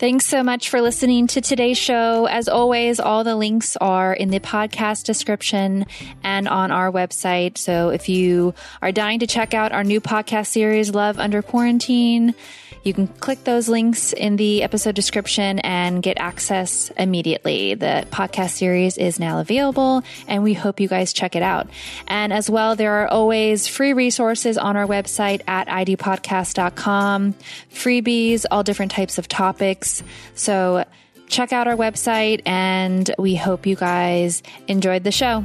Thanks 0.00 0.24
so 0.24 0.42
much 0.42 0.70
for 0.70 0.80
listening 0.80 1.26
to 1.26 1.42
today's 1.42 1.76
show. 1.76 2.24
As 2.24 2.48
always, 2.48 3.00
all 3.00 3.22
the 3.22 3.36
links 3.36 3.76
are 3.76 4.14
in 4.14 4.30
the 4.30 4.40
podcast 4.40 5.04
description 5.04 5.84
and 6.24 6.48
on 6.48 6.70
our 6.70 6.90
website. 6.90 7.58
So 7.58 7.90
if 7.90 8.08
you 8.08 8.54
are 8.80 8.92
dying 8.92 9.18
to 9.18 9.26
check 9.26 9.52
out 9.52 9.72
our 9.72 9.84
new 9.84 10.00
podcast 10.00 10.46
series, 10.46 10.94
Love 10.94 11.18
Under 11.18 11.42
Quarantine, 11.42 12.34
you 12.82 12.94
can 12.94 13.06
click 13.06 13.44
those 13.44 13.68
links 13.68 14.12
in 14.12 14.36
the 14.36 14.62
episode 14.62 14.94
description 14.94 15.58
and 15.60 16.02
get 16.02 16.18
access 16.18 16.90
immediately. 16.96 17.74
The 17.74 18.06
podcast 18.10 18.50
series 18.50 18.96
is 18.96 19.20
now 19.20 19.40
available 19.40 20.02
and 20.26 20.42
we 20.42 20.54
hope 20.54 20.80
you 20.80 20.88
guys 20.88 21.12
check 21.12 21.36
it 21.36 21.42
out. 21.42 21.68
And 22.08 22.32
as 22.32 22.48
well, 22.48 22.76
there 22.76 23.02
are 23.02 23.08
always 23.08 23.68
free 23.68 23.92
resources 23.92 24.56
on 24.56 24.76
our 24.76 24.86
website 24.86 25.42
at 25.46 25.68
idopodcast.com, 25.68 27.34
freebies, 27.72 28.46
all 28.50 28.62
different 28.62 28.92
types 28.92 29.18
of 29.18 29.28
topics. 29.28 30.02
So 30.34 30.84
check 31.28 31.52
out 31.52 31.68
our 31.68 31.76
website 31.76 32.42
and 32.46 33.14
we 33.18 33.36
hope 33.36 33.66
you 33.66 33.76
guys 33.76 34.42
enjoyed 34.68 35.04
the 35.04 35.12
show. 35.12 35.44